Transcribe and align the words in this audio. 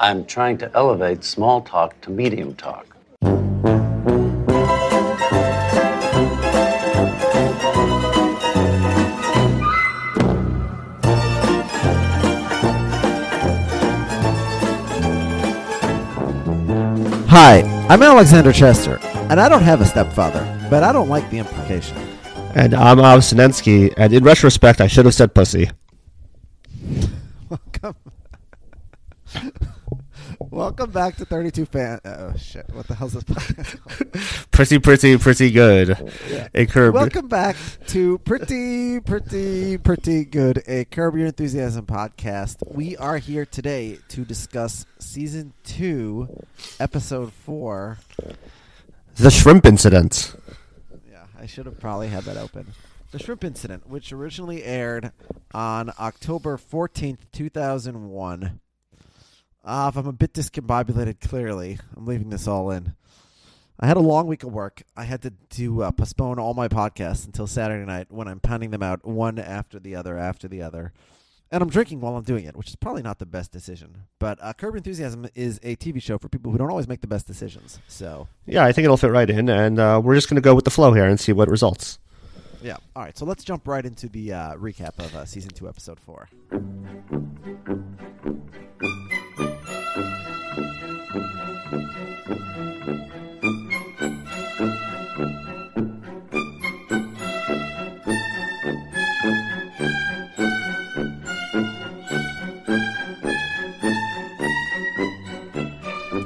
I'm 0.00 0.26
trying 0.26 0.58
to 0.58 0.70
elevate 0.74 1.22
small 1.22 1.60
talk 1.62 2.00
to 2.02 2.10
medium 2.10 2.54
talk. 2.56 2.86
Hi, 17.28 17.62
I'm 17.88 18.02
Alexander 18.02 18.52
Chester, 18.52 18.98
and 19.30 19.40
I 19.40 19.48
don't 19.48 19.62
have 19.62 19.80
a 19.80 19.86
stepfather, 19.86 20.42
but 20.70 20.82
I 20.82 20.92
don't 20.92 21.08
like 21.08 21.30
the 21.30 21.38
implication. 21.38 21.96
And 22.54 22.74
I'm 22.74 22.98
Av 23.00 23.20
Sinensky, 23.20 23.94
and 23.96 24.12
in 24.12 24.24
retrospect, 24.24 24.80
I 24.80 24.86
should 24.86 25.04
have 25.04 25.14
said 25.14 25.34
pussy. 25.34 25.70
Welcome. 27.48 27.94
Welcome 30.54 30.92
back 30.92 31.16
to 31.16 31.24
32 31.24 31.66
fan. 31.66 31.98
Uh, 32.04 32.30
oh 32.32 32.36
shit! 32.36 32.64
What 32.72 32.86
the 32.86 32.94
hell's 32.94 33.14
this 33.14 33.24
podcast 33.24 33.80
called? 34.12 34.50
Pretty, 34.52 34.78
pretty, 34.78 35.18
pretty 35.18 35.50
good. 35.50 35.98
A 36.54 36.66
curb. 36.66 36.94
Welcome 36.94 37.26
back 37.26 37.56
to 37.88 38.18
pretty, 38.18 39.00
pretty, 39.00 39.78
pretty 39.78 40.24
good. 40.24 40.62
A 40.68 40.84
Curb 40.84 41.16
Your 41.16 41.26
Enthusiasm 41.26 41.86
podcast. 41.86 42.58
We 42.72 42.96
are 42.98 43.18
here 43.18 43.44
today 43.44 43.98
to 44.10 44.24
discuss 44.24 44.86
season 45.00 45.54
two, 45.64 46.28
episode 46.78 47.32
four. 47.32 47.98
The 49.16 49.32
shrimp 49.32 49.66
incident. 49.66 50.36
Yeah, 51.10 51.24
I 51.36 51.46
should 51.46 51.66
have 51.66 51.80
probably 51.80 52.06
had 52.06 52.22
that 52.24 52.36
open. 52.36 52.74
The 53.10 53.18
Shrimp 53.18 53.44
Incident, 53.44 53.88
which 53.88 54.12
originally 54.12 54.64
aired 54.64 55.12
on 55.52 55.92
October 56.00 56.56
14th, 56.56 57.18
2001. 57.32 58.60
Uh, 59.64 59.90
if 59.92 59.96
I'm 59.96 60.06
a 60.06 60.12
bit 60.12 60.34
discombobulated, 60.34 61.20
clearly, 61.20 61.78
I'm 61.96 62.04
leaving 62.06 62.30
this 62.30 62.46
all 62.46 62.70
in. 62.70 62.94
I 63.80 63.86
had 63.86 63.96
a 63.96 64.00
long 64.00 64.26
week 64.26 64.44
of 64.44 64.52
work. 64.52 64.82
I 64.96 65.04
had 65.04 65.22
to, 65.22 65.32
to 65.50 65.84
uh, 65.84 65.90
postpone 65.90 66.38
all 66.38 66.54
my 66.54 66.68
podcasts 66.68 67.26
until 67.26 67.46
Saturday 67.46 67.84
night 67.84 68.06
when 68.10 68.28
I'm 68.28 68.40
pounding 68.40 68.70
them 68.70 68.82
out 68.82 69.04
one 69.04 69.38
after 69.38 69.78
the 69.80 69.96
other 69.96 70.16
after 70.18 70.46
the 70.46 70.62
other. 70.62 70.92
And 71.50 71.62
I'm 71.62 71.68
drinking 71.70 72.00
while 72.00 72.16
I'm 72.16 72.24
doing 72.24 72.44
it, 72.44 72.56
which 72.56 72.68
is 72.68 72.76
probably 72.76 73.02
not 73.02 73.18
the 73.18 73.26
best 73.26 73.52
decision. 73.52 74.02
But 74.18 74.38
uh, 74.42 74.52
Curb 74.52 74.76
Enthusiasm 74.76 75.28
is 75.34 75.60
a 75.62 75.76
TV 75.76 76.00
show 76.02 76.18
for 76.18 76.28
people 76.28 76.52
who 76.52 76.58
don't 76.58 76.70
always 76.70 76.88
make 76.88 77.00
the 77.00 77.06
best 77.06 77.26
decisions. 77.26 77.78
So, 77.88 78.28
Yeah, 78.46 78.64
I 78.64 78.72
think 78.72 78.84
it'll 78.84 78.96
fit 78.96 79.10
right 79.10 79.28
in, 79.28 79.48
and 79.48 79.78
uh, 79.78 80.00
we're 80.02 80.14
just 80.14 80.28
going 80.28 80.36
to 80.36 80.42
go 80.42 80.54
with 80.54 80.64
the 80.64 80.70
flow 80.70 80.92
here 80.92 81.06
and 81.06 81.18
see 81.18 81.32
what 81.32 81.48
results. 81.48 81.98
yeah. 82.62 82.76
All 82.94 83.02
right, 83.02 83.16
so 83.16 83.24
let's 83.24 83.44
jump 83.44 83.66
right 83.68 83.84
into 83.84 84.08
the 84.08 84.32
uh, 84.32 84.54
recap 84.56 84.98
of 84.98 85.14
uh, 85.14 85.24
season 85.24 85.50
two, 85.50 85.68
episode 85.68 86.00
four. 86.00 86.28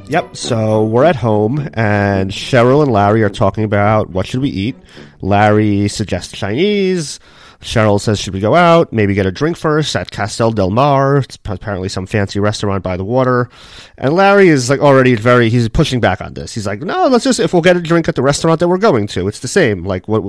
Yep. 0.08 0.36
So 0.36 0.84
we're 0.84 1.04
at 1.04 1.16
home, 1.16 1.68
and 1.74 2.30
Cheryl 2.30 2.82
and 2.82 2.90
Larry 2.90 3.22
are 3.22 3.28
talking 3.28 3.64
about 3.64 4.08
what 4.08 4.26
should 4.26 4.40
we 4.40 4.48
eat. 4.48 4.74
Larry 5.20 5.86
suggests 5.88 6.32
Chinese. 6.32 7.20
Cheryl 7.60 8.00
says, 8.00 8.20
"Should 8.20 8.34
we 8.34 8.40
go 8.40 8.54
out? 8.54 8.92
Maybe 8.92 9.14
get 9.14 9.26
a 9.26 9.32
drink 9.32 9.56
first 9.56 9.96
at 9.96 10.12
Castel 10.12 10.52
Del 10.52 10.70
Mar? 10.70 11.18
It's 11.18 11.38
apparently 11.44 11.88
some 11.88 12.06
fancy 12.06 12.38
restaurant 12.38 12.84
by 12.84 12.96
the 12.96 13.04
water." 13.04 13.48
And 13.96 14.14
Larry 14.14 14.48
is 14.48 14.70
like 14.70 14.80
already 14.80 15.16
very 15.16 15.50
he's 15.50 15.68
pushing 15.68 16.00
back 16.00 16.20
on 16.20 16.34
this. 16.34 16.54
He's 16.54 16.66
like, 16.66 16.82
"No, 16.82 17.08
let's 17.08 17.24
just 17.24 17.40
if 17.40 17.52
we'll 17.52 17.62
get 17.62 17.76
a 17.76 17.80
drink 17.80 18.08
at 18.08 18.14
the 18.14 18.22
restaurant 18.22 18.60
that 18.60 18.68
we're 18.68 18.78
going 18.78 19.08
to, 19.08 19.26
it's 19.26 19.40
the 19.40 19.48
same. 19.48 19.84
Like 19.84 20.06
what 20.06 20.22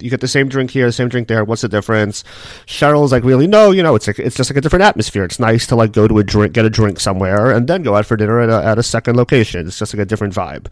you 0.00 0.10
get 0.10 0.20
the 0.20 0.28
same 0.28 0.48
drink 0.48 0.70
here, 0.70 0.86
the 0.86 0.92
same 0.92 1.08
drink 1.08 1.26
there. 1.26 1.44
What's 1.44 1.62
the 1.62 1.68
difference?" 1.68 2.22
Cheryl's 2.66 3.10
like, 3.10 3.24
"Really? 3.24 3.48
No, 3.48 3.72
you 3.72 3.82
know, 3.82 3.96
it's 3.96 4.06
like 4.06 4.20
it's 4.20 4.36
just 4.36 4.50
like 4.50 4.56
a 4.56 4.60
different 4.60 4.84
atmosphere. 4.84 5.24
It's 5.24 5.40
nice 5.40 5.66
to 5.66 5.76
like 5.76 5.92
go 5.92 6.06
to 6.06 6.18
a 6.18 6.24
drink, 6.24 6.52
get 6.52 6.64
a 6.64 6.70
drink 6.70 7.00
somewhere, 7.00 7.50
and 7.50 7.66
then 7.66 7.82
go 7.82 7.96
out 7.96 8.06
for 8.06 8.16
dinner 8.16 8.40
at 8.40 8.48
a, 8.48 8.64
at 8.64 8.78
a 8.78 8.82
second 8.84 9.16
location. 9.16 9.66
It's 9.66 9.78
just 9.78 9.92
like 9.92 10.02
a 10.02 10.06
different 10.06 10.34
vibe." 10.34 10.66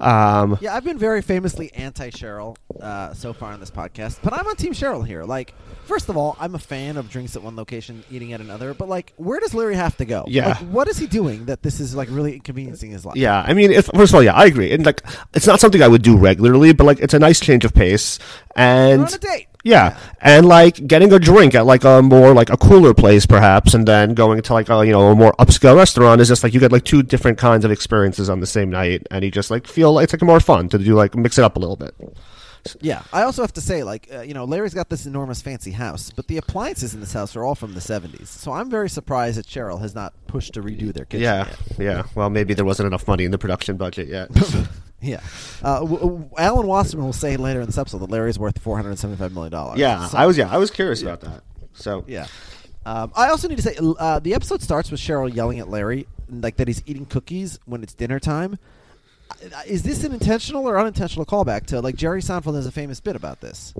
Um, 0.00 0.58
Yeah, 0.60 0.74
I've 0.74 0.84
been 0.84 0.98
very 0.98 1.22
famously 1.22 1.72
anti 1.74 2.10
Cheryl 2.10 2.56
uh, 2.80 3.14
so 3.14 3.32
far 3.32 3.52
on 3.52 3.60
this 3.60 3.70
podcast, 3.70 4.18
but 4.22 4.32
I'm 4.32 4.46
on 4.46 4.56
Team 4.56 4.72
Cheryl 4.72 5.06
here. 5.06 5.22
Like, 5.24 5.54
first 5.84 6.08
of 6.08 6.16
all, 6.16 6.36
I'm 6.40 6.54
a 6.54 6.58
fan 6.58 6.96
of 6.96 7.08
drinks 7.10 7.36
at 7.36 7.42
one 7.42 7.54
location, 7.56 8.02
eating 8.10 8.32
at 8.32 8.40
another. 8.40 8.74
But 8.74 8.88
like, 8.88 9.12
where 9.16 9.38
does 9.38 9.54
Larry 9.54 9.76
have 9.76 9.96
to 9.98 10.04
go? 10.04 10.24
Yeah. 10.26 10.48
like, 10.48 10.58
what 10.58 10.88
is 10.88 10.98
he 10.98 11.06
doing 11.06 11.44
that 11.46 11.62
this 11.62 11.78
is 11.80 11.94
like 11.94 12.08
really 12.10 12.34
inconveniencing 12.34 12.90
his 12.90 13.04
life? 13.06 13.16
Yeah, 13.16 13.42
I 13.46 13.52
mean, 13.54 13.70
if, 13.70 13.86
first 13.86 14.10
of 14.12 14.16
all, 14.16 14.22
yeah, 14.22 14.34
I 14.34 14.46
agree, 14.46 14.72
and 14.72 14.84
like, 14.84 15.02
it's 15.34 15.46
not 15.46 15.60
something 15.60 15.82
I 15.82 15.88
would 15.88 16.02
do 16.02 16.16
regularly, 16.16 16.72
but 16.72 16.84
like, 16.84 16.98
it's 17.00 17.14
a 17.14 17.18
nice 17.18 17.38
change 17.40 17.64
of 17.64 17.72
pace, 17.74 18.18
and 18.56 19.00
You're 19.00 19.06
on 19.08 19.14
a 19.14 19.18
date. 19.18 19.46
Yeah, 19.62 19.98
and 20.20 20.46
like 20.46 20.86
getting 20.86 21.12
a 21.12 21.18
drink 21.18 21.54
at 21.54 21.66
like 21.66 21.84
a 21.84 22.02
more 22.02 22.34
like 22.34 22.50
a 22.50 22.56
cooler 22.56 22.94
place, 22.94 23.26
perhaps, 23.26 23.74
and 23.74 23.86
then 23.86 24.14
going 24.14 24.42
to 24.42 24.52
like 24.52 24.68
a 24.68 24.84
you 24.84 24.92
know 24.92 25.08
a 25.08 25.14
more 25.14 25.32
upscale 25.34 25.76
restaurant 25.76 26.20
is 26.20 26.28
just 26.28 26.42
like 26.42 26.52
you 26.52 26.60
get 26.60 26.72
like 26.72 26.84
two 26.84 27.02
different 27.02 27.38
kinds 27.38 27.64
of 27.64 27.70
experiences 27.70 28.28
on 28.28 28.40
the 28.40 28.46
same 28.46 28.70
night, 28.70 29.06
and 29.10 29.24
you 29.24 29.30
just 29.30 29.50
like 29.50 29.66
feel 29.66 29.92
like 29.92 30.04
it's 30.04 30.12
like 30.12 30.22
more 30.22 30.40
fun 30.40 30.68
to 30.68 30.78
do 30.78 30.94
like 30.94 31.14
mix 31.14 31.38
it 31.38 31.44
up 31.44 31.56
a 31.56 31.60
little 31.60 31.76
bit. 31.76 31.94
Yeah, 32.80 33.02
I 33.12 33.22
also 33.22 33.42
have 33.42 33.52
to 33.54 33.60
say, 33.60 33.82
like, 33.82 34.08
uh, 34.12 34.20
you 34.20 34.34
know, 34.34 34.44
Larry's 34.44 34.74
got 34.74 34.88
this 34.88 35.04
enormous 35.04 35.42
fancy 35.42 35.72
house, 35.72 36.10
but 36.10 36.28
the 36.28 36.36
appliances 36.36 36.94
in 36.94 37.00
this 37.00 37.12
house 37.12 37.34
are 37.34 37.44
all 37.44 37.54
from 37.56 37.74
the 37.74 37.80
'70s. 37.80 38.28
So 38.28 38.52
I'm 38.52 38.70
very 38.70 38.88
surprised 38.88 39.36
that 39.38 39.46
Cheryl 39.46 39.80
has 39.80 39.94
not 39.94 40.12
pushed 40.26 40.54
to 40.54 40.62
redo 40.62 40.92
their 40.92 41.04
kitchen. 41.04 41.24
Yeah, 41.24 41.46
yet. 41.46 41.78
yeah. 41.78 42.02
Well, 42.14 42.30
maybe 42.30 42.54
there 42.54 42.64
wasn't 42.64 42.86
enough 42.86 43.06
money 43.08 43.24
in 43.24 43.30
the 43.30 43.38
production 43.38 43.76
budget 43.76 44.08
yet. 44.08 44.30
Yeah. 45.02 45.20
Uh, 45.62 45.80
w- 45.80 45.98
w- 45.98 46.30
Alan 46.38 46.66
Wasserman 46.66 47.04
will 47.04 47.12
say 47.12 47.36
later 47.36 47.60
in 47.60 47.66
this 47.66 47.76
episode 47.78 47.98
that 47.98 48.10
Larry's 48.10 48.38
worth 48.38 48.58
475 48.60 49.32
million 49.32 49.50
dollars. 49.52 49.78
yeah, 49.78 50.08
I 50.12 50.26
was 50.26 50.38
yeah, 50.38 50.48
I 50.50 50.58
was 50.58 50.70
curious 50.70 51.02
about 51.02 51.20
that. 51.22 51.42
So 51.74 52.04
Yeah. 52.06 52.26
Um, 52.84 53.12
I 53.14 53.28
also 53.28 53.46
need 53.48 53.56
to 53.56 53.62
say 53.62 53.76
uh, 53.80 54.18
the 54.18 54.34
episode 54.34 54.60
starts 54.62 54.90
with 54.90 54.98
Cheryl 55.00 55.32
yelling 55.32 55.58
at 55.60 55.68
Larry, 55.68 56.06
like 56.28 56.56
that 56.56 56.66
he's 56.68 56.82
eating 56.86 57.06
cookies 57.06 57.58
when 57.64 57.82
it's 57.82 57.94
dinner 57.94 58.18
time. 58.18 58.58
Uh, 59.30 59.60
Is 59.66 59.82
this 59.84 60.02
an 60.04 60.12
intentional 60.12 60.68
or 60.68 60.78
unintentional 60.78 61.24
callback 61.24 61.66
to 61.66 61.80
like 61.80 61.94
Jerry 61.94 62.20
Seinfeld 62.20 62.54
has 62.56 62.66
a 62.66 62.72
famous 62.72 63.00
bit 63.00 63.14
about 63.16 63.40
this, 63.40 63.72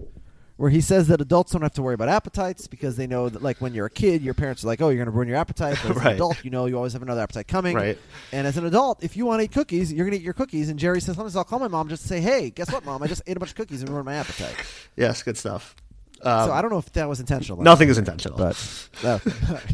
where 0.63 0.71
he 0.71 0.81
says 0.81 1.09
that 1.09 1.21
adults 1.21 1.51
don't 1.51 1.63
have 1.63 1.73
to 1.73 1.83
worry 1.83 1.95
about 1.95 2.09
appetites 2.09 2.69
because 2.69 2.95
they 2.95 3.09
know 3.09 3.29
that 3.29 3.43
like 3.43 3.61
when 3.61 3.75
you're 3.75 3.87
a 3.87 3.91
kid, 3.91 4.23
your 4.23 4.33
parents 4.33 4.63
are 4.63 4.69
like, 4.69 4.81
"Oh, 4.81 4.91
you're 4.91 5.05
going 5.05 5.07
to 5.07 5.11
ruin 5.11 5.27
your 5.27 5.37
appetite." 5.37 5.77
But 5.83 5.91
as 5.91 5.97
an 5.97 6.07
adult, 6.15 6.45
you 6.45 6.51
know 6.51 6.67
you 6.67 6.77
always 6.77 6.93
have 6.93 7.03
another 7.03 7.21
appetite 7.21 7.49
coming. 7.49 7.75
Right. 7.75 7.99
And 8.31 8.47
as 8.47 8.57
an 8.57 8.65
adult, 8.65 9.03
if 9.03 9.17
you 9.17 9.27
want 9.27 9.41
to 9.41 9.47
eat 9.47 9.51
cookies, 9.51 9.93
you're 9.93 10.07
going 10.07 10.17
to 10.17 10.23
eat 10.23 10.25
your 10.25 10.35
cookies. 10.35 10.69
And 10.69 10.79
Jerry 10.79 11.01
says, 11.01 11.17
"Sometimes 11.17 11.35
I'll 11.35 11.43
call 11.43 11.59
my 11.59 11.67
mom 11.67 11.89
just 11.89 12.03
to 12.03 12.09
say, 12.09 12.21
hey, 12.21 12.51
guess 12.51 12.71
what, 12.71 12.85
mom? 12.85 13.03
I 13.03 13.09
just 13.09 13.23
ate 13.27 13.37
a 13.37 13.41
bunch 13.41 13.51
of 13.51 13.57
cookies 13.57 13.81
and 13.81 13.91
ruined 13.91 14.05
my 14.05 14.15
appetite.'" 14.15 14.55
yes, 14.97 15.25
good 15.25 15.37
stuff. 15.37 15.75
Um, 16.23 16.47
so 16.47 16.53
I 16.53 16.63
don't 16.63 16.71
know 16.71 16.79
if 16.79 16.93
that 16.93 17.09
was 17.09 17.19
intentional. 17.19 17.59
or 17.59 17.65
nothing 17.65 17.89
not, 17.89 17.91
is 17.91 17.99
intentional. 17.99 18.39
but. 18.39 19.67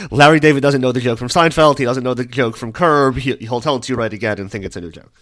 Larry 0.10 0.40
David 0.40 0.62
doesn't 0.62 0.80
know 0.80 0.92
the 0.92 1.00
joke 1.00 1.18
from 1.18 1.28
Seinfeld. 1.28 1.76
He 1.76 1.84
doesn't 1.84 2.02
know 2.02 2.14
the 2.14 2.24
joke 2.24 2.56
from 2.56 2.72
Curb. 2.72 3.16
He, 3.16 3.36
he'll 3.36 3.60
tell 3.60 3.76
it 3.76 3.82
to 3.82 3.92
you 3.92 3.98
right 3.98 4.12
again 4.14 4.38
and 4.38 4.50
think 4.50 4.64
it's 4.64 4.76
a 4.76 4.80
new 4.80 4.90
joke. 4.90 5.12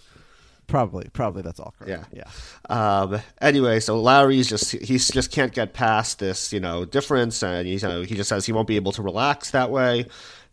Probably, 0.67 1.07
probably 1.13 1.41
that's 1.41 1.59
all 1.59 1.73
correct. 1.77 2.07
Yeah. 2.11 2.23
yeah. 2.69 2.99
Um, 2.99 3.19
anyway, 3.41 3.79
so 3.79 3.99
Larry's 3.99 4.49
just 4.49 4.71
he 4.71 4.97
just 4.97 5.31
can't 5.31 5.53
get 5.53 5.73
past 5.73 6.19
this, 6.19 6.51
you 6.51 6.59
know, 6.59 6.85
difference, 6.85 7.43
and 7.43 7.67
you 7.67 7.79
know, 7.79 8.01
he 8.01 8.15
just 8.15 8.29
says 8.29 8.45
he 8.45 8.51
won't 8.51 8.67
be 8.67 8.75
able 8.75 8.91
to 8.93 9.01
relax 9.01 9.51
that 9.51 9.71
way. 9.71 10.05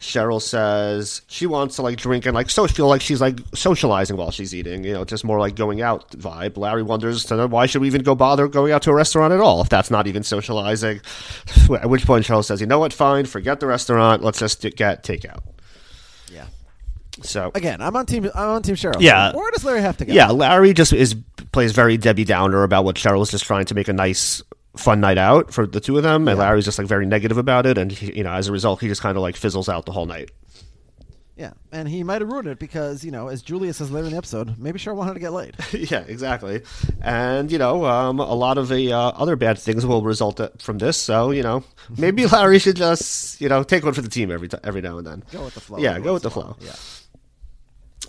Cheryl 0.02 0.42
says 0.42 1.22
she 1.28 1.46
wants 1.46 1.76
to 1.76 1.82
like 1.82 1.96
drink 1.96 2.26
and 2.26 2.34
like 2.34 2.50
so 2.50 2.66
feel 2.66 2.88
like 2.88 3.00
she's 3.00 3.20
like 3.20 3.38
socializing 3.54 4.16
while 4.16 4.32
she's 4.32 4.52
eating, 4.52 4.82
you 4.82 4.92
know, 4.92 5.04
just 5.04 5.24
more 5.24 5.38
like 5.38 5.54
going 5.54 5.80
out 5.80 6.10
vibe. 6.10 6.56
Larry 6.56 6.82
wonders 6.82 7.22
so 7.22 7.36
then 7.36 7.50
why 7.50 7.66
should 7.66 7.80
we 7.80 7.86
even 7.86 8.02
go 8.02 8.16
bother 8.16 8.48
going 8.48 8.72
out 8.72 8.82
to 8.82 8.90
a 8.90 8.94
restaurant 8.94 9.32
at 9.32 9.40
all 9.40 9.62
if 9.62 9.68
that's 9.68 9.92
not 9.92 10.08
even 10.08 10.24
socializing. 10.24 11.00
At 11.70 11.88
which 11.88 12.04
point 12.04 12.26
Cheryl 12.26 12.44
says, 12.44 12.60
"You 12.60 12.66
know 12.66 12.80
what? 12.80 12.92
Fine, 12.92 13.26
forget 13.26 13.60
the 13.60 13.66
restaurant. 13.68 14.24
Let's 14.24 14.40
just 14.40 14.60
get 14.60 15.04
takeout." 15.04 15.51
Yeah. 17.18 17.24
So 17.24 17.50
Again, 17.54 17.80
I'm 17.80 17.94
on 17.96 18.06
team. 18.06 18.30
I'm 18.34 18.48
on 18.48 18.62
team 18.62 18.74
Cheryl. 18.74 19.00
Yeah. 19.00 19.34
Where 19.34 19.50
does 19.50 19.64
Larry 19.64 19.82
have 19.82 19.96
to 19.98 20.04
go? 20.04 20.12
Yeah, 20.12 20.30
Larry 20.30 20.72
just 20.72 20.92
is 20.92 21.14
plays 21.52 21.72
very 21.72 21.96
Debbie 21.96 22.24
Downer 22.24 22.62
about 22.62 22.84
what 22.84 22.96
Cheryl's 22.96 23.30
just 23.30 23.44
trying 23.44 23.66
to 23.66 23.74
make 23.74 23.88
a 23.88 23.92
nice, 23.92 24.42
fun 24.76 25.00
night 25.00 25.18
out 25.18 25.52
for 25.52 25.66
the 25.66 25.80
two 25.80 25.96
of 25.96 26.02
them, 26.02 26.26
and 26.28 26.38
Larry's 26.38 26.64
just 26.64 26.78
like 26.78 26.86
very 26.86 27.06
negative 27.06 27.36
about 27.38 27.66
it, 27.66 27.76
and 27.78 27.92
he, 27.92 28.16
you 28.16 28.24
know, 28.24 28.32
as 28.32 28.48
a 28.48 28.52
result, 28.52 28.80
he 28.80 28.88
just 28.88 29.02
kind 29.02 29.16
of 29.16 29.22
like 29.22 29.36
fizzles 29.36 29.68
out 29.68 29.84
the 29.86 29.92
whole 29.92 30.06
night. 30.06 30.30
Yeah, 31.34 31.52
and 31.72 31.88
he 31.88 32.04
might 32.04 32.20
have 32.20 32.30
ruined 32.30 32.46
it 32.46 32.58
because 32.58 33.04
you 33.04 33.10
know, 33.10 33.28
as 33.28 33.42
Julia 33.42 33.72
says 33.72 33.90
later 33.90 34.06
in 34.06 34.12
the 34.12 34.18
episode, 34.18 34.58
maybe 34.58 34.78
Cheryl 34.78 34.96
wanted 34.96 35.14
to 35.14 35.20
get 35.20 35.32
laid. 35.32 35.56
yeah, 35.72 36.04
exactly. 36.06 36.62
And 37.00 37.50
you 37.50 37.58
know, 37.58 37.84
um, 37.86 38.20
a 38.20 38.34
lot 38.34 38.58
of 38.58 38.68
the 38.68 38.92
uh, 38.92 38.98
other 38.98 39.34
bad 39.34 39.58
things 39.58 39.84
will 39.84 40.02
result 40.02 40.40
uh, 40.40 40.50
from 40.58 40.78
this. 40.78 40.96
So 40.98 41.30
you 41.30 41.42
know, 41.42 41.64
maybe 41.96 42.26
Larry 42.28 42.58
should 42.58 42.76
just 42.76 43.40
you 43.40 43.48
know 43.48 43.62
take 43.62 43.82
one 43.84 43.94
for 43.94 44.02
the 44.02 44.10
team 44.10 44.30
every 44.30 44.48
t- 44.48 44.58
every 44.62 44.82
now 44.82 44.98
and 44.98 45.06
then. 45.06 45.24
Go 45.32 45.44
with 45.44 45.54
the 45.54 45.60
flow. 45.60 45.78
Yeah, 45.78 45.98
go 46.00 46.12
with 46.12 46.22
the 46.22 46.30
flow. 46.30 46.56
Yeah. 46.60 46.74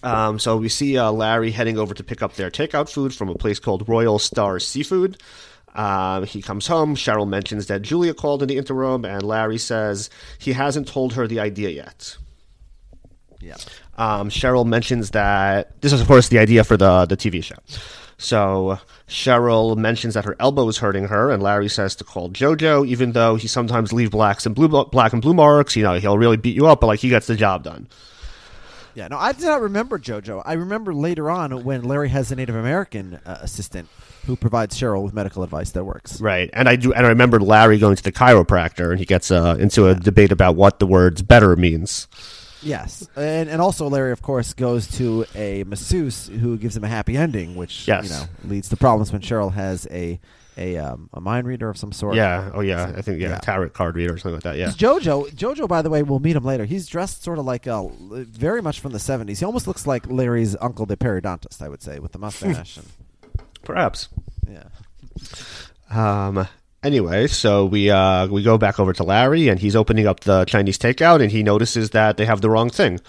Um, 0.04 0.38
so 0.38 0.58
we 0.58 0.70
see 0.70 0.98
uh, 0.98 1.12
Larry 1.12 1.52
heading 1.52 1.78
over 1.78 1.94
to 1.94 2.04
pick 2.04 2.22
up 2.22 2.36
their 2.36 2.52
takeout 2.52 2.90
food 2.90 3.14
from 3.14 3.30
a 3.30 3.36
place 3.36 3.60
called 3.60 3.88
Royal 3.88 4.20
Star 4.20 4.60
Seafood. 4.60 5.22
Um, 5.74 6.26
he 6.26 6.42
comes 6.42 6.68
home. 6.68 6.96
Cheryl 6.96 7.28
mentions 7.28 7.68
that 7.68 7.82
Julia 7.82 8.14
called 8.14 8.42
in 8.42 8.48
the 8.48 8.58
interim, 8.58 9.06
and 9.06 9.24
Larry 9.24 9.58
says 9.58 10.10
he 10.38 10.54
hasn't 10.54 10.88
told 10.88 11.14
her 11.14 11.28
the 11.28 11.40
idea 11.40 11.70
yet. 11.70 12.18
Yeah. 13.40 13.56
Um, 13.98 14.30
Cheryl 14.30 14.66
mentions 14.66 15.12
that 15.12 15.82
this 15.82 15.94
is, 15.94 16.02
of 16.02 16.08
course, 16.08 16.30
the 16.30 16.40
idea 16.40 16.64
for 16.64 16.78
the 16.78 17.06
the 17.06 17.18
TV 17.18 17.44
show. 17.44 17.56
So 18.18 18.80
Cheryl 19.08 19.76
mentions 19.76 20.14
that 20.14 20.26
her 20.26 20.36
elbow 20.40 20.68
is 20.68 20.78
hurting 20.78 21.06
her, 21.06 21.32
and 21.32 21.42
Larry 21.42 21.70
says 21.70 21.96
to 21.98 22.04
call 22.04 22.30
JoJo, 22.30 22.88
even 22.88 23.12
though 23.12 23.36
he 23.36 23.48
sometimes 23.48 23.92
leave 23.92 24.12
blacks 24.12 24.46
and 24.46 24.56
blue 24.56 24.68
black 24.68 25.14
and 25.14 25.22
blue 25.22 25.34
marks. 25.34 25.76
You 25.76 25.84
know, 25.84 25.94
he'll 25.96 26.18
really 26.18 26.38
beat 26.38 26.56
you 26.56 26.68
up, 26.68 26.82
but 26.82 26.88
like 26.88 27.00
he 27.00 27.10
gets 27.10 27.28
the 27.28 27.36
job 27.36 27.64
done. 27.64 27.88
Yeah, 28.96 29.08
no, 29.08 29.18
I 29.18 29.32
do 29.34 29.46
not 29.46 29.62
remember 29.62 29.98
JoJo. 29.98 30.44
I 30.46 30.54
remember 30.54 30.94
later 30.94 31.30
on 31.32 31.64
when 31.64 31.84
Larry 31.84 32.10
has 32.10 32.32
a 32.32 32.36
Native 32.36 32.56
American 32.56 33.20
uh, 33.26 33.40
assistant 33.42 33.90
who 34.28 34.36
provides 34.36 34.80
Cheryl 34.80 35.04
with 35.04 35.14
medical 35.14 35.42
advice 35.44 35.72
that 35.72 35.84
works. 35.84 36.22
Right, 36.22 36.50
and 36.54 36.70
I 36.70 36.76
do, 36.76 36.94
and 36.94 37.06
I 37.06 37.10
remember 37.10 37.40
Larry 37.40 37.80
going 37.80 37.96
to 37.96 38.04
the 38.04 38.12
chiropractor, 38.12 38.92
and 38.92 39.00
he 39.00 39.06
gets 39.06 39.32
uh, 39.32 39.56
into 39.60 39.88
a 39.88 39.96
debate 39.96 40.32
about 40.32 40.56
what 40.56 40.78
the 40.80 40.86
words 40.88 41.22
"better" 41.24 41.56
means. 41.56 42.08
Yes, 42.62 43.08
and 43.16 43.50
and 43.50 43.62
also 43.62 43.90
Larry, 43.90 44.12
of 44.12 44.22
course, 44.22 44.54
goes 44.54 44.88
to 44.98 45.26
a 45.36 45.64
masseuse 45.66 46.28
who 46.28 46.58
gives 46.58 46.78
him 46.78 46.84
a 46.84 46.88
happy 46.88 47.18
ending, 47.18 47.56
which 47.56 47.88
Yes. 47.88 48.06
you 48.06 48.10
know 48.12 48.26
leads 48.46 48.70
to 48.70 48.78
problems 48.78 49.12
when 49.12 49.22
Cheryl 49.22 49.52
has 49.54 49.86
a 49.92 50.20
a 50.58 50.78
um, 50.78 51.10
a 51.14 51.20
mind 51.22 51.48
reader 51.48 51.70
of 51.70 51.78
some 51.78 51.92
sort. 51.92 52.16
Yeah, 52.16 52.52
oh 52.54 52.62
yeah, 52.62 52.94
I 52.96 53.02
think 53.02 53.20
yeah, 53.20 53.30
Yeah. 53.30 53.38
tarot 53.40 53.70
card 53.70 53.96
reader 53.96 54.14
or 54.14 54.18
something 54.18 54.36
like 54.36 54.44
that. 54.44 54.58
Yeah, 54.58 54.68
JoJo, 54.70 55.32
JoJo, 55.32 55.68
by 55.68 55.82
the 55.82 55.90
way, 55.90 56.04
we'll 56.04 56.20
meet 56.20 56.36
him 56.36 56.44
later. 56.44 56.66
He's 56.66 56.88
dressed 56.88 57.24
sort 57.24 57.40
of 57.40 57.46
like 57.46 57.68
a 57.68 57.90
very 58.00 58.62
much 58.62 58.80
from 58.80 58.92
the 58.92 58.98
'70s. 59.00 59.40
He 59.40 59.46
almost 59.46 59.68
looks 59.68 59.86
like 59.88 60.08
Larry's 60.10 60.56
uncle, 60.62 60.86
the 60.86 60.98
periodontist, 60.98 61.62
I 61.62 61.70
would 61.70 61.82
say, 61.82 62.00
with 62.00 62.12
the 62.12 62.20
mustache. 62.20 62.78
and 62.78 62.88
perhaps. 63.64 64.10
yeah, 64.50 64.64
Um. 65.90 66.48
Anyway, 66.84 67.28
so 67.28 67.66
we 67.66 67.90
uh 67.90 68.28
we 68.28 68.44
go 68.44 68.58
back 68.58 68.78
over 68.78 68.92
to 68.92 69.04
Larry, 69.04 69.48
and 69.48 69.58
he's 69.58 69.74
opening 69.74 70.06
up 70.06 70.20
the 70.22 70.44
Chinese 70.46 70.78
takeout, 70.78 71.22
and 71.22 71.32
he 71.32 71.42
notices 71.42 71.92
that 71.92 72.18
they 72.18 72.26
have 72.26 72.42
the 72.42 72.50
wrong 72.50 72.70
thing. 72.70 73.00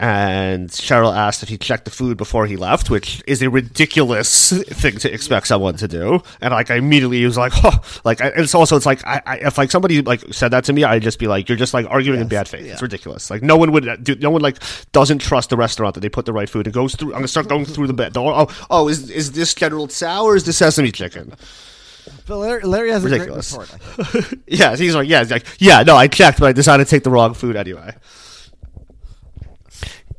And 0.00 0.70
Cheryl 0.70 1.12
asked 1.12 1.42
if 1.42 1.48
he 1.48 1.58
checked 1.58 1.84
the 1.84 1.90
food 1.90 2.16
before 2.16 2.46
he 2.46 2.56
left, 2.56 2.88
which 2.88 3.20
is 3.26 3.42
a 3.42 3.50
ridiculous 3.50 4.52
thing 4.52 4.96
to 4.98 5.12
expect 5.12 5.48
someone 5.48 5.76
to 5.78 5.88
do. 5.88 6.22
And 6.40 6.52
like, 6.52 6.70
I 6.70 6.76
immediately 6.76 7.24
was 7.24 7.36
like, 7.36 7.52
oh, 7.64 7.80
like 8.04 8.20
I, 8.20 8.28
it's 8.36 8.54
also 8.54 8.76
it's 8.76 8.86
like 8.86 9.04
I, 9.04 9.20
I 9.26 9.36
if 9.38 9.58
like 9.58 9.72
somebody 9.72 10.00
like 10.02 10.22
said 10.32 10.52
that 10.52 10.62
to 10.66 10.72
me, 10.72 10.84
I'd 10.84 11.02
just 11.02 11.18
be 11.18 11.26
like, 11.26 11.48
you're 11.48 11.58
just 11.58 11.74
like 11.74 11.86
arguing 11.90 12.20
in 12.20 12.28
bad 12.28 12.46
faith. 12.46 12.64
It's 12.64 12.80
ridiculous. 12.80 13.28
Like 13.28 13.42
no 13.42 13.56
one 13.56 13.72
would 13.72 14.04
do. 14.04 14.14
No 14.14 14.30
one 14.30 14.40
like 14.40 14.58
doesn't 14.92 15.18
trust 15.18 15.50
the 15.50 15.56
restaurant 15.56 15.94
that 15.94 16.00
they 16.00 16.08
put 16.08 16.26
the 16.26 16.32
right 16.32 16.48
food 16.48 16.68
and 16.68 16.74
goes 16.74 16.94
through. 16.94 17.08
I'm 17.08 17.14
gonna 17.18 17.28
start 17.28 17.48
going 17.48 17.64
through 17.64 17.88
the 17.88 17.92
bed. 17.92 18.16
Oh, 18.16 18.46
oh, 18.70 18.88
is 18.88 19.10
is 19.10 19.32
this 19.32 19.52
General 19.52 19.88
Tso 19.88 20.22
or 20.22 20.36
is 20.36 20.44
this 20.44 20.58
sesame 20.58 20.92
chicken? 20.92 21.34
but 22.26 22.38
Larry, 22.38 22.62
Larry 22.62 22.90
has 22.90 23.04
a 23.04 23.08
Ridiculous. 23.08 23.52
great 23.56 23.68
retort. 23.98 24.34
Yeah, 24.46 24.76
he's 24.76 24.94
like, 24.94 25.08
yeah, 25.08 25.18
he's 25.20 25.30
like, 25.30 25.46
yeah, 25.58 25.82
no, 25.82 25.96
I 25.96 26.06
checked, 26.06 26.38
but 26.38 26.46
I 26.46 26.52
decided 26.52 26.84
to 26.86 26.90
take 26.90 27.02
the 27.02 27.10
wrong 27.10 27.34
food 27.34 27.56
anyway. 27.56 27.94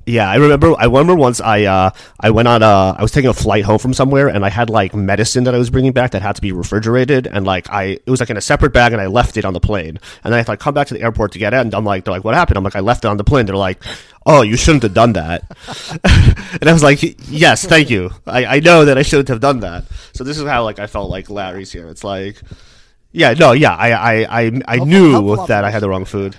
Yeah, 0.09 0.27
I 0.27 0.37
remember. 0.37 0.73
I 0.75 0.85
remember 0.85 1.13
once 1.13 1.39
I 1.39 1.65
uh, 1.65 1.91
I 2.19 2.31
went 2.31 2.47
on 2.47 2.63
uh, 2.63 2.95
I 2.97 3.01
was 3.03 3.11
taking 3.11 3.29
a 3.29 3.33
flight 3.33 3.63
home 3.63 3.77
from 3.77 3.93
somewhere, 3.93 4.27
and 4.27 4.43
I 4.43 4.49
had 4.49 4.71
like 4.71 4.95
medicine 4.95 5.43
that 5.43 5.53
I 5.53 5.59
was 5.59 5.69
bringing 5.69 5.91
back 5.91 6.11
that 6.11 6.23
had 6.23 6.35
to 6.35 6.41
be 6.41 6.51
refrigerated, 6.51 7.27
and 7.27 7.45
like 7.45 7.69
I 7.69 7.83
it 7.83 8.07
was 8.07 8.19
like 8.19 8.31
in 8.31 8.37
a 8.37 8.41
separate 8.41 8.73
bag, 8.73 8.91
and 8.91 8.99
I 8.99 9.05
left 9.05 9.37
it 9.37 9.45
on 9.45 9.53
the 9.53 9.59
plane, 9.59 9.99
and 10.23 10.33
then 10.33 10.39
I 10.39 10.43
like 10.47 10.59
come 10.59 10.73
back 10.73 10.87
to 10.87 10.95
the 10.95 11.03
airport 11.03 11.33
to 11.33 11.39
get 11.39 11.53
it, 11.53 11.57
and 11.57 11.75
I'm 11.75 11.85
like, 11.85 12.05
they're 12.05 12.11
like, 12.11 12.23
what 12.23 12.33
happened? 12.33 12.57
I'm 12.57 12.63
like, 12.63 12.75
I 12.75 12.79
left 12.79 13.05
it 13.05 13.07
on 13.07 13.17
the 13.17 13.23
plane. 13.23 13.45
They're 13.45 13.55
like, 13.55 13.83
oh, 14.25 14.41
you 14.41 14.57
shouldn't 14.57 14.81
have 14.81 14.95
done 14.95 15.13
that, 15.13 15.43
and 16.59 16.67
I 16.67 16.73
was 16.73 16.81
like, 16.81 16.99
yes, 17.29 17.63
thank 17.63 17.91
you. 17.91 18.09
I, 18.25 18.45
I 18.45 18.59
know 18.61 18.85
that 18.85 18.97
I 18.97 19.03
shouldn't 19.03 19.27
have 19.27 19.41
done 19.41 19.59
that. 19.59 19.85
So 20.13 20.23
this 20.23 20.39
is 20.39 20.47
how 20.47 20.63
like 20.63 20.79
I 20.79 20.87
felt 20.87 21.11
like 21.11 21.29
Larry's 21.29 21.71
here. 21.71 21.87
It's 21.87 22.03
like. 22.03 22.41
Yeah, 23.11 23.33
no, 23.33 23.53
yeah, 23.53 23.73
I, 23.73 23.91
I, 23.91 24.41
I, 24.41 24.61
I 24.67 24.77
knew 24.77 25.35
that 25.47 25.63
I 25.63 25.71
had 25.71 25.81
the 25.81 25.89
wrong 25.89 26.05
food. 26.05 26.35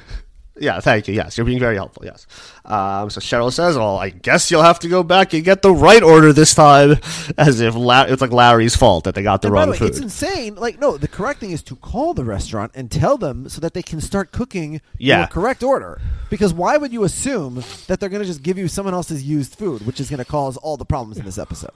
Yeah, 0.60 0.78
thank 0.80 1.08
you. 1.08 1.14
Yes, 1.14 1.36
you're 1.38 1.46
being 1.46 1.58
very 1.58 1.74
helpful. 1.76 2.04
Yes. 2.04 2.26
Um, 2.66 3.08
so 3.10 3.18
Cheryl 3.20 3.50
says, 3.52 3.76
"Well, 3.78 3.96
I 3.96 4.10
guess 4.10 4.50
you'll 4.50 4.62
have 4.62 4.78
to 4.80 4.88
go 4.88 5.02
back 5.02 5.32
and 5.32 5.42
get 5.42 5.62
the 5.62 5.72
right 5.72 6.02
order 6.02 6.32
this 6.32 6.54
time," 6.54 6.98
as 7.38 7.60
if 7.60 7.74
La- 7.74 8.02
it's 8.02 8.20
like 8.20 8.30
Larry's 8.30 8.76
fault 8.76 9.04
that 9.04 9.14
they 9.14 9.22
got 9.22 9.40
the 9.42 9.48
And 9.48 9.54
by 9.54 9.60
wrong 9.60 9.66
the 9.68 9.72
way, 9.72 9.78
food. 9.78 9.88
it's 9.88 9.98
insane. 10.00 10.54
Like, 10.56 10.78
no, 10.78 10.96
the 10.98 11.08
correct 11.08 11.40
thing 11.40 11.50
is 11.50 11.62
to 11.64 11.76
call 11.76 12.12
the 12.14 12.24
restaurant 12.24 12.72
and 12.74 12.90
tell 12.90 13.16
them 13.16 13.48
so 13.48 13.60
that 13.62 13.72
they 13.74 13.82
can 13.82 14.00
start 14.02 14.32
cooking 14.32 14.80
Yeah. 14.98 15.20
your 15.20 15.26
correct 15.28 15.62
order. 15.62 16.00
Because 16.28 16.52
why 16.52 16.76
would 16.76 16.92
you 16.92 17.04
assume 17.04 17.64
that 17.86 17.98
they're 17.98 18.08
going 18.10 18.22
to 18.22 18.28
just 18.28 18.42
give 18.42 18.58
you 18.58 18.68
someone 18.68 18.92
else's 18.94 19.22
used 19.24 19.54
food, 19.56 19.86
which 19.86 19.98
is 19.98 20.10
going 20.10 20.18
to 20.18 20.24
cause 20.30 20.56
all 20.58 20.76
the 20.76 20.84
problems 20.84 21.18
in 21.18 21.24
this 21.24 21.38
episode? 21.38 21.72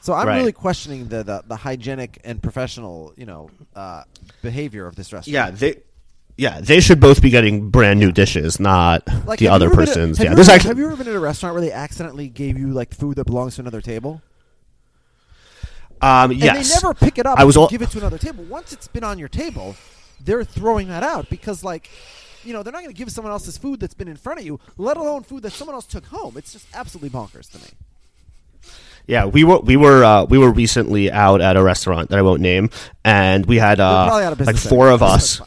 So 0.00 0.12
I'm 0.12 0.26
Right. 0.28 0.36
really 0.38 0.52
questioning 0.52 1.08
the, 1.08 1.22
the 1.24 1.42
the 1.48 1.56
hygienic 1.56 2.20
and 2.24 2.42
professional, 2.42 3.14
you 3.16 3.24
know, 3.26 3.50
uh, 3.74 4.04
behavior 4.42 4.86
of 4.86 4.96
this 4.96 5.12
restaurant. 5.12 5.32
yeah, 5.34 5.50
they, 5.50 5.78
yeah, 6.36 6.60
they 6.60 6.80
should 6.80 7.00
both 7.00 7.22
be 7.22 7.30
getting 7.30 7.70
brand 7.70 8.00
new 8.00 8.10
dishes, 8.12 8.58
not 8.58 9.02
Like, 9.26 9.38
the 9.38 9.48
other 9.48 9.66
you 9.66 9.72
ever 9.72 9.76
been 9.82 9.82
at- 9.82 9.94
person's. 9.94 10.18
have 10.18 10.24
Yeah, 10.26 10.34
there's 10.34 10.48
ever- 10.48 10.54
actually 10.56 10.68
Have 10.68 10.78
you 10.78 10.86
ever 10.86 10.96
been 10.96 11.08
at 11.08 11.14
a 11.14 11.20
restaurant 11.20 11.54
where 11.54 11.62
they 11.62 11.72
accidentally 11.72 12.28
gave 12.28 12.58
you 12.58 12.68
like 12.72 12.92
food 12.94 13.16
that 13.16 13.24
belongs 13.26 13.54
to 13.56 13.60
another 13.62 13.80
table? 13.80 14.20
um, 16.02 16.30
And 16.32 16.40
yes, 16.40 16.68
they 16.68 16.74
never 16.74 16.94
pick 16.94 17.18
it 17.18 17.26
up 17.26 17.38
I 17.38 17.44
was 17.44 17.56
and 17.56 17.68
give 17.68 17.82
it 17.82 17.90
to 17.90 17.98
another 17.98 18.18
table. 18.18 18.44
Once 18.44 18.72
it's 18.72 18.88
been 18.88 19.04
on 19.04 19.18
your 19.18 19.28
table, 19.28 19.76
they're 20.22 20.44
throwing 20.44 20.88
that 20.88 21.02
out 21.02 21.30
because, 21.30 21.62
like, 21.64 21.88
you 22.44 22.52
know, 22.52 22.62
they're 22.62 22.72
not 22.72 22.82
going 22.82 22.94
to 22.94 22.98
give 22.98 23.10
someone 23.10 23.32
else's 23.32 23.56
food 23.56 23.80
that's 23.80 23.94
been 23.94 24.08
in 24.08 24.16
front 24.16 24.38
of 24.40 24.44
you, 24.44 24.60
let 24.76 24.96
alone 24.96 25.22
food 25.22 25.42
that 25.44 25.52
someone 25.52 25.74
else 25.74 25.86
took 25.86 26.04
home. 26.06 26.36
It's 26.36 26.52
just 26.52 26.66
absolutely 26.74 27.10
bonkers 27.10 27.50
to 27.52 27.58
me. 27.58 27.64
Yeah, 29.06 29.26
we 29.26 29.44
were 29.44 29.58
we 29.60 29.76
were 29.76 30.02
uh, 30.02 30.24
we 30.24 30.38
were 30.38 30.50
recently 30.50 31.12
out 31.12 31.42
at 31.42 31.56
a 31.58 31.62
restaurant 31.62 32.08
that 32.08 32.18
I 32.18 32.22
won't 32.22 32.40
name, 32.40 32.70
and 33.04 33.44
we 33.44 33.56
had 33.58 33.78
uh, 33.78 34.06
probably 34.06 34.24
out 34.24 34.32
of 34.32 34.40
like 34.40 34.56
four 34.56 34.86
anyway, 34.88 34.94
of 34.94 35.02
us. 35.02 35.42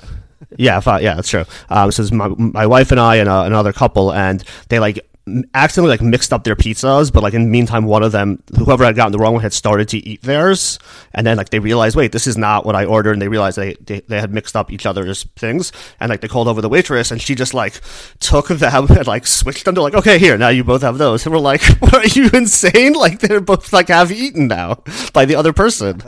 Yeah, 0.57 0.81
yeah, 0.99 1.15
that's 1.15 1.29
true. 1.29 1.45
Um, 1.69 1.91
so 1.91 2.03
it's 2.03 2.11
my 2.11 2.27
my 2.27 2.67
wife 2.67 2.91
and 2.91 2.99
I 2.99 3.15
and 3.17 3.29
uh, 3.29 3.43
another 3.45 3.73
couple, 3.73 4.13
and 4.13 4.43
they 4.69 4.79
like 4.79 5.05
accidentally 5.53 5.89
like 5.91 6.01
mixed 6.01 6.31
up 6.31 6.43
their 6.43 6.55
pizzas, 6.55 7.11
but 7.11 7.21
like 7.21 7.33
in 7.33 7.43
the 7.43 7.49
meantime, 7.49 7.85
one 7.85 8.03
of 8.03 8.11
them, 8.11 8.41
whoever 8.57 8.85
had 8.85 8.95
gotten 8.95 9.11
the 9.11 9.17
wrong 9.17 9.33
one, 9.33 9.41
had 9.41 9.53
started 9.53 9.89
to 9.89 9.97
eat 9.97 10.21
theirs, 10.21 10.79
and 11.13 11.27
then 11.27 11.37
like 11.37 11.49
they 11.49 11.59
realized, 11.59 11.95
wait, 11.95 12.11
this 12.11 12.27
is 12.27 12.37
not 12.37 12.65
what 12.65 12.75
I 12.75 12.85
ordered, 12.85 13.13
and 13.13 13.21
they 13.21 13.27
realized 13.27 13.57
they 13.57 13.73
they, 13.75 13.99
they 14.01 14.19
had 14.19 14.33
mixed 14.33 14.55
up 14.55 14.71
each 14.71 14.85
other's 14.85 15.23
things, 15.35 15.71
and 15.99 16.09
like 16.09 16.21
they 16.21 16.27
called 16.27 16.47
over 16.47 16.61
the 16.61 16.69
waitress, 16.69 17.11
and 17.11 17.21
she 17.21 17.35
just 17.35 17.53
like 17.53 17.81
took 18.19 18.47
them 18.47 18.89
and 18.89 19.07
like 19.07 19.27
switched 19.27 19.65
them 19.65 19.75
to 19.75 19.81
like, 19.81 19.95
okay, 19.95 20.17
here, 20.17 20.37
now 20.37 20.49
you 20.49 20.63
both 20.63 20.81
have 20.81 20.97
those, 20.97 21.25
and 21.25 21.33
we're 21.33 21.41
like, 21.41 21.61
what 21.79 21.93
are 21.93 22.19
you 22.19 22.29
insane? 22.33 22.93
Like 23.07 23.19
they're 23.19 23.41
both 23.41 23.71
like 23.73 23.89
have 23.89 24.11
eaten 24.11 24.47
now 24.47 24.81
by 25.13 25.25
the 25.25 25.35
other 25.35 25.53
person. 25.53 26.01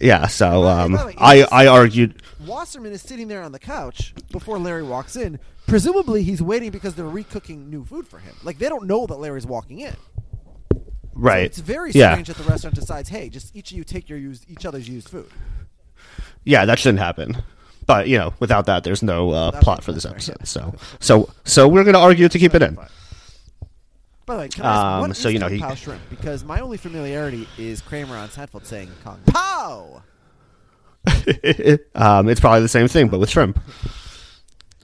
Yeah, 0.00 0.26
so 0.26 0.64
um, 0.64 0.92
by 0.92 0.98
the 0.98 1.06
way, 1.06 1.14
I 1.18 1.42
I 1.50 1.66
argued. 1.66 2.20
Wasserman 2.46 2.92
is 2.92 3.02
sitting 3.02 3.28
there 3.28 3.42
on 3.42 3.52
the 3.52 3.58
couch 3.58 4.14
before 4.30 4.58
Larry 4.58 4.82
walks 4.82 5.16
in. 5.16 5.38
Presumably, 5.66 6.22
he's 6.22 6.42
waiting 6.42 6.70
because 6.70 6.94
they're 6.94 7.04
recooking 7.06 7.68
new 7.68 7.84
food 7.84 8.06
for 8.06 8.18
him. 8.18 8.34
Like, 8.42 8.58
they 8.58 8.68
don't 8.68 8.86
know 8.86 9.06
that 9.06 9.16
Larry's 9.16 9.46
walking 9.46 9.80
in. 9.80 9.94
So 10.72 10.82
Right. 11.14 11.44
it's 11.44 11.58
very 11.58 11.90
Yeah. 11.92 12.12
strange 12.12 12.28
that 12.28 12.36
the 12.36 12.44
restaurant 12.44 12.74
decides, 12.76 13.08
hey, 13.08 13.28
just 13.28 13.54
each 13.54 13.70
of 13.70 13.76
you 13.76 13.84
take 13.84 14.08
your 14.08 14.18
used, 14.18 14.44
each 14.50 14.66
other's 14.66 14.88
used 14.88 15.08
food. 15.08 15.30
Yeah, 16.44 16.64
that 16.66 16.78
shouldn't 16.78 16.98
happen. 16.98 17.42
But 17.86 18.08
you 18.08 18.16
know, 18.18 18.32
without 18.40 18.66
that, 18.66 18.82
there's 18.84 19.02
no 19.02 19.30
uh, 19.30 19.60
plot 19.60 19.84
for 19.84 19.92
this 19.92 20.04
episode. 20.06 20.46
So, 20.46 20.74
so, 21.00 21.28
so 21.44 21.68
we're 21.68 21.84
going 21.84 21.94
to 21.94 22.00
argue 22.00 22.28
to 22.28 22.38
keep 22.38 22.54
it 22.54 22.62
in. 22.62 22.74
By 24.26 24.34
the 24.36 24.38
way, 24.40 24.48
can 24.48 24.64
I 24.64 24.68
ask, 24.68 24.84
Um, 24.84 25.00
what 25.08 25.16
so, 25.16 25.28
you 25.28 25.38
know, 25.38 25.48
he- 25.48 25.58
Pao 25.60 25.74
shrimp? 25.74 26.00
Because 26.08 26.44
my 26.44 26.60
only 26.60 26.78
familiarity 26.78 27.46
is 27.58 27.82
Kramer 27.82 28.16
on 28.16 28.28
Seinfeld 28.30 28.64
saying 28.64 28.90
Kung 29.04 29.20
Pao. 29.26 30.02
um, 31.94 32.28
it's 32.28 32.40
probably 32.40 32.60
the 32.60 32.68
same 32.68 32.88
thing, 32.88 33.08
but 33.08 33.20
with 33.20 33.30
shrimp. 33.30 33.60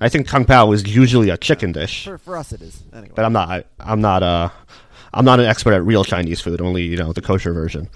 I 0.00 0.08
think 0.08 0.26
kung 0.26 0.44
pao 0.46 0.72
is 0.72 0.86
usually 0.86 1.28
a 1.28 1.36
chicken 1.36 1.72
dish, 1.72 2.04
For, 2.04 2.16
for 2.18 2.36
us, 2.36 2.52
it 2.52 2.62
is. 2.62 2.82
Anyway. 2.92 3.12
but 3.14 3.24
I'm 3.24 3.32
not. 3.32 3.48
I, 3.48 3.64
I'm 3.78 4.00
not. 4.00 4.22
Uh, 4.22 4.48
I'm 5.12 5.24
not 5.24 5.40
an 5.40 5.46
expert 5.46 5.74
at 5.74 5.84
real 5.84 6.04
Chinese 6.04 6.40
food. 6.40 6.60
Only 6.60 6.82
you 6.82 6.96
know 6.96 7.12
the 7.12 7.20
kosher 7.20 7.52
version. 7.52 7.88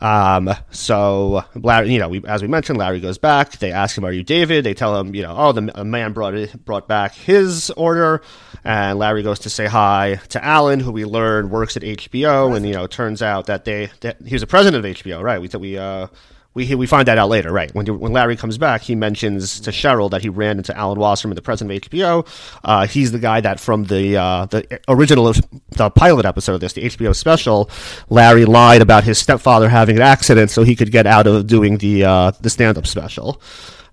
Um, 0.00 0.50
so 0.70 1.44
Larry, 1.54 1.92
you 1.92 1.98
know, 2.00 2.08
we, 2.08 2.22
as 2.26 2.42
we 2.42 2.48
mentioned, 2.48 2.78
Larry 2.78 3.00
goes 3.00 3.18
back. 3.18 3.58
They 3.58 3.72
ask 3.72 3.96
him, 3.96 4.04
"Are 4.04 4.12
you 4.12 4.22
David?" 4.22 4.64
They 4.64 4.74
tell 4.74 4.98
him, 4.98 5.14
you 5.14 5.22
know, 5.22 5.34
oh, 5.36 5.52
the 5.52 5.70
a 5.80 5.84
man 5.84 6.12
brought 6.12 6.34
it, 6.34 6.64
brought 6.64 6.88
back 6.88 7.14
his 7.14 7.70
order, 7.70 8.20
and 8.64 8.98
Larry 8.98 9.22
goes 9.22 9.40
to 9.40 9.50
say 9.50 9.66
hi 9.66 10.20
to 10.30 10.44
Alan, 10.44 10.80
who 10.80 10.92
we 10.92 11.04
learn 11.04 11.50
works 11.50 11.76
at 11.76 11.82
HBO, 11.82 12.56
and 12.56 12.66
you 12.66 12.72
know, 12.72 12.84
it 12.84 12.90
turns 12.90 13.22
out 13.22 13.46
that 13.46 13.64
they 13.64 13.90
that 14.00 14.20
he 14.24 14.34
was 14.34 14.42
the 14.42 14.46
president 14.48 14.84
of 14.84 14.96
HBO, 14.96 15.22
right? 15.22 15.40
We 15.40 15.48
thought 15.48 15.60
we 15.60 15.78
uh 15.78 16.08
We 16.54 16.72
we 16.76 16.86
find 16.86 17.08
that 17.08 17.18
out 17.18 17.28
later, 17.28 17.52
right? 17.52 17.74
When 17.74 17.86
when 17.98 18.12
Larry 18.12 18.36
comes 18.36 18.58
back, 18.58 18.82
he 18.82 18.94
mentions 18.94 19.58
to 19.60 19.70
Cheryl 19.70 20.08
that 20.10 20.22
he 20.22 20.28
ran 20.28 20.58
into 20.58 20.76
Alan 20.76 20.98
Wasserman, 20.98 21.34
the 21.34 21.42
president 21.42 21.84
of 21.84 21.90
HBO. 21.90 22.26
Uh, 22.62 22.86
he's 22.86 23.10
the 23.10 23.18
guy 23.18 23.40
that 23.40 23.58
from 23.58 23.84
the 23.84 24.16
uh, 24.16 24.46
the 24.46 24.80
original 24.86 25.32
the 25.70 25.90
pilot 25.90 26.24
episode 26.24 26.54
of 26.54 26.60
this, 26.60 26.72
the 26.72 26.82
HBO 26.82 27.14
special, 27.14 27.68
Larry 28.08 28.44
lied 28.44 28.82
about 28.82 29.02
his 29.02 29.18
stepfather 29.18 29.68
having 29.68 29.96
an 29.96 30.02
accident 30.02 30.52
so 30.52 30.62
he 30.62 30.76
could 30.76 30.92
get 30.92 31.06
out 31.08 31.26
of 31.26 31.48
doing 31.48 31.78
the 31.78 32.04
uh, 32.04 32.30
the 32.40 32.50
stand 32.50 32.78
up 32.78 32.86
special. 32.86 33.42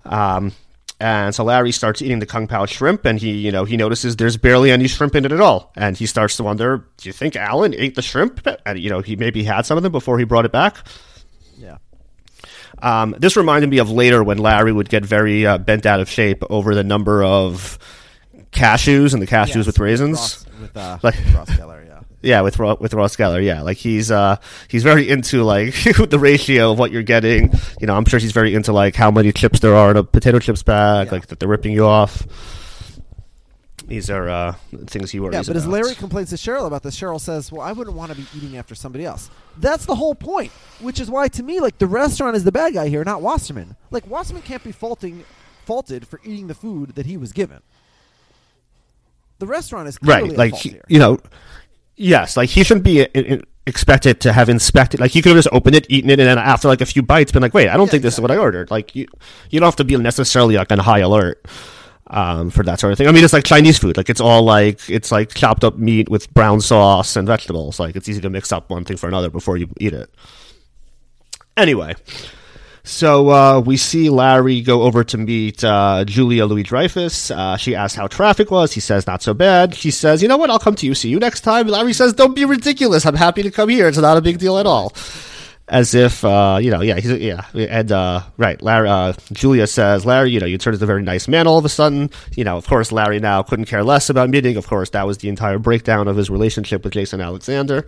Um, 0.04 0.52
and 1.02 1.34
so 1.34 1.42
Larry 1.42 1.72
starts 1.72 2.00
eating 2.00 2.20
the 2.20 2.26
kung 2.26 2.46
pao 2.46 2.64
shrimp, 2.64 3.04
and 3.04 3.18
he, 3.18 3.32
you 3.32 3.50
know, 3.50 3.64
he 3.64 3.76
notices 3.76 4.14
there's 4.14 4.36
barely 4.36 4.70
any 4.70 4.86
shrimp 4.86 5.16
in 5.16 5.24
it 5.24 5.32
at 5.32 5.40
all, 5.40 5.72
and 5.76 5.96
he 5.96 6.06
starts 6.06 6.36
to 6.36 6.44
wonder, 6.44 6.86
do 6.96 7.08
you 7.08 7.12
think 7.12 7.34
Alan 7.34 7.74
ate 7.74 7.96
the 7.96 8.02
shrimp? 8.02 8.46
And 8.64 8.78
you 8.78 8.88
know, 8.88 9.00
he 9.00 9.16
maybe 9.16 9.42
had 9.42 9.66
some 9.66 9.76
of 9.76 9.82
them 9.82 9.90
before 9.90 10.20
he 10.20 10.24
brought 10.24 10.44
it 10.44 10.52
back. 10.52 10.76
Um, 12.82 13.14
this 13.18 13.36
reminded 13.36 13.70
me 13.70 13.78
of 13.78 13.90
later 13.90 14.22
when 14.24 14.38
Larry 14.38 14.72
would 14.72 14.88
get 14.88 15.04
very 15.04 15.46
uh, 15.46 15.58
bent 15.58 15.86
out 15.86 16.00
of 16.00 16.08
shape 16.10 16.42
over 16.50 16.74
the 16.74 16.82
number 16.84 17.22
of 17.24 17.78
cashews 18.50 19.12
and 19.14 19.22
the 19.22 19.26
cashews 19.26 19.56
Yes, 19.56 19.66
with 19.66 19.78
raisins. 19.78 20.18
Ross, 20.18 20.46
with 20.60 20.76
uh, 20.76 20.98
Like- 21.02 21.14
Ross 21.34 21.50
Geller, 21.50 21.86
yeah. 21.86 21.88
Yeah, 22.24 22.42
with 22.42 22.56
with 22.58 22.94
Ross 22.94 23.16
Geller, 23.16 23.44
yeah, 23.44 23.62
like 23.62 23.78
he's 23.78 24.08
uh 24.12 24.36
he's 24.68 24.84
very 24.84 25.08
into 25.08 25.42
like 25.42 25.74
the 26.08 26.20
ratio 26.20 26.70
of 26.70 26.78
what 26.78 26.92
you're 26.92 27.02
getting. 27.02 27.50
You 27.80 27.88
know, 27.88 27.96
I'm 27.96 28.04
sure 28.04 28.20
he's 28.20 28.30
very 28.30 28.54
into 28.54 28.72
like 28.72 28.94
how 28.94 29.10
many 29.10 29.32
chips 29.32 29.58
there 29.58 29.74
are 29.74 29.90
in 29.90 29.96
a 29.96 30.04
potato 30.04 30.38
chips 30.38 30.62
bag, 30.62 31.06
Yeah. 31.08 31.12
like 31.14 31.26
that 31.26 31.40
they're 31.40 31.48
ripping 31.48 31.72
you 31.72 31.84
off. 31.84 32.24
These 33.92 34.08
are 34.08 34.26
uh 34.26 34.54
things 34.86 35.10
he 35.10 35.20
worries 35.20 35.34
Yeah, 35.34 35.42
but 35.46 35.54
as 35.54 35.64
about. 35.66 35.74
Larry 35.74 35.94
complains 35.94 36.30
to 36.30 36.36
Cheryl 36.36 36.66
about 36.66 36.82
this, 36.82 36.98
Cheryl 36.98 37.20
says, 37.20 37.52
"Well, 37.52 37.60
I 37.60 37.72
wouldn't 37.72 37.94
want 37.94 38.10
to 38.10 38.16
be 38.16 38.24
eating 38.34 38.56
after 38.56 38.74
somebody 38.74 39.04
else." 39.04 39.28
That's 39.58 39.84
the 39.84 39.96
whole 39.96 40.14
point. 40.14 40.50
Which 40.80 40.98
is 40.98 41.10
why, 41.10 41.28
to 41.28 41.42
me, 41.42 41.60
like 41.60 41.76
the 41.76 41.86
restaurant 41.86 42.34
is 42.34 42.44
the 42.44 42.52
bad 42.52 42.72
guy 42.72 42.88
here, 42.88 43.04
not 43.04 43.20
Wasserman. 43.20 43.76
Like 43.90 44.06
Wasserman 44.08 44.40
can't 44.44 44.64
be 44.64 44.72
faulting 44.72 45.24
faulted 45.66 46.08
for 46.08 46.20
eating 46.24 46.46
the 46.46 46.54
food 46.54 46.94
that 46.94 47.04
he 47.04 47.18
was 47.18 47.32
given. 47.32 47.60
The 49.40 49.46
restaurant 49.46 49.88
is 49.88 49.98
clearly 49.98 50.30
right, 50.30 50.38
like 50.38 50.50
fault 50.52 50.62
he- 50.62 50.68
here. 50.70 50.84
you 50.88 50.98
know, 50.98 51.18
yes, 51.96 52.34
like 52.34 52.48
he 52.48 52.64
shouldn't 52.64 52.84
be 52.84 53.02
i- 53.02 53.08
i- 53.14 53.40
expected 53.66 54.20
to 54.20 54.32
have 54.32 54.48
inspected. 54.48 55.00
Like 55.00 55.10
he 55.10 55.20
could 55.20 55.30
have 55.36 55.38
just 55.44 55.52
opened 55.52 55.76
it, 55.76 55.86
eaten 55.90 56.08
it, 56.08 56.18
and 56.18 56.28
then 56.28 56.38
after 56.38 56.66
like 56.66 56.80
a 56.80 56.86
few 56.86 57.02
bites, 57.02 57.30
been 57.30 57.42
like, 57.42 57.52
"Wait, 57.52 57.68
I 57.68 57.76
don't 57.76 57.88
Yeah, 57.88 57.90
think 57.90 58.02
this 58.04 58.14
is 58.14 58.20
what 58.20 58.30
I 58.30 58.38
ordered." 58.38 58.70
Like 58.70 58.96
you, 58.96 59.06
you 59.50 59.60
don't 59.60 59.66
have 59.66 59.76
to 59.76 59.84
be 59.84 59.96
necessarily 59.98 60.56
like 60.56 60.72
on 60.72 60.78
high 60.78 61.00
alert. 61.00 61.44
Um, 62.12 62.50
for 62.50 62.62
that 62.62 62.78
sort 62.78 62.92
of 62.92 62.98
thing. 62.98 63.08
I 63.08 63.12
mean, 63.12 63.24
it's 63.24 63.32
like 63.32 63.44
Chinese 63.44 63.78
food. 63.78 63.96
Like 63.96 64.10
it's 64.10 64.20
all 64.20 64.42
like 64.42 64.88
it's 64.88 65.10
like 65.10 65.34
chopped 65.34 65.64
up 65.64 65.78
meat 65.78 66.08
with 66.08 66.32
brown 66.32 66.60
sauce 66.60 67.16
and 67.16 67.26
vegetables. 67.26 67.80
Like 67.80 67.96
it's 67.96 68.08
easy 68.08 68.20
to 68.20 68.30
mix 68.30 68.52
up 68.52 68.70
one 68.70 68.84
thing 68.84 68.96
for 68.96 69.08
another 69.08 69.30
before 69.30 69.56
you 69.56 69.68
eat 69.80 69.94
it. 69.94 70.10
Anyway, 71.56 71.94
so 72.84 73.30
uh, 73.30 73.60
we 73.60 73.76
see 73.76 74.10
Larry 74.10 74.60
go 74.60 74.82
over 74.82 75.04
to 75.04 75.18
meet 75.18 75.64
uh, 75.64 76.04
Julia 76.06 76.46
Louis 76.46 76.62
Dreyfus. 76.62 77.30
Uh, 77.30 77.56
she 77.56 77.74
asks 77.74 77.96
how 77.96 78.06
traffic 78.06 78.50
was. 78.50 78.72
He 78.72 78.80
says 78.80 79.06
not 79.06 79.22
so 79.22 79.34
bad. 79.34 79.74
She 79.74 79.90
says, 79.90 80.22
"You 80.22 80.28
know 80.28 80.36
what? 80.36 80.50
I'll 80.50 80.58
come 80.58 80.74
to 80.76 80.86
you. 80.86 80.94
See 80.94 81.08
you 81.08 81.18
next 81.18 81.40
time." 81.40 81.66
Larry 81.66 81.92
says, 81.92 82.12
"Don't 82.12 82.36
be 82.36 82.44
ridiculous. 82.44 83.06
I'm 83.06 83.16
happy 83.16 83.42
to 83.42 83.50
come 83.50 83.68
here. 83.68 83.88
It's 83.88 83.98
not 83.98 84.16
a 84.16 84.22
big 84.22 84.38
deal 84.38 84.58
at 84.58 84.66
all." 84.66 84.92
As 85.68 85.94
if 85.94 86.24
uh, 86.24 86.58
you 86.60 86.70
know, 86.70 86.80
yeah, 86.82 86.98
he's 86.98 87.12
yeah, 87.12 87.46
and 87.54 87.90
uh, 87.92 88.22
right. 88.36 88.60
Larry, 88.60 88.88
uh, 88.88 89.12
Julia 89.32 89.66
says, 89.66 90.04
"Larry, 90.04 90.30
you 90.30 90.40
know, 90.40 90.46
you 90.46 90.58
turned 90.58 90.74
into 90.74 90.84
a 90.84 90.86
very 90.86 91.02
nice 91.02 91.28
man 91.28 91.46
all 91.46 91.56
of 91.56 91.64
a 91.64 91.68
sudden." 91.68 92.10
You 92.36 92.44
know, 92.44 92.56
of 92.56 92.66
course, 92.66 92.90
Larry 92.90 93.20
now 93.20 93.42
couldn't 93.42 93.66
care 93.66 93.84
less 93.84 94.10
about 94.10 94.28
meeting. 94.28 94.56
Of 94.56 94.66
course, 94.66 94.90
that 94.90 95.06
was 95.06 95.18
the 95.18 95.28
entire 95.28 95.58
breakdown 95.58 96.08
of 96.08 96.16
his 96.16 96.28
relationship 96.28 96.84
with 96.84 96.92
Jason 96.92 97.20
Alexander. 97.20 97.86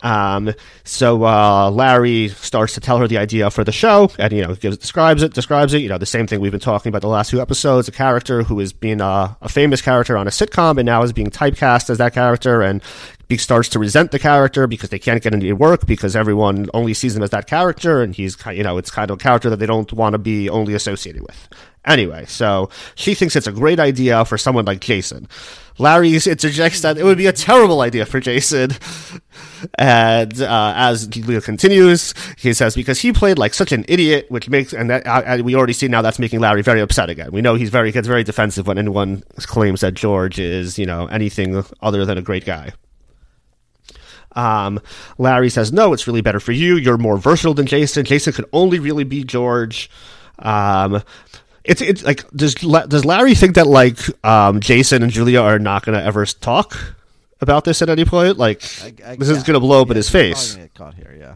Um, 0.00 0.54
so 0.84 1.24
uh, 1.24 1.70
Larry 1.70 2.28
starts 2.28 2.74
to 2.74 2.80
tell 2.80 2.98
her 2.98 3.08
the 3.08 3.18
idea 3.18 3.50
for 3.50 3.64
the 3.64 3.72
show, 3.72 4.10
and 4.18 4.32
you 4.32 4.46
know, 4.46 4.54
gives, 4.54 4.76
describes 4.76 5.22
it, 5.22 5.34
describes 5.34 5.74
it. 5.74 5.78
You 5.78 5.88
know, 5.88 5.98
the 5.98 6.06
same 6.06 6.26
thing 6.26 6.40
we've 6.40 6.52
been 6.52 6.60
talking 6.60 6.90
about 6.90 7.02
the 7.02 7.08
last 7.08 7.30
few 7.30 7.40
episodes. 7.40 7.88
A 7.88 7.92
character 7.92 8.42
who 8.42 8.60
is 8.60 8.72
being 8.72 9.00
uh, 9.00 9.34
a 9.40 9.48
famous 9.48 9.82
character 9.82 10.16
on 10.16 10.26
a 10.26 10.30
sitcom, 10.30 10.78
and 10.78 10.86
now 10.86 11.02
is 11.02 11.12
being 11.12 11.30
typecast 11.30 11.90
as 11.90 11.98
that 11.98 12.14
character, 12.14 12.62
and 12.62 12.82
starts 13.36 13.68
to 13.70 13.78
resent 13.78 14.10
the 14.10 14.18
character 14.18 14.66
because 14.66 14.88
they 14.88 14.98
can't 14.98 15.22
get 15.22 15.34
any 15.34 15.52
work 15.52 15.86
because 15.86 16.16
everyone 16.16 16.70
only 16.72 16.94
sees 16.94 17.14
him 17.14 17.22
as 17.22 17.30
that 17.30 17.46
character, 17.46 18.02
and 18.02 18.14
he's 18.14 18.36
you 18.46 18.62
know, 18.62 18.78
it's 18.78 18.90
kind 18.90 19.10
of 19.10 19.16
a 19.16 19.22
character 19.22 19.50
that 19.50 19.58
they 19.58 19.66
don't 19.66 19.92
want 19.92 20.14
to 20.14 20.18
be 20.18 20.48
only 20.48 20.74
associated 20.74 21.22
with. 21.22 21.48
Anyway, 21.84 22.24
so 22.26 22.68
she 22.94 23.14
thinks 23.14 23.36
it's 23.36 23.46
a 23.46 23.52
great 23.52 23.80
idea 23.80 24.24
for 24.24 24.36
someone 24.36 24.64
like 24.64 24.80
Jason. 24.80 25.28
Larry 25.78 26.14
interjects 26.14 26.80
that 26.82 26.98
it 26.98 27.04
would 27.04 27.18
be 27.18 27.26
a 27.26 27.32
terrible 27.32 27.80
idea 27.80 28.06
for 28.06 28.20
Jason. 28.20 28.70
And 29.76 30.40
uh, 30.40 30.72
as 30.76 31.08
Julia 31.08 31.40
continues, 31.40 32.14
he 32.38 32.52
says 32.52 32.76
because 32.76 33.00
he 33.00 33.12
played 33.12 33.38
like 33.38 33.54
such 33.54 33.72
an 33.72 33.84
idiot, 33.88 34.26
which 34.28 34.48
makes 34.48 34.72
and 34.72 34.88
that 34.88 35.04
uh, 35.04 35.42
we 35.42 35.56
already 35.56 35.72
see 35.72 35.88
now 35.88 36.00
that's 36.00 36.20
making 36.20 36.38
Larry 36.38 36.62
very 36.62 36.80
upset 36.80 37.10
again. 37.10 37.32
We 37.32 37.42
know 37.42 37.56
he's 37.56 37.70
very 37.70 37.90
gets 37.90 38.06
very 38.06 38.22
defensive 38.22 38.68
when 38.68 38.78
anyone 38.78 39.24
claims 39.38 39.80
that 39.80 39.94
George 39.94 40.38
is 40.38 40.78
you 40.78 40.86
know 40.86 41.06
anything 41.08 41.64
other 41.80 42.04
than 42.04 42.18
a 42.18 42.22
great 42.22 42.44
guy. 42.44 42.72
Um, 44.38 44.80
Larry 45.18 45.50
says, 45.50 45.72
"No, 45.72 45.92
it's 45.92 46.06
really 46.06 46.20
better 46.20 46.40
for 46.40 46.52
you. 46.52 46.76
You're 46.76 46.98
more 46.98 47.18
versatile 47.18 47.54
than 47.54 47.66
Jason. 47.66 48.04
Jason 48.04 48.32
could 48.32 48.46
only 48.52 48.78
really 48.78 49.04
be 49.04 49.24
George." 49.24 49.90
Um, 50.38 51.02
it's 51.64 51.80
it's 51.82 52.04
like 52.04 52.28
does 52.30 52.54
does 52.54 53.04
Larry 53.04 53.34
think 53.34 53.56
that 53.56 53.66
like 53.66 53.98
um, 54.24 54.60
Jason 54.60 55.02
and 55.02 55.10
Julia 55.12 55.40
are 55.40 55.58
not 55.58 55.84
going 55.84 55.98
to 55.98 56.04
ever 56.04 56.24
talk 56.24 56.94
about 57.40 57.64
this 57.64 57.82
at 57.82 57.88
any 57.88 58.04
point? 58.04 58.38
Like 58.38 58.62
I- 58.82 59.12
I- 59.12 59.16
this 59.16 59.28
is 59.28 59.42
going 59.42 59.54
to 59.54 59.60
blow 59.60 59.82
up 59.82 59.88
Yeah, 59.88 59.92
in 59.92 59.96
his 59.96 60.08
face. 60.10 60.56
caught 60.74 60.94
here, 60.94 61.14
yeah. 61.18 61.34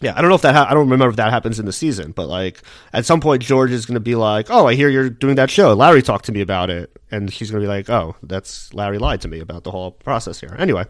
Yeah, 0.00 0.12
I 0.16 0.20
don't 0.20 0.28
know 0.28 0.36
if 0.36 0.42
that 0.42 0.54
ha- 0.54 0.66
I 0.70 0.74
don't 0.74 0.88
remember 0.88 1.08
if 1.08 1.16
that 1.16 1.30
happens 1.32 1.58
in 1.58 1.66
the 1.66 1.72
season, 1.72 2.12
but 2.12 2.28
like 2.28 2.62
at 2.92 3.04
some 3.04 3.20
point 3.20 3.42
George 3.42 3.72
is 3.72 3.84
going 3.84 3.94
to 3.94 4.00
be 4.00 4.14
like, 4.14 4.46
"Oh, 4.48 4.66
I 4.66 4.74
hear 4.74 4.88
you're 4.88 5.10
doing 5.10 5.34
that 5.36 5.50
show. 5.50 5.72
Larry 5.74 6.02
talked 6.02 6.26
to 6.26 6.32
me 6.32 6.40
about 6.40 6.70
it," 6.70 6.96
and 7.10 7.32
she's 7.32 7.50
going 7.50 7.60
to 7.60 7.64
be 7.66 7.68
like, 7.68 7.90
"Oh, 7.90 8.14
that's 8.22 8.72
Larry 8.72 8.98
lied 8.98 9.20
to 9.22 9.28
me 9.28 9.40
about 9.40 9.64
the 9.64 9.72
whole 9.72 9.90
process 9.90 10.38
here." 10.40 10.54
Anyway, 10.56 10.84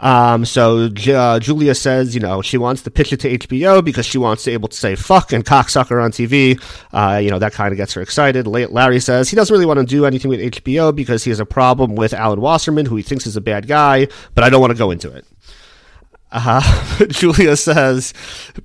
um, 0.00 0.44
so 0.44 0.88
uh, 1.08 1.40
Julia 1.40 1.74
says, 1.74 2.14
you 2.14 2.20
know, 2.20 2.40
she 2.42 2.56
wants 2.58 2.82
to 2.82 2.90
pitch 2.90 3.12
it 3.12 3.20
to 3.20 3.38
HBO 3.38 3.84
because 3.84 4.06
she 4.06 4.18
wants 4.18 4.44
to 4.44 4.50
be 4.50 4.54
able 4.54 4.68
to 4.68 4.76
say 4.76 4.94
"fuck" 4.96 5.32
and 5.32 5.44
"cocksucker" 5.44 6.02
on 6.02 6.10
TV. 6.10 6.60
Uh, 6.92 7.18
you 7.18 7.30
know, 7.30 7.38
that 7.38 7.52
kind 7.52 7.72
of 7.72 7.76
gets 7.76 7.92
her 7.94 8.02
excited. 8.02 8.46
La- 8.46 8.66
Larry 8.68 9.00
says 9.00 9.28
he 9.28 9.36
doesn't 9.36 9.52
really 9.52 9.66
want 9.66 9.78
to 9.80 9.86
do 9.86 10.04
anything 10.04 10.28
with 10.28 10.40
HBO 10.40 10.94
because 10.94 11.24
he 11.24 11.30
has 11.30 11.40
a 11.40 11.46
problem 11.46 11.94
with 11.94 12.12
Alan 12.12 12.40
Wasserman, 12.40 12.86
who 12.86 12.96
he 12.96 13.02
thinks 13.02 13.26
is 13.26 13.36
a 13.36 13.40
bad 13.40 13.66
guy, 13.66 14.08
but 14.34 14.44
I 14.44 14.50
don't 14.50 14.60
want 14.60 14.72
to 14.72 14.78
go 14.78 14.90
into 14.90 15.10
it. 15.10 15.24
Uh, 16.38 16.60
Julia 17.06 17.56
says, 17.56 18.12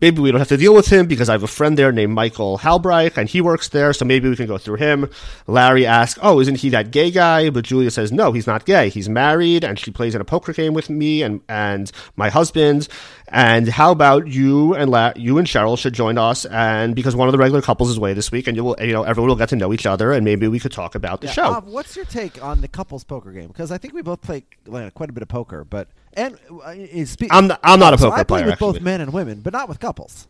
maybe 0.01 0.20
we 0.22 0.32
don't 0.32 0.39
have 0.41 0.50
to 0.50 0.58
deal 0.58 0.75
with 0.75 0.88
him 0.91 1.08
because 1.08 1.29
I 1.29 1.32
have 1.32 1.43
a 1.43 1.48
friend 1.48 1.77
there 1.77 1.93
named 1.93 2.13
Michael 2.13 2.58
Halbreich 2.58 3.15
and 3.15 3.29
he 3.29 3.39
works 3.39 3.70
there, 3.70 3.93
so 3.93 4.03
maybe 4.03 4.27
we 4.27 4.36
can 4.36 4.48
go 4.48 4.58
through 4.58 4.75
him. 4.75 5.10
Larry 5.48 5.86
asks, 5.86 6.20
oh, 6.22 6.41
isn't 6.41 6.55
he 6.55 6.70
that 6.72 6.91
gay 6.91 7.10
guy? 7.10 7.50
But 7.50 7.63
Julia 7.63 7.89
says, 7.89 8.12
no, 8.12 8.34
he's 8.34 8.48
not 8.48 8.65
gay. 8.65 8.89
He's 8.89 9.08
married 9.08 9.63
and 9.63 9.79
she 9.79 9.91
plays 9.91 10.13
in 10.13 10.20
a 10.20 10.25
poker 10.25 10.51
game 10.51 10.74
with 10.74 10.89
me 10.89 11.24
and, 11.24 11.39
and 11.48 11.89
my 12.17 12.29
husband. 12.29 12.89
And 13.29 13.70
how 13.70 13.91
about 13.91 14.27
you 14.27 14.75
and 14.75 14.91
La- 14.91 15.13
you 15.15 15.38
and 15.38 15.48
Cheryl 15.48 15.77
should 15.77 15.93
join 15.93 16.17
us? 16.17 16.43
And 16.46 16.96
because 16.96 17.15
one 17.15 17.29
of 17.29 17.32
the 17.32 17.38
regular 17.38 17.62
couples 17.62 17.89
is 17.91 17.98
away 17.98 18.13
this 18.13 18.29
week 18.29 18.48
and 18.48 18.58
you 18.58 18.63
will, 18.65 18.75
you 18.82 18.91
know, 18.91 19.03
everyone 19.03 19.29
will 19.29 19.38
get 19.38 19.50
to 19.50 19.55
know 19.55 19.72
each 19.72 19.86
other 19.86 20.12
and 20.12 20.25
maybe 20.25 20.50
we 20.50 20.60
could 20.60 20.74
talk 20.74 20.96
about 20.96 21.22
the 21.22 21.27
Yeah, 21.27 21.34
show. 21.34 21.43
Bob, 21.53 21.67
what's 21.67 21.96
your 21.96 22.05
take 22.05 22.43
on 22.43 22.60
the 22.60 22.67
couples 22.67 23.05
poker 23.05 23.32
game? 23.32 23.48
Because 23.48 23.72
I 23.72 23.77
think 23.77 23.93
we 23.93 24.01
both 24.01 24.22
play 24.22 24.43
quite 24.65 25.10
a 25.10 25.13
bit 25.13 25.22
of 25.24 25.29
poker, 25.29 25.63
but 25.63 25.88
and 26.15 26.38
uh, 26.63 27.05
spe- 27.05 27.24
I'm 27.32 27.48
not- 27.48 27.60
I'm 27.63 27.79
not 27.79 27.93
a 27.93 27.98
so 27.98 28.10
poker 28.10 28.20
I 28.22 28.24
play 28.24 28.39
player, 28.41 28.51
with 28.51 28.60
both 28.60 28.82
men 28.82 29.01
and 29.01 29.12
women, 29.13 29.41
but 29.41 29.53
not 29.53 29.67
with 29.70 29.79
couples. 29.79 30.27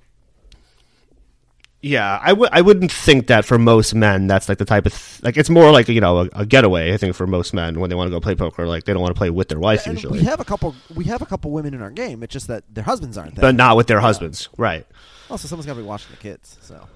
Yeah, 1.86 2.18
I 2.24 2.32
would. 2.32 2.48
I 2.54 2.62
wouldn't 2.62 2.94
think 2.94 3.28
that 3.28 3.44
for 3.44 3.58
most 3.60 3.94
men, 3.94 4.25
that's 4.28 4.48
like 4.48 4.58
the 4.58 4.63
type 4.63 4.86
of 4.86 4.94
th- 4.94 5.22
like. 5.22 5.36
It's 5.36 5.50
more 5.50 5.70
like 5.70 5.90
you 5.90 6.00
know 6.00 6.20
a, 6.20 6.30
a 6.34 6.46
getaway. 6.46 6.94
I 6.94 6.98
think 6.98 7.13
for 7.13 7.28
most 7.28 7.54
men 7.54 7.78
when 7.78 7.90
they 7.90 7.96
want 7.96 8.08
to 8.08 8.12
go 8.12 8.22
play 8.22 8.36
poker, 8.36 8.66
like 8.66 8.86
they 8.86 8.94
don't 8.94 9.02
want 9.02 9.13
to 9.13 9.18
play 9.18 9.30
with 9.30 9.50
their 9.50 9.60
wife 9.60 9.86
And 9.86 9.96
usually, 9.96 10.20
we 10.20 10.25
have 10.25 10.40
a 10.40 10.46
couple. 10.46 10.75
We 10.96 11.04
have 11.06 11.22
a 11.22 11.25
couple 11.25 11.52
women 11.52 11.74
in 11.74 11.82
our 11.82 11.92
game. 11.92 12.24
It's 12.24 12.32
just 12.32 12.48
that 12.48 12.63
their 12.74 12.86
husbands 12.86 13.18
aren't 13.18 13.36
there. 13.36 13.42
but 13.42 13.56
not 13.56 13.75
with 13.75 13.88
their 13.88 14.00
husbands. 14.00 14.48
Right. 14.58 14.88
also, 15.30 15.50
someone's 15.50 15.66
got 15.66 15.74
to 15.74 15.82
be 15.82 15.86
watching 15.86 16.12
the 16.12 16.18
kids. 16.18 16.58
So 16.62 16.88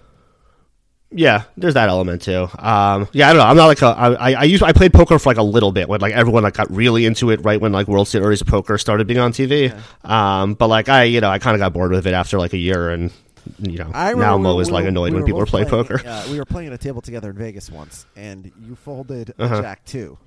Yeah, 1.10 1.44
there's 1.56 1.76
that 1.76 1.88
element 1.88 2.22
too. 2.22 2.50
Um, 2.60 3.08
yeah, 3.14 3.30
I 3.30 3.34
don't 3.34 3.38
know. 3.42 3.48
I'm 3.48 3.56
not 3.56 3.68
like 3.68 3.82
a. 3.82 3.86
I, 3.86 4.12
I, 4.14 4.32
I 4.34 4.44
used 4.44 4.62
I 4.62 4.74
played 4.74 4.92
poker 4.92 5.18
for 5.18 5.30
like 5.30 5.38
a 5.38 5.44
little 5.44 5.72
bit 5.72 5.88
when 5.88 6.02
like 6.02 6.14
everyone 6.14 6.44
like 6.44 6.56
got 6.56 6.70
really 6.70 7.06
into 7.06 7.30
it 7.30 7.40
right 7.46 7.62
when 7.62 7.72
like 7.72 7.88
World 7.88 8.10
Series 8.10 8.42
of 8.42 8.48
Poker 8.48 8.78
started 8.78 9.08
being 9.08 9.20
on 9.20 9.32
TV. 9.32 9.74
Um, 10.04 10.54
but 10.56 10.68
like 10.68 10.90
I, 10.90 11.04
you 11.04 11.22
know, 11.22 11.30
I 11.30 11.40
kind 11.40 11.56
of 11.56 11.60
got 11.60 11.72
bored 11.72 11.92
with 11.92 12.08
it 12.08 12.14
after 12.14 12.38
like 12.38 12.52
a 12.52 12.58
year, 12.58 12.90
and 12.90 13.12
you 13.60 13.78
know, 13.78 13.90
I 13.94 14.08
now 14.08 14.10
remember 14.10 14.26
I'm 14.36 14.42
we- 14.44 14.48
always 14.50 14.68
we 14.68 14.74
like 14.74 14.86
annoyed 14.86 15.14
we 15.14 15.20
when 15.20 15.26
people 15.26 15.40
are 15.40 15.46
both 15.46 15.52
playing 15.52 15.70
poker. 15.70 16.02
Uh, 16.06 16.28
we 16.30 16.38
were 16.40 16.46
playing 16.46 16.68
at 16.68 16.74
a 16.74 16.78
table 16.78 17.02
together 17.02 17.30
in 17.30 17.38
Vegas 17.38 17.72
once, 17.72 18.06
and 18.18 18.52
you 18.68 18.76
folded 18.76 19.30
a 19.40 19.44
Uh-huh. 19.44 19.62
Jack 19.62 19.86
two, 19.86 20.18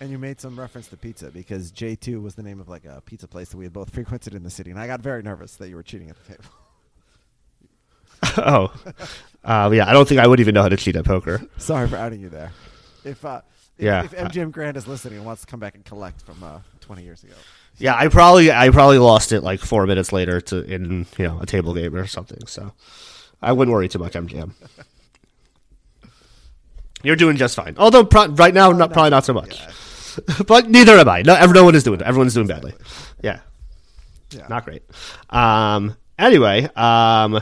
and 0.00 0.10
you 0.10 0.18
made 0.18 0.40
some 0.40 0.58
reference 0.58 0.88
to 0.88 0.96
pizza 0.96 1.30
because 1.30 1.70
J 1.70 1.94
two 1.94 2.20
was 2.20 2.34
the 2.34 2.42
name 2.42 2.58
of 2.58 2.68
like 2.68 2.84
a 2.84 3.00
pizza 3.06 3.28
place 3.28 3.50
that 3.50 3.56
we 3.58 3.64
had 3.64 3.72
both 3.72 3.90
frequented 3.94 4.34
in 4.34 4.42
the 4.42 4.50
city, 4.50 4.72
and 4.72 4.80
I 4.80 4.88
got 4.88 5.00
very 5.02 5.22
nervous 5.22 5.54
that 5.54 5.68
you 5.68 5.76
were 5.76 5.84
cheating 5.84 6.10
at 6.10 6.16
the 6.26 6.32
table. 6.32 6.44
oh, 8.38 8.72
uh, 9.44 9.70
yeah. 9.72 9.88
I 9.88 9.92
don't 9.92 10.06
think 10.08 10.20
I 10.20 10.26
would 10.26 10.40
even 10.40 10.54
know 10.54 10.62
how 10.62 10.68
to 10.68 10.76
cheat 10.76 10.96
at 10.96 11.04
poker. 11.04 11.40
Sorry 11.58 11.88
for 11.88 11.96
outing 11.96 12.20
you 12.20 12.28
there. 12.28 12.52
If 13.04 13.24
uh, 13.24 13.40
if, 13.78 13.84
Yeah. 13.84 14.04
if 14.04 14.12
MGM 14.12 14.50
Grand 14.52 14.76
is 14.76 14.86
listening 14.86 15.16
and 15.18 15.26
wants 15.26 15.42
to 15.42 15.46
come 15.46 15.60
back 15.60 15.74
and 15.74 15.84
collect 15.84 16.22
from 16.22 16.42
uh, 16.42 16.58
twenty 16.80 17.02
years 17.04 17.22
ago, 17.24 17.34
Yeah, 17.78 17.94
I 17.96 18.08
probably 18.08 18.52
I 18.52 18.68
probably 18.70 18.98
lost 18.98 19.32
it 19.32 19.40
like 19.42 19.60
four 19.60 19.86
minutes 19.86 20.12
later 20.12 20.40
to 20.42 20.62
in 20.64 21.06
you 21.18 21.26
know 21.26 21.38
a 21.40 21.46
table 21.46 21.74
game 21.74 21.94
or 21.94 22.06
something. 22.06 22.46
So 22.46 22.72
I 23.40 23.52
wouldn't 23.52 23.72
worry 23.72 23.88
too 23.88 23.98
much, 23.98 24.12
MGM. 24.12 24.52
You're 27.02 27.16
doing 27.16 27.36
just 27.36 27.56
fine. 27.56 27.76
Although 27.78 28.04
pro- 28.04 28.28
right 28.28 28.52
now, 28.52 28.72
not, 28.72 28.92
probably 28.92 29.10
not 29.10 29.24
so 29.24 29.32
much. 29.32 29.62
but 30.46 30.68
neither 30.68 30.92
am 30.98 31.08
I. 31.08 31.22
No, 31.22 31.34
everyone 31.34 31.74
is 31.74 31.82
doing. 31.82 32.02
Everyone's 32.02 32.34
doing 32.34 32.46
badly. 32.46 32.74
Yeah, 33.22 33.40
Yeah. 34.30 34.46
not 34.48 34.64
great. 34.66 34.82
Um. 35.30 35.96
Anyway, 36.18 36.68
um. 36.76 37.40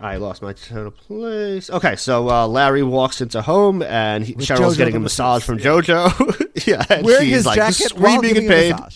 I 0.00 0.16
lost 0.16 0.42
my 0.42 0.52
total 0.52 0.90
place. 0.90 1.70
Okay, 1.70 1.96
so 1.96 2.28
uh, 2.28 2.46
Larry 2.46 2.82
walks 2.82 3.20
into 3.20 3.40
home 3.42 3.82
and 3.82 4.24
he, 4.24 4.34
With 4.34 4.46
Cheryl's 4.46 4.74
JoJo 4.74 4.78
getting 4.78 4.96
a 4.96 5.00
massage 5.00 5.42
from 5.42 5.58
JoJo. 5.58 6.66
yeah, 6.66 6.84
and 6.90 7.04
Wearing 7.04 7.26
she's 7.26 7.34
his 7.36 7.46
like 7.46 7.56
jacket 7.56 7.88
screaming 7.90 8.36
in 8.36 8.48
pain. 8.48 8.74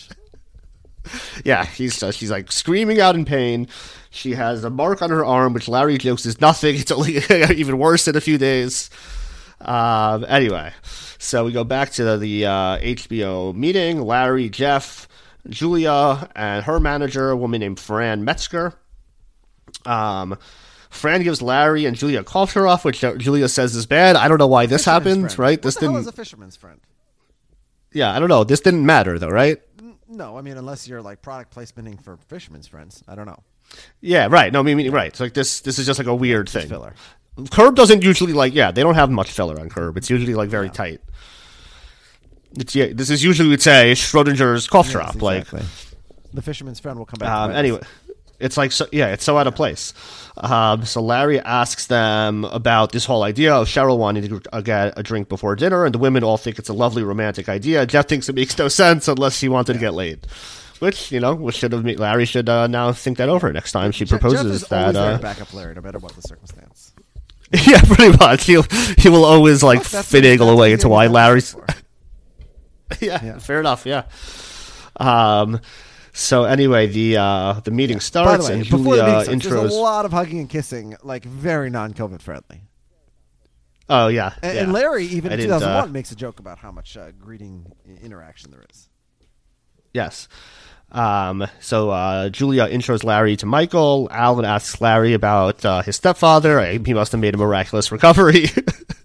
Yeah, 1.43 1.65
he's 1.65 2.01
uh, 2.03 2.11
she's 2.11 2.31
like 2.31 2.51
screaming 2.51 3.01
out 3.01 3.15
in 3.15 3.25
pain. 3.25 3.67
She 4.11 4.33
has 4.35 4.63
a 4.63 4.69
mark 4.69 5.01
on 5.01 5.09
her 5.09 5.25
arm, 5.25 5.51
which 5.51 5.67
Larry 5.67 5.97
jokes 5.97 6.25
is 6.25 6.39
nothing. 6.39 6.75
It's 6.79 6.91
only 6.91 7.17
even 7.17 7.79
worse 7.79 8.07
in 8.07 8.15
a 8.15 8.21
few 8.21 8.37
days. 8.37 8.89
Um, 9.59 10.23
anyway, 10.29 10.71
so 11.17 11.43
we 11.43 11.51
go 11.51 11.63
back 11.63 11.91
to 11.93 12.03
the, 12.03 12.17
the 12.17 12.45
uh, 12.45 12.77
HBO 12.79 13.53
meeting. 13.53 14.01
Larry, 14.01 14.49
Jeff, 14.49 15.07
Julia, 15.49 16.29
and 16.35 16.63
her 16.65 16.79
manager, 16.79 17.31
a 17.31 17.35
woman 17.35 17.59
named 17.59 17.79
Fran 17.79 18.23
Metzger. 18.23 18.73
Um, 19.85 20.37
Fran 20.91 21.23
gives 21.23 21.41
Larry 21.41 21.85
and 21.85 21.95
Julia 21.97 22.19
a 22.21 22.23
off, 22.67 22.85
which 22.85 22.99
Julia 22.99 23.47
says 23.47 23.75
is 23.75 23.85
bad. 23.87 24.15
I 24.15 24.27
don't 24.27 24.37
know 24.37 24.45
why 24.45 24.65
this 24.67 24.81
Fisherman's 24.83 25.05
happened, 25.05 25.21
friend. 25.31 25.39
right? 25.39 25.57
What 25.57 25.63
This 25.63 25.75
didn't. 25.75 25.95
is 25.95 26.07
a 26.07 26.11
fisherman's 26.11 26.55
friend? 26.55 26.79
yeah, 27.93 28.13
I 28.15 28.19
don't 28.19 28.29
know. 28.29 28.43
This 28.43 28.59
didn't 28.59 28.85
matter 28.85 29.17
though, 29.17 29.29
right? 29.29 29.59
No, 30.07 30.37
I 30.37 30.41
mean 30.41 30.57
unless 30.57 30.87
you're 30.87 31.01
like 31.01 31.21
product 31.21 31.55
placementing 31.55 31.99
for 32.03 32.17
fisherman's 32.27 32.67
friends. 32.67 33.01
I 33.07 33.15
don't 33.15 33.25
know. 33.25 33.39
Yeah, 34.01 34.27
right. 34.29 34.51
No, 34.51 34.59
I 34.59 34.63
mean, 34.63 34.91
right. 34.91 35.07
It's 35.07 35.21
like 35.21 35.33
this. 35.33 35.61
This 35.61 35.79
is 35.79 35.85
just 35.85 35.97
like 35.97 36.07
a 36.07 36.13
weird 36.15 36.49
thing. 36.49 36.67
Filler. 36.67 36.93
Curb 37.51 37.75
doesn't 37.75 38.03
usually 38.03 38.33
like. 38.33 38.53
Yeah, 38.53 38.71
they 38.71 38.83
don't 38.83 38.95
have 38.95 39.09
much 39.09 39.31
filler 39.31 39.57
on 39.59 39.69
Curb. 39.69 39.95
It's 39.95 40.09
usually 40.09 40.35
like 40.35 40.49
very 40.49 40.69
tight. 40.69 40.99
It's 42.57 42.75
yeah. 42.75 42.87
This 42.93 43.09
is 43.09 43.23
usually 43.23 43.47
we'd 43.47 43.61
say 43.61 43.93
Schrodinger's 43.93 44.67
cough 44.67 44.87
Yes, 44.87 44.91
drop. 44.93 45.21
Like 45.21 45.47
the 46.33 46.41
fisherman's 46.41 46.79
friend 46.79 46.97
will 46.97 47.05
come 47.05 47.19
back. 47.19 47.29
um, 47.29 47.51
us. 47.51 47.81
It's 48.41 48.57
like 48.57 48.71
so, 48.71 48.85
yeah, 48.91 49.13
it's 49.13 49.23
so 49.23 49.37
out 49.37 49.47
of 49.47 49.55
place. 49.55 49.93
Um, 50.37 50.85
so 50.85 51.01
Larry 51.01 51.39
asks 51.39 51.87
them 51.87 52.45
about 52.45 52.91
this 52.91 53.05
whole 53.05 53.23
idea 53.23 53.53
of 53.53 53.67
Cheryl 53.67 53.97
wanting 53.97 54.27
to 54.27 54.61
get 54.61 54.93
a 54.97 55.03
drink 55.03 55.29
before 55.29 55.55
dinner, 55.55 55.85
and 55.85 55.93
the 55.93 55.99
women 55.99 56.23
all 56.23 56.37
think 56.37 56.57
it's 56.59 56.69
a 56.69 56.73
lovely 56.73 57.03
romantic 57.03 57.47
idea. 57.49 57.85
Jeff 57.85 58.07
thinks 58.07 58.29
it 58.29 58.35
makes 58.35 58.57
no 58.57 58.67
sense 58.67 59.07
unless 59.07 59.37
she 59.37 59.49
wanted 59.49 59.73
to 59.73 59.79
get 59.79 59.93
laid. 59.93 60.25
Which 60.79 61.11
you 61.11 61.19
know, 61.19 61.35
which 61.35 61.57
should 61.57 61.73
have 61.73 61.85
Larry 61.85 62.25
should 62.25 62.49
uh, 62.49 62.65
now 62.65 62.91
think 62.91 63.17
that 63.19 63.29
over 63.29 63.53
next 63.53 63.71
time 63.71 63.91
she 63.91 64.03
proposes 64.05 64.41
Jeff 64.43 64.51
is 64.63 64.67
that. 64.69 64.95
Uh, 64.95 65.17
to 65.17 65.21
back 65.21 65.39
up 65.39 65.53
Larry, 65.53 65.75
no 65.75 65.81
matter 65.81 65.99
what 65.99 66.13
the 66.15 66.23
circumstance. 66.23 66.93
yeah, 67.51 67.81
pretty 67.81 68.17
much. 68.17 68.45
He'll 68.45 68.63
he 68.97 69.09
will 69.09 69.25
always 69.25 69.61
like 69.61 69.83
that's 69.83 70.11
finagle 70.11 70.51
away 70.51 70.71
into 70.73 70.89
why 70.89 71.05
Larry's. 71.07 71.55
yeah, 72.99 73.23
Yeah. 73.23 73.37
fair 73.37 73.59
enough. 73.59 73.85
Yeah. 73.85 74.05
Um. 74.97 75.59
So 76.13 76.43
anyway, 76.43 76.87
the 76.87 77.17
uh 77.17 77.53
the 77.63 77.71
meeting 77.71 77.99
starts 77.99 78.47
way, 78.49 78.55
and 78.55 78.63
before 78.63 78.77
the 78.79 78.83
Julia 79.01 79.03
meeting 79.03 79.21
starts, 79.23 79.45
intros. 79.45 79.61
there's 79.61 79.73
a 79.75 79.79
lot 79.79 80.05
of 80.05 80.11
hugging 80.11 80.39
and 80.39 80.49
kissing, 80.49 80.95
like 81.03 81.23
very 81.23 81.69
non-COVID 81.69 82.21
friendly. 82.21 82.63
Oh 83.89 84.07
yeah, 84.07 84.33
And, 84.41 84.55
yeah. 84.55 84.63
and 84.63 84.73
Larry, 84.73 85.05
even 85.05 85.31
I 85.31 85.35
in 85.35 85.41
2001, 85.41 85.83
uh, 85.83 85.91
makes 85.91 86.11
a 86.11 86.15
joke 86.15 86.39
about 86.39 86.57
how 86.59 86.71
much 86.71 86.95
uh, 86.97 87.11
greeting 87.19 87.71
interaction 88.01 88.51
there 88.51 88.63
is. 88.71 88.89
Yes. 89.93 90.27
Um, 90.93 91.47
so 91.61 91.89
uh, 91.89 92.29
Julia 92.29 92.67
intros 92.67 93.03
Larry 93.03 93.35
to 93.37 93.45
Michael. 93.45 94.07
Alan 94.11 94.43
asks 94.45 94.79
Larry 94.81 95.13
about 95.13 95.63
uh, 95.65 95.81
his 95.81 95.95
stepfather. 95.95 96.59
Uh, 96.59 96.79
He 96.85 96.93
must 96.93 97.11
have 97.13 97.21
made 97.21 97.33
a 97.33 97.37
miraculous 97.37 97.91
recovery. 97.91 98.49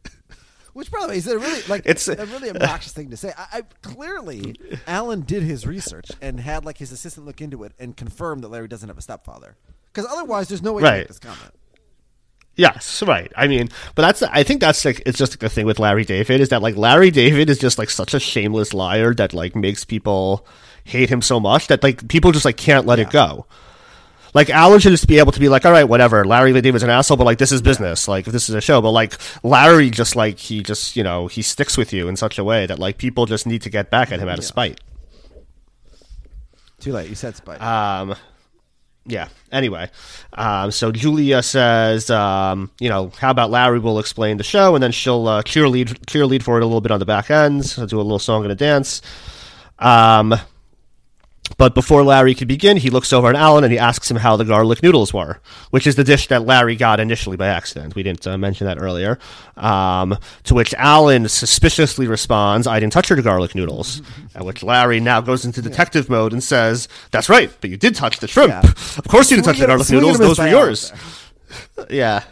Which, 0.76 0.90
by 0.90 1.00
the 1.00 1.08
way, 1.08 1.16
is 1.16 1.26
a 1.26 1.38
really 1.38 1.62
like 1.68 1.86
It's- 1.86 2.06
a 2.06 2.26
really 2.26 2.50
obnoxious 2.50 2.92
thing 2.92 3.08
to 3.10 3.16
say. 3.16 3.32
I, 3.36 3.46
I 3.58 3.62
clearly 3.80 4.56
Alan 4.86 5.22
did 5.22 5.42
his 5.42 5.66
research 5.66 6.10
and 6.20 6.38
had 6.38 6.66
like 6.66 6.76
his 6.76 6.92
assistant 6.92 7.24
look 7.24 7.40
into 7.40 7.64
it 7.64 7.72
and 7.78 7.96
confirm 7.96 8.40
that 8.40 8.48
Larry 8.48 8.68
doesn't 8.68 8.86
have 8.88 8.98
a 8.98 9.00
stepfather. 9.02 9.56
Because 9.92 10.04
otherwise, 10.12 10.48
there's 10.48 10.60
no 10.62 10.74
way 10.74 10.82
to 10.82 10.86
Right. 10.86 10.98
make 10.98 11.08
this 11.08 11.18
comment. 11.18 11.54
yes, 12.56 13.02
right. 13.02 13.32
I 13.36 13.46
mean, 13.46 13.68
but 13.94 14.02
that's 14.02 14.22
I 14.22 14.42
think 14.42 14.60
that's 14.60 14.84
like 14.84 15.02
it's 15.06 15.18
just 15.18 15.32
like 15.32 15.38
the 15.40 15.48
thing 15.48 15.64
with 15.66 15.78
Larry 15.78 16.04
David 16.04 16.40
is 16.42 16.50
that 16.50 16.60
like 16.62 16.76
Larry 16.76 17.10
David 17.10 17.48
is 17.50 17.58
just 17.58 17.78
like 17.78 17.88
such 17.90 18.14
a 18.14 18.20
shameless 18.20 18.74
liar 18.74 19.14
that 19.14 19.32
like 19.32 19.56
makes 19.56 19.84
people 19.84 20.46
hate 20.84 21.08
him 21.10 21.22
so 21.22 21.40
much 21.40 21.68
that 21.68 21.82
like 21.82 22.06
people 22.08 22.32
just 22.32 22.44
like 22.44 22.56
can't 22.56 22.86
let 22.86 22.98
it 22.98 23.10
go. 23.10 23.46
Like 24.36 24.50
Alan 24.50 24.80
should 24.80 24.90
just 24.90 25.08
be 25.08 25.18
able 25.18 25.32
to 25.32 25.40
be 25.40 25.48
like, 25.48 25.64
all 25.64 25.72
right, 25.72 25.84
whatever. 25.88 26.22
Larry 26.26 26.52
David's 26.60 26.84
an 26.84 26.90
asshole, 26.90 27.16
but 27.16 27.24
like 27.24 27.38
this 27.38 27.52
is 27.52 27.62
business. 27.62 28.06
Like 28.06 28.26
if 28.26 28.32
this 28.34 28.50
is 28.50 28.54
a 28.54 28.60
show. 28.60 28.82
But 28.82 28.90
like 28.90 29.14
Larry, 29.42 29.88
just 29.88 30.14
like 30.14 30.38
he 30.38 30.62
just 30.62 30.94
you 30.94 31.02
know 31.02 31.26
he 31.26 31.40
sticks 31.40 31.78
with 31.78 31.90
you 31.94 32.06
in 32.06 32.16
such 32.16 32.38
a 32.38 32.44
way 32.44 32.66
that 32.66 32.78
like 32.78 32.98
people 32.98 33.24
just 33.24 33.46
need 33.46 33.62
to 33.62 33.70
get 33.70 33.90
back 33.90 34.12
at 34.12 34.20
him 34.20 34.28
out 34.28 34.38
of 34.38 34.44
Yeah. 34.44 34.48
spite. 34.48 34.80
Too 36.80 36.92
late. 36.92 37.08
You 37.08 37.14
said 37.14 37.34
spite. 37.34 37.62
Um, 37.62 38.14
yeah. 39.06 39.28
Anyway, 39.50 39.88
um, 40.34 40.70
so 40.70 40.92
Julia 40.92 41.42
says, 41.42 42.10
um, 42.10 42.70
you 42.78 42.90
know, 42.90 43.10
how 43.18 43.30
about 43.30 43.50
Larry 43.50 43.78
will 43.78 43.98
explain 43.98 44.36
the 44.36 44.44
show, 44.44 44.74
and 44.74 44.82
then 44.82 44.92
she'll 44.92 45.26
uh, 45.26 45.42
cheerlead 45.44 45.88
cheerlead 46.06 46.42
for 46.42 46.58
it 46.58 46.62
a 46.62 46.66
little 46.66 46.82
bit 46.82 46.92
on 46.92 46.98
the 46.98 47.06
back 47.06 47.30
end, 47.30 47.64
so 47.64 47.86
do 47.86 47.98
a 47.98 48.02
little 48.02 48.18
song 48.18 48.42
and 48.42 48.52
a 48.52 48.56
dance. 48.56 49.00
Um, 49.78 50.34
but 51.58 51.74
before 51.74 52.02
Larry 52.02 52.34
could 52.34 52.48
begin, 52.48 52.76
he 52.76 52.90
looks 52.90 53.12
over 53.12 53.28
at 53.28 53.34
Alan 53.36 53.64
and 53.64 53.72
he 53.72 53.78
asks 53.78 54.10
him 54.10 54.18
how 54.18 54.36
the 54.36 54.44
garlic 54.44 54.82
noodles 54.82 55.12
were, 55.14 55.40
which 55.70 55.86
is 55.86 55.96
the 55.96 56.04
dish 56.04 56.26
that 56.28 56.44
Larry 56.44 56.76
got 56.76 57.00
initially 57.00 57.36
by 57.36 57.46
accident. 57.48 57.94
We 57.94 58.02
didn't 58.02 58.26
uh, 58.26 58.36
mention 58.36 58.66
that 58.66 58.78
earlier. 58.80 59.18
Um, 59.56 60.18
to 60.44 60.54
which 60.54 60.74
Alan 60.74 61.28
suspiciously 61.28 62.06
responds, 62.06 62.66
I 62.66 62.80
didn't 62.80 62.92
touch 62.92 63.10
your 63.10 63.20
garlic 63.22 63.54
noodles. 63.54 64.02
at 64.34 64.44
which 64.44 64.62
Larry 64.62 65.00
now 65.00 65.20
goes 65.20 65.44
into 65.44 65.62
detective 65.62 66.10
mode 66.10 66.32
and 66.32 66.42
says, 66.42 66.88
That's 67.10 67.28
right, 67.28 67.50
but 67.60 67.70
you 67.70 67.76
did 67.76 67.94
touch 67.94 68.18
the 68.18 68.28
shrimp. 68.28 68.50
Yeah. 68.50 68.70
Of 68.70 69.08
course 69.08 69.30
you 69.30 69.36
didn't 69.36 69.46
touch 69.46 69.58
the 69.58 69.66
garlic 69.66 69.90
noodles, 69.90 70.18
those 70.18 70.38
were 70.38 70.48
yours. 70.48 70.92
Yeah. 71.90 72.24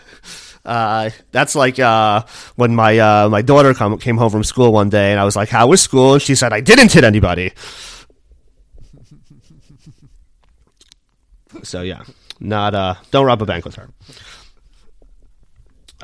Uh, 0.64 1.10
that's 1.30 1.54
like 1.54 1.78
uh, 1.78 2.24
when 2.56 2.74
my 2.74 2.98
uh, 2.98 3.28
my 3.28 3.42
daughter 3.42 3.74
come, 3.74 3.98
came 3.98 4.16
home 4.16 4.30
from 4.30 4.42
school 4.42 4.72
one 4.72 4.88
day, 4.88 5.12
and 5.12 5.20
I 5.20 5.24
was 5.24 5.36
like, 5.36 5.50
"How 5.50 5.66
was 5.66 5.82
school?" 5.82 6.14
And 6.14 6.22
she 6.22 6.34
said, 6.34 6.52
"I 6.52 6.60
didn't 6.60 6.92
hit 6.92 7.04
anybody." 7.04 7.52
So 11.62 11.82
yeah, 11.82 12.02
not 12.40 12.74
uh, 12.74 12.94
don't 13.10 13.26
rob 13.26 13.42
a 13.42 13.46
bank 13.46 13.64
with 13.64 13.76
her. 13.76 13.88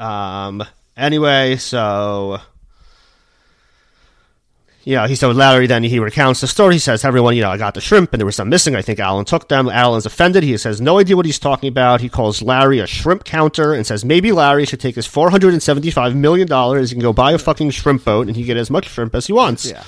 Um. 0.03 0.65
Anyway, 0.97 1.57
so 1.57 2.41
know, 4.97 5.07
he 5.07 5.15
so 5.15 5.31
Larry 5.31 5.67
then 5.67 5.83
he 5.83 5.99
recounts 5.99 6.41
the 6.41 6.47
story. 6.47 6.75
He 6.75 6.79
says, 6.79 7.05
"Everyone, 7.05 7.37
you 7.37 7.43
know, 7.43 7.51
I 7.51 7.57
got 7.57 7.75
the 7.75 7.81
shrimp, 7.81 8.13
and 8.13 8.21
there 8.21 8.27
was 8.27 8.37
some 8.37 8.49
missing. 8.49 8.75
I 8.75 8.83
think 8.83 8.99
Alan 8.99 9.25
took 9.25 9.49
them. 9.49 9.69
Alan's 9.69 10.07
offended. 10.07 10.43
He 10.43 10.57
says 10.57 10.81
no 10.81 10.99
idea 10.99 11.17
what 11.17 11.27
he's 11.27 11.39
talking 11.39 11.69
about. 11.69 12.01
He 12.01 12.09
calls 12.09 12.43
Larry 12.43 12.79
a 12.79 12.87
shrimp 12.87 13.25
counter 13.25 13.73
and 13.73 13.87
says 13.87 14.05
maybe 14.05 14.33
Larry 14.33 14.67
should 14.67 14.81
take 14.81 14.95
his 14.95 15.07
four 15.07 15.31
hundred 15.31 15.53
and 15.53 15.63
seventy-five 15.63 16.15
million 16.15 16.49
dollars 16.49 16.93
and 16.93 17.01
go 17.01 17.13
buy 17.13 17.33
a 17.33 17.39
fucking 17.39 17.71
shrimp 17.71 18.05
boat, 18.05 18.27
and 18.27 18.37
he 18.37 18.45
get 18.45 18.57
as 18.57 18.71
much 18.71 18.89
shrimp 18.89 19.15
as 19.15 19.27
he 19.27 19.33
wants." 19.33 19.71
Yeah. 19.71 19.85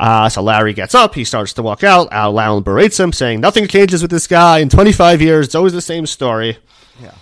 Uh, 0.00 0.28
so 0.30 0.40
Larry 0.42 0.72
gets 0.72 0.94
up. 0.94 1.14
He 1.14 1.24
starts 1.24 1.52
to 1.52 1.62
walk 1.62 1.84
out. 1.84 2.08
Al 2.10 2.40
Alan 2.40 2.62
berates 2.62 2.98
him, 2.98 3.12
saying 3.12 3.40
nothing 3.40 3.68
changes 3.68 4.00
with 4.00 4.10
this 4.10 4.26
guy. 4.26 4.58
In 4.60 4.70
twenty-five 4.70 5.20
years, 5.20 5.46
it's 5.46 5.54
always 5.54 5.74
the 5.74 5.82
same 5.82 6.06
story. 6.06 6.56
Yeah. 7.02 7.12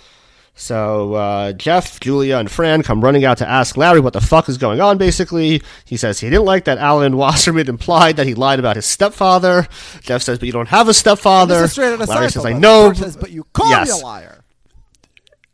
So 0.54 1.14
uh, 1.14 1.52
Jeff, 1.54 1.98
Julia, 1.98 2.36
and 2.38 2.48
Fran 2.50 2.82
come 2.84 3.02
running 3.02 3.24
out 3.24 3.38
to 3.38 3.48
ask 3.48 3.76
Larry 3.76 3.98
what 4.00 4.12
the 4.12 4.20
fuck 4.20 4.48
is 4.48 4.58
going 4.58 4.80
on. 4.80 4.96
Basically, 4.96 5.60
he 5.84 5.96
says 5.96 6.20
he 6.20 6.30
didn't 6.30 6.44
like 6.44 6.64
that 6.66 6.78
Alan 6.78 7.16
Wasserman 7.22 7.68
implied 7.68 8.16
that 8.16 8.26
he 8.28 8.34
lied 8.34 8.58
about 8.60 8.76
his 8.76 8.86
stepfather. 8.86 9.66
Jeff 10.00 10.22
says, 10.22 10.38
"But 10.38 10.46
you 10.46 10.52
don't 10.52 10.68
have 10.68 10.88
a 10.88 10.94
stepfather." 10.94 11.54
This 11.62 11.64
is 11.64 11.72
straight 11.72 11.92
out 11.94 12.00
of 12.00 12.08
Larry 12.08 12.30
says, 12.30 12.46
"I 12.46 12.52
know." 12.52 12.92
Says, 12.92 13.16
but 13.16 13.30
you 13.32 13.44
call 13.52 13.70
Yes. 13.70 13.92
me 13.94 14.00
a 14.00 14.04
liar. 14.04 14.37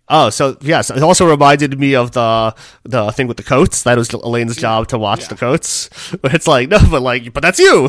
Oh, 0.08 0.28
so 0.28 0.56
yes, 0.60 0.90
it 0.90 1.02
also 1.02 1.28
reminded 1.28 1.78
me 1.78 1.94
of 1.94 2.10
the 2.12 2.54
the 2.82 3.10
thing 3.12 3.26
with 3.26 3.38
the 3.38 3.42
coats. 3.42 3.84
That 3.84 3.96
was 3.96 4.12
Elaine's 4.12 4.56
job 4.56 4.88
to 4.88 4.98
watch 4.98 5.28
the 5.28 5.34
coats. 5.36 5.88
But 6.22 6.34
it's 6.34 6.46
like 6.46 6.68
no, 6.68 6.78
but 6.90 7.00
like, 7.02 7.32
but 7.32 7.42
that's 7.42 7.58
you. 7.58 7.88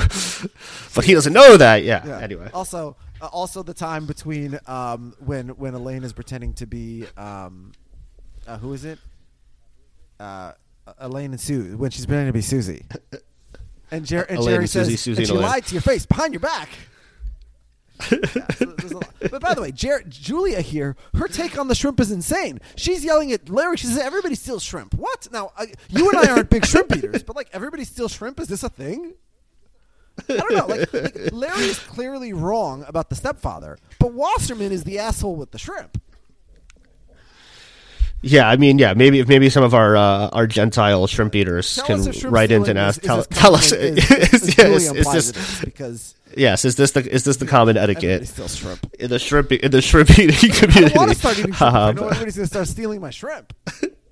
But 0.95 1.04
he 1.04 1.13
doesn't 1.13 1.34
know 1.34 1.58
that. 1.58 1.84
Yeah. 1.84 2.06
Yeah. 2.06 2.19
Anyway. 2.19 2.49
Also, 2.54 2.95
uh, 3.21 3.25
also 3.28 3.63
the 3.63 3.73
time 3.73 4.06
between 4.06 4.58
um, 4.65 5.13
when 5.19 5.49
when 5.49 5.73
Elaine 5.73 6.04
is 6.06 6.13
pretending 6.13 6.54
to 6.54 6.65
be 6.65 7.06
um, 7.17 7.73
uh, 8.47 8.58
who 8.60 8.71
is 8.73 8.86
it? 8.86 8.97
Uh, 10.19 10.54
Elaine 10.99 11.32
and 11.32 11.39
Sue 11.41 11.75
when 11.78 11.91
she's 11.91 12.06
pretending 12.06 12.28
to 12.30 12.34
be 12.34 12.41
Susie. 12.41 12.86
And, 13.91 14.04
Jer- 14.04 14.23
and 14.23 14.41
Jerry 14.41 14.58
and 14.63 14.69
Susie, 14.69 14.95
says, 14.95 15.01
Susie 15.01 15.12
and 15.12 15.17
and 15.19 15.28
she 15.28 15.34
Elaine." 15.36 15.43
lied 15.47 15.65
to 15.67 15.75
your 15.75 15.82
face 15.82 16.08
behind 16.08 16.34
your 16.34 16.39
back. 16.39 16.69
Yeah, 18.12 18.17
so. 18.88 18.99
But 19.31 19.41
by 19.41 19.53
the 19.53 19.62
way, 19.62 19.71
Jer- 19.71 20.03
Julia 20.08 20.62
here, 20.62 20.95
her 21.15 21.27
take 21.27 21.58
on 21.58 21.67
the 21.67 21.75
shrimp 21.75 21.99
is 21.99 22.12
insane. 22.12 22.60
She's 22.75 23.03
yelling 23.03 23.31
at 23.31 23.49
Larry. 23.49 23.77
She 23.77 23.88
says, 23.88 23.97
"Everybody 23.97 24.36
steals 24.36 24.63
shrimp." 24.63 24.93
What? 24.93 25.27
Now, 25.31 25.51
I, 25.58 25.73
you 25.89 26.10
and 26.10 26.17
I 26.19 26.31
aren't 26.31 26.49
big 26.49 26.65
shrimp 26.65 26.95
eaters, 26.95 27.23
but 27.23 27.36
like 27.36 27.49
everybody 27.53 27.86
steals 27.86 28.13
shrimp. 28.13 28.39
Is 28.39 28.47
this 28.47 28.63
a 28.63 28.69
thing? 28.69 29.13
I 30.29 30.34
don't 30.38 30.53
know. 30.53 30.67
Like, 30.67 30.93
like 30.93 31.31
Larry 31.34 31.65
is 31.65 31.79
clearly 31.79 32.31
wrong 32.34 32.86
about 32.88 33.10
the 33.10 33.15
stepfather, 33.15 33.77
but 33.99 34.13
Wasserman 34.13 34.71
is 34.71 34.84
the 34.84 34.99
asshole 34.99 35.36
with 35.36 35.51
the 35.51 35.58
shrimp. 35.58 36.01
Yeah, 38.27 38.49
I 38.49 38.55
mean, 38.57 38.79
yeah, 38.79 38.95
maybe 38.95 39.23
maybe 39.23 39.51
some 39.51 39.63
of 39.63 39.75
our 39.75 39.95
uh, 39.95 40.29
our 40.29 40.47
Gentile 40.47 41.05
shrimp 41.05 41.35
eaters 41.35 41.75
Tell 41.75 41.85
can 42.03 42.31
write 42.31 42.49
in 42.49 42.67
and 42.67 42.79
ask 42.79 43.03
is 43.03 43.07
tell, 43.07 43.19
as 43.19 43.27
tell 43.27 43.53
us 43.53 43.71
is, 43.71 44.11
is- 44.33 44.55
Julia 44.55 44.93
is 44.95 45.11
this 45.13 45.61
because 45.63 46.15
yes 46.35 46.65
is 46.65 46.75
this 46.75 46.89
the 46.91 47.07
is 47.07 47.23
this 47.23 47.38
the 47.38 47.45
common 47.45 47.77
etiquette 47.77 48.27
steals 48.27 48.55
shrimp. 48.55 48.91
in 48.99 49.11
the 49.11 49.19
shrimp 49.19 49.51
in 49.51 49.69
the 49.69 49.79
shrimp 49.79 50.09
eating 50.17 50.51
community? 50.53 50.93
don't 50.95 50.97
want 50.97 51.11
to 51.11 51.17
start 51.17 51.38
eating 51.38 51.53
shrimp. 51.53 51.71
if 51.71 51.75
I 51.75 51.91
know 51.91 52.07
everybody's 52.07 52.35
going 52.35 52.45
to 52.45 52.47
start 52.47 52.67
stealing 52.67 52.99
my 52.99 53.11
shrimp. 53.11 53.53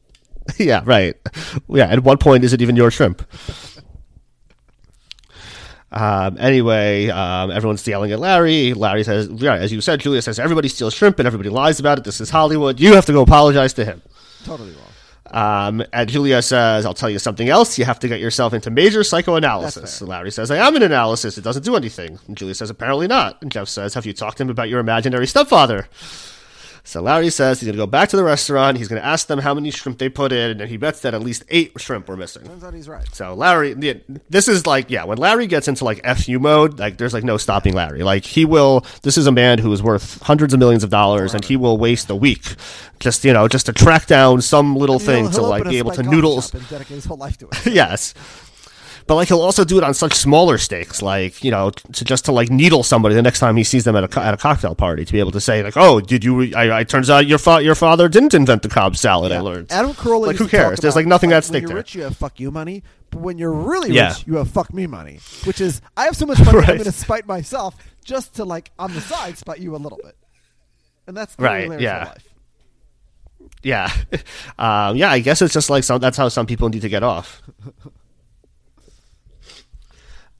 yeah, 0.59 0.83
right. 0.85 1.15
Yeah, 1.67 1.87
at 1.87 2.03
what 2.03 2.19
point 2.19 2.43
is 2.43 2.53
it 2.53 2.61
even 2.61 2.75
your 2.75 2.91
shrimp? 2.91 3.23
Um, 5.93 6.37
anyway, 6.39 7.07
um, 7.09 7.51
everyone's 7.51 7.87
yelling 7.87 8.11
at 8.11 8.19
Larry. 8.19 8.73
Larry 8.73 9.03
says, 9.03 9.29
yeah, 9.29 9.53
as 9.53 9.71
you 9.71 9.79
said, 9.79 9.99
Julia 9.99 10.21
says, 10.21 10.39
everybody 10.39 10.67
steals 10.67 10.93
shrimp 10.93 11.19
and 11.19 11.27
everybody 11.27 11.49
lies 11.49 11.79
about 11.79 11.99
it. 11.99 12.03
This 12.03 12.19
is 12.19 12.31
Hollywood. 12.31 12.79
You 12.79 12.95
have 12.95 13.05
to 13.05 13.13
go 13.13 13.21
apologize 13.21 13.73
to 13.73 13.85
him. 13.85 14.01
Totally 14.43 14.71
wrong. 14.71 14.79
Um, 15.33 15.83
and 15.93 16.09
Julia 16.09 16.41
says, 16.41 16.85
I'll 16.85 16.93
tell 16.93 17.09
you 17.09 17.19
something 17.19 17.47
else. 17.47 17.77
You 17.77 17.85
have 17.85 17.99
to 17.99 18.07
get 18.07 18.19
yourself 18.19 18.53
into 18.53 18.69
major 18.69 19.03
psychoanalysis. 19.03 20.01
Larry 20.01 20.31
says, 20.31 20.51
I 20.51 20.57
am 20.57 20.75
an 20.75 20.83
analysis. 20.83 21.37
It 21.37 21.43
doesn't 21.43 21.63
do 21.63 21.75
anything. 21.75 22.19
And 22.27 22.35
Julia 22.35 22.53
says, 22.55 22.69
apparently 22.69 23.07
not. 23.07 23.41
And 23.41 23.51
Jeff 23.51 23.67
says, 23.67 23.93
Have 23.93 24.05
you 24.05 24.13
talked 24.13 24.37
to 24.37 24.43
him 24.43 24.49
about 24.49 24.69
your 24.69 24.79
imaginary 24.79 25.27
stepfather? 25.27 25.87
So 26.85 27.01
Larry 27.01 27.29
says 27.29 27.61
he's 27.61 27.67
going 27.67 27.77
to 27.77 27.81
go 27.81 27.87
back 27.87 28.09
to 28.09 28.17
the 28.17 28.23
restaurant. 28.25 28.77
He's 28.77 28.89
going 28.89 29.01
to 29.01 29.07
ask 29.07 29.27
them 29.27 29.39
how 29.39 29.53
many 29.53 29.71
shrimp 29.71 29.99
they 29.99 30.09
put 30.09 30.33
in, 30.33 30.59
and 30.59 30.69
he 30.69 30.75
bets 30.75 30.99
that 31.01 31.13
at 31.13 31.21
least 31.21 31.45
eight 31.47 31.71
shrimp 31.77 32.09
were 32.09 32.17
missing. 32.17 32.43
Turns 32.43 32.63
out 32.63 32.73
he's 32.73 32.89
right. 32.89 33.07
So 33.15 33.33
Larry, 33.33 33.73
yeah, 33.79 33.93
this 34.29 34.49
is 34.49 34.67
like, 34.67 34.89
yeah, 34.89 35.05
when 35.05 35.17
Larry 35.17 35.47
gets 35.47 35.69
into 35.69 35.85
like 35.85 36.05
fu 36.17 36.39
mode, 36.39 36.79
like 36.79 36.97
there's 36.97 37.13
like 37.13 37.23
no 37.23 37.37
stopping 37.37 37.73
Larry. 37.73 38.03
Like 38.03 38.25
he 38.25 38.43
will. 38.43 38.85
This 39.01 39.17
is 39.17 39.27
a 39.27 39.31
man 39.31 39.59
who 39.59 39.71
is 39.71 39.81
worth 39.81 40.21
hundreds 40.23 40.53
of 40.53 40.59
millions 40.59 40.83
of 40.83 40.89
dollars, 40.89 41.33
and 41.33 41.45
he 41.45 41.55
will 41.55 41.77
waste 41.77 42.09
a 42.09 42.15
week 42.15 42.55
just 42.99 43.25
you 43.25 43.33
know 43.33 43.47
just 43.47 43.65
to 43.65 43.73
track 43.73 44.07
down 44.07 44.41
some 44.41 44.75
little 44.75 44.97
thing 44.97 45.29
to 45.29 45.41
like 45.41 45.63
be 45.65 45.77
able 45.77 45.91
to 45.91 46.03
noodles. 46.03 46.51
dedicate 46.51 46.87
his 46.87 47.05
whole 47.05 47.17
life 47.17 47.37
to 47.37 47.47
it. 47.51 47.65
yes. 47.73 48.13
But 49.05 49.15
like 49.15 49.27
he'll 49.27 49.41
also 49.41 49.63
do 49.65 49.77
it 49.77 49.83
on 49.83 49.93
such 49.93 50.13
smaller 50.13 50.57
stakes, 50.57 51.01
like 51.01 51.43
you 51.43 51.51
know, 51.51 51.71
to 51.71 52.05
just 52.05 52.25
to 52.25 52.31
like 52.31 52.49
needle 52.49 52.83
somebody 52.83 53.15
the 53.15 53.21
next 53.21 53.39
time 53.39 53.57
he 53.57 53.63
sees 53.63 53.83
them 53.83 53.95
at 53.95 54.03
a 54.15 54.19
at 54.19 54.33
a 54.33 54.37
cocktail 54.37 54.75
party, 54.75 55.03
to 55.03 55.11
be 55.11 55.19
able 55.19 55.31
to 55.31 55.41
say 55.41 55.61
like, 55.61 55.75
"Oh, 55.75 55.99
did 55.99 56.23
you? 56.23 56.55
I, 56.55 56.79
I 56.79 56.83
turns 56.85 57.09
out 57.09 57.27
your 57.27 57.37
fa- 57.37 57.61
your 57.61 57.75
father 57.75 58.07
didn't 58.07 58.33
invent 58.33 58.61
the 58.61 58.69
Cobb 58.69 58.95
salad." 58.95 59.31
I 59.31 59.39
learned. 59.41 59.71
Adam 59.71 59.93
Carolla 59.93 60.27
Like, 60.27 60.37
who 60.37 60.47
cares? 60.47 60.79
There's 60.79 60.95
like 60.95 61.05
nothing 61.05 61.31
at 61.31 61.35
when 61.35 61.41
stake 61.43 61.61
you're 61.63 61.67
there. 61.69 61.77
rich, 61.77 61.95
you 61.95 62.03
have 62.03 62.15
fuck 62.15 62.39
you 62.39 62.49
money. 62.51 62.83
But 63.09 63.19
when 63.21 63.37
you're 63.37 63.51
really 63.51 63.91
Yeah. 63.91 64.09
rich, 64.09 64.25
you 64.25 64.35
have 64.37 64.49
fuck 64.49 64.73
me 64.73 64.87
money. 64.87 65.19
Which 65.43 65.59
is, 65.61 65.81
I 65.97 66.05
have 66.05 66.15
so 66.15 66.25
much 66.25 66.39
money, 66.39 66.57
I'm 66.59 66.65
going 66.65 66.79
to 66.83 66.91
spite 66.91 67.27
myself 67.27 67.75
just 68.05 68.35
to 68.35 68.45
like 68.45 68.71
on 68.79 68.93
the 68.93 69.01
side 69.01 69.37
spite 69.37 69.59
you 69.59 69.75
a 69.75 69.77
little 69.77 69.99
bit. 70.01 70.15
And 71.07 71.15
that's 71.15 71.35
clearly 71.35 71.69
Right, 71.69 71.79
yeah. 71.81 72.13
Yeah, 73.61 73.91
um, 74.57 74.95
yeah. 74.97 75.11
I 75.11 75.19
guess 75.19 75.41
it's 75.41 75.53
just 75.53 75.69
like 75.69 75.83
some. 75.83 75.99
That's 75.99 76.17
how 76.17 76.29
some 76.29 76.45
people 76.45 76.69
need 76.69 76.81
to 76.81 76.89
get 76.89 77.03
off. 77.03 77.41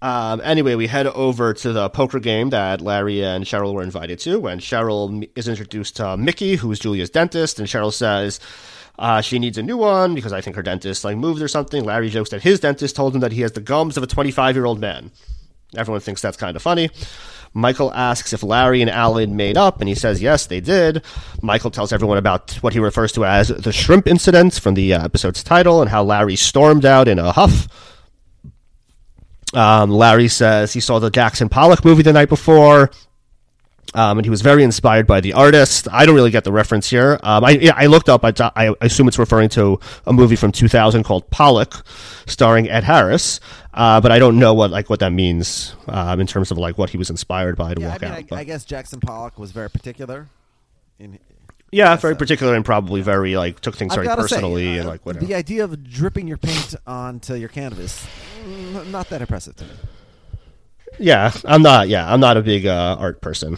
Um, 0.04 0.42
anyway, 0.44 0.76
we 0.76 0.88
head 0.88 1.08
over 1.08 1.54
to 1.54 1.72
the 1.72 1.90
poker 1.90 2.20
game 2.20 2.50
that 2.50 2.82
Larry 2.82 3.24
and 3.24 3.46
Cheryl 3.46 3.74
were 3.74 3.84
invited 3.84 4.20
to. 4.20 4.38
When 4.38 4.60
Cheryl 4.60 5.26
is 5.34 5.48
introduced 5.48 5.96
to 5.96 6.18
Mickey, 6.18 6.58
who's 6.58 6.80
Julia's 6.80 7.10
dentist, 7.10 7.58
and 7.58 7.70
Cheryl 7.70 7.94
says 7.94 8.42
uh, 9.00 9.22
she 9.22 9.40
needs 9.40 9.58
a 9.58 9.64
new 9.64 9.78
one 9.78 10.14
because 10.14 10.34
I 10.34 10.42
think 10.42 10.58
her 10.58 10.62
dentist 10.62 11.06
like 11.06 11.16
moved 11.16 11.42
or 11.42 11.48
something. 11.48 11.86
Larry 11.86 12.10
jokes 12.10 12.32
that 12.32 12.44
his 12.44 12.60
dentist 12.60 12.98
told 12.98 13.16
him 13.16 13.22
that 13.22 13.32
he 13.32 13.44
has 13.44 13.54
the 13.54 13.62
gums 13.62 13.96
of 13.96 14.04
a 14.04 14.08
25 14.08 14.58
year 14.58 14.66
old 14.66 14.82
man. 14.82 15.10
Everyone 15.78 16.02
thinks 16.02 16.22
that's 16.22 16.36
kind 16.36 16.58
of 16.58 16.62
funny. 16.62 16.90
Michael 17.54 17.94
asks 17.94 18.34
if 18.34 18.44
Larry 18.44 18.82
and 18.82 18.92
Alan 18.92 19.38
made 19.38 19.56
up, 19.56 19.80
and 19.80 19.88
he 19.88 19.96
says 19.96 20.22
yes, 20.22 20.48
they 20.48 20.60
did. 20.60 21.02
Michael 21.42 21.72
tells 21.72 21.94
everyone 21.94 22.18
about 22.18 22.52
what 22.56 22.74
he 22.74 22.80
refers 22.80 23.14
to 23.14 23.24
as 23.24 23.48
the 23.48 23.72
shrimp 23.72 24.08
incident 24.08 24.56
from 24.56 24.74
the 24.74 24.96
uh, 24.96 25.06
episode's 25.06 25.46
title 25.46 25.80
and 25.80 25.90
how 25.90 26.04
Larry 26.04 26.36
stormed 26.36 26.84
out 26.84 27.08
in 27.08 27.20
a 27.20 27.32
huff. 27.32 27.93
Um, 29.54 29.92
Larry 29.92 30.28
says 30.28 30.74
he 30.74 30.80
saw 30.80 31.00
the 31.00 31.10
Jackson 31.10 31.50
Pollock 31.50 31.86
movie 31.86 32.04
the 32.04 32.14
night 32.14 32.30
before. 32.30 32.92
Um, 33.96 34.18
and 34.18 34.26
he 34.26 34.32
was 34.32 34.42
very 34.42 34.64
inspired 34.64 35.06
by 35.06 35.22
the 35.22 35.34
artist. 35.34 35.88
I 35.92 36.08
don't 36.08 36.16
really 36.16 36.32
get 36.32 36.44
the 36.44 36.52
reference 36.52 36.90
here. 36.90 37.20
Um, 37.22 37.44
I, 37.44 37.52
yeah, 37.52 37.74
I 37.76 37.86
looked 37.86 38.10
up. 38.10 38.24
I, 38.24 38.34
I 38.56 38.74
assume 38.82 39.08
it's 39.08 39.20
referring 39.20 39.50
to 39.50 39.80
a 40.08 40.14
movie 40.14 40.36
from 40.36 40.52
2000 40.52 41.04
called 41.04 41.30
Pollock, 41.30 41.86
starring 42.26 42.68
Ed 42.68 42.84
Harris. 42.86 43.40
Uh, 43.72 44.02
but 44.02 44.12
I 44.12 44.18
don't 44.18 44.40
know 44.40 44.56
what 44.56 44.72
like 44.72 44.90
what 44.90 45.00
that 45.02 45.12
means 45.12 45.76
um, 45.88 46.20
in 46.20 46.26
terms 46.26 46.50
of 46.50 46.58
like 46.58 46.80
what 46.80 46.90
he 46.90 46.98
was 46.98 47.12
inspired 47.12 47.56
by 47.56 47.76
to 47.76 47.82
Yeah, 47.82 47.88
I 47.88 47.92
walk 47.92 48.02
mean, 48.02 48.12
out. 48.12 48.24
I, 48.32 48.40
I 48.40 48.44
guess 48.46 48.66
Jackson 48.66 49.00
Pollock 49.00 49.38
was 49.38 49.52
very 49.52 49.70
particular. 49.70 50.28
In, 50.98 51.20
yeah, 51.74 51.96
very 51.96 52.16
particular 52.16 52.56
and 52.56 52.64
probably 52.64 53.02
very 53.02 53.36
like 53.36 53.60
took 53.60 53.76
things 53.76 53.92
I've 53.94 53.98
very 53.98 54.08
gotta 54.08 54.22
personally 54.22 54.66
say, 54.66 54.78
and 54.78 54.88
uh, 54.88 54.92
like 54.92 55.06
whatever. 55.06 55.26
the 55.26 55.36
idea 55.36 55.64
of 55.64 55.84
dripping 55.84 56.28
your 56.28 56.38
paint 56.38 56.76
onto 56.88 57.34
your 57.36 57.50
canvas, 57.50 58.06
not 58.88 59.10
that 59.10 59.22
impressive 59.22 59.56
to 59.58 59.66
me. 59.66 59.72
Yeah, 61.00 61.32
I'm 61.46 61.62
not. 61.64 61.88
Yeah, 61.90 62.12
I'm 62.12 62.20
not 62.20 62.38
a 62.38 62.42
big 62.42 62.66
uh, 62.68 62.96
art 63.00 63.22
person. 63.22 63.58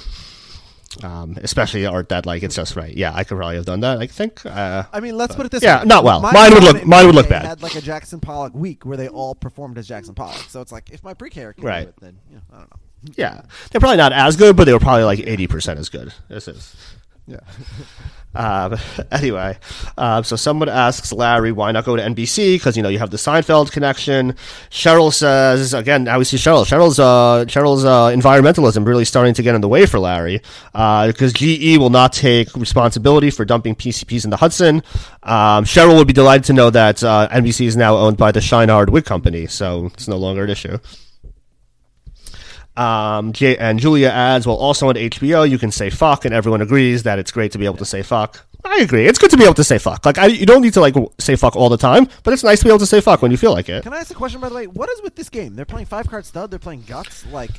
Um, 1.04 1.38
especially 1.44 1.86
art 1.86 2.08
that 2.10 2.26
like 2.26 2.42
it's 2.42 2.56
just 2.56 2.78
right. 2.78 2.96
Yeah, 2.96 3.12
I 3.14 3.26
could 3.26 3.36
probably 3.36 3.58
have 3.58 3.66
done 3.66 3.82
that. 3.82 3.98
I 4.00 4.08
think. 4.08 4.46
Uh, 4.46 4.84
I 4.94 5.02
mean, 5.02 5.18
let's 5.18 5.36
put 5.36 5.46
it 5.46 5.52
this 5.52 5.62
yeah, 5.62 5.78
way. 5.78 5.82
Yeah, 5.82 5.88
not 5.88 6.04
well. 6.06 6.22
My 6.22 6.32
Mine 6.32 6.54
would 6.54 6.64
look- 6.64 6.86
mine 6.86 7.06
would 7.06 7.16
look 7.16 7.28
bad. 7.28 7.44
Had 7.46 7.62
like 7.62 7.76
a 7.76 7.82
Jackson 7.82 8.22
Pollock 8.22 8.54
week 8.56 8.86
where 8.86 8.96
they 8.96 9.10
all 9.10 9.36
performed 9.36 9.78
as 9.78 9.88
Jackson 9.90 10.16
Pollock. 10.16 10.38
So 10.48 10.62
it's 10.62 10.72
like 10.72 10.90
if 10.92 11.04
my 11.04 11.14
pre-K 11.14 11.52
can 11.56 11.64
Right. 11.66 11.84
do 11.84 11.90
it, 11.90 11.96
then 12.00 12.18
you 12.30 12.36
know, 12.38 12.42
I 12.54 12.58
don't 12.60 12.70
know. 12.72 12.80
yeah, 13.18 13.42
they're 13.72 13.82
probably 13.82 13.98
not 13.98 14.14
as 14.14 14.38
good, 14.38 14.56
but 14.56 14.64
they 14.64 14.72
were 14.74 14.80
probably 14.80 15.04
like 15.04 15.20
eighty 15.20 15.48
percent 15.48 15.80
as 15.80 15.90
good. 15.90 16.14
This 16.30 16.48
is. 16.48 16.74
Yeah. 17.28 17.40
Um, 18.36 18.78
anyway, 19.12 19.58
uh, 19.98 20.22
so 20.22 20.36
someone 20.36 20.70
asks 20.70 21.12
Larry 21.12 21.52
why 21.52 21.72
not 21.72 21.86
go 21.86 21.96
to 21.96 22.02
NBC 22.02 22.56
because 22.56 22.78
you 22.78 22.84
know 22.84 22.90
you 22.90 23.00
have 23.00 23.10
the 23.10 23.18
Seinfeld 23.18 23.72
connection. 23.72 24.34
Cheryl 24.70 25.14
says 25.14 25.74
again. 25.74 26.04
Now 26.04 26.20
we 26.20 26.26
see 26.26 26.38
Cheryl. 26.38 26.66
Cheryl's 26.66 27.00
uh, 27.00 27.46
Cheryl's 27.48 27.86
uh, 27.86 28.08
environmentalism 28.08 28.86
really 28.86 29.06
starting 29.06 29.34
to 29.36 29.44
get 29.44 29.56
in 29.56 29.62
the 29.62 29.70
way 29.70 29.86
for 29.86 30.00
Larry 30.00 30.42
because 30.74 31.34
GE 31.34 31.78
will 31.78 31.90
not 31.90 32.14
take 32.14 32.54
responsibility 32.56 33.32
for 33.32 33.46
dumping 33.46 33.76
PCBs 33.76 34.24
in 34.26 34.30
the 34.30 34.38
Hudson. 34.38 34.84
Um, 35.24 35.64
Cheryl 35.66 35.98
would 35.98 36.08
be 36.08 36.14
delighted 36.14 36.46
to 36.46 36.54
know 36.54 36.70
that 36.70 37.04
uh, 37.04 37.28
NBC 37.32 37.66
is 37.66 37.78
now 37.78 37.96
owned 37.96 38.18
by 38.18 38.32
the 38.32 38.40
Shineard 38.40 38.90
Wig 38.90 39.06
Company, 39.06 39.48
so 39.48 39.88
it's 39.88 40.08
no 40.08 40.18
longer 40.18 40.44
an 40.44 40.50
issue. 40.50 40.78
Um, 42.78 43.34
J- 43.34 43.58
and 43.58 43.80
Julia 43.80 44.10
adds, 44.10 44.46
well, 44.46 44.58
also 44.58 44.90
on 44.90 44.96
HBO, 44.96 45.50
you 45.50 45.58
can 45.58 45.72
say 45.72 45.90
fuck, 45.90 46.26
and 46.26 46.34
everyone 46.34 46.62
agrees 46.62 47.04
that 47.04 47.20
it's 47.20 47.32
great 47.32 47.52
to 47.54 47.58
be 47.58 47.66
able 47.66 47.78
to 47.78 47.86
say 47.86 48.02
fuck. 48.04 48.46
I 48.64 48.80
agree. 48.80 49.06
It's 49.08 49.20
good 49.20 49.30
to 49.30 49.38
be 49.38 49.44
able 49.44 49.54
to 49.54 49.64
say 49.64 49.78
fuck. 49.78 50.06
Like, 50.06 50.18
I, 50.18 50.26
you 50.26 50.46
don't 50.46 50.62
need 50.62 50.74
to, 50.74 50.82
like, 50.82 50.96
say 51.20 51.36
fuck 51.36 51.56
all 51.56 51.70
the 51.70 51.78
time, 51.78 52.08
but 52.24 52.34
it's 52.34 52.44
nice 52.44 52.60
to 52.60 52.66
be 52.66 52.70
able 52.70 52.80
to 52.80 52.86
say 52.86 53.00
fuck 53.00 53.22
when 53.22 53.32
you 53.32 53.38
feel 53.38 53.52
like 53.54 53.70
it. 53.70 53.84
Can 53.84 53.94
I 53.94 53.98
ask 53.98 54.12
a 54.12 54.16
question 54.16 54.42
by 54.42 54.50
the 54.50 54.56
way? 54.56 54.68
What 54.68 54.90
is 54.90 55.02
with 55.04 55.16
this 55.16 55.30
game? 55.30 55.56
They're 55.56 55.66
playing 55.66 55.86
five 55.86 56.08
card 56.10 56.26
stud. 56.26 56.50
They're 56.50 56.60
playing 56.60 56.82
guts. 56.88 57.26
Like 57.28 57.52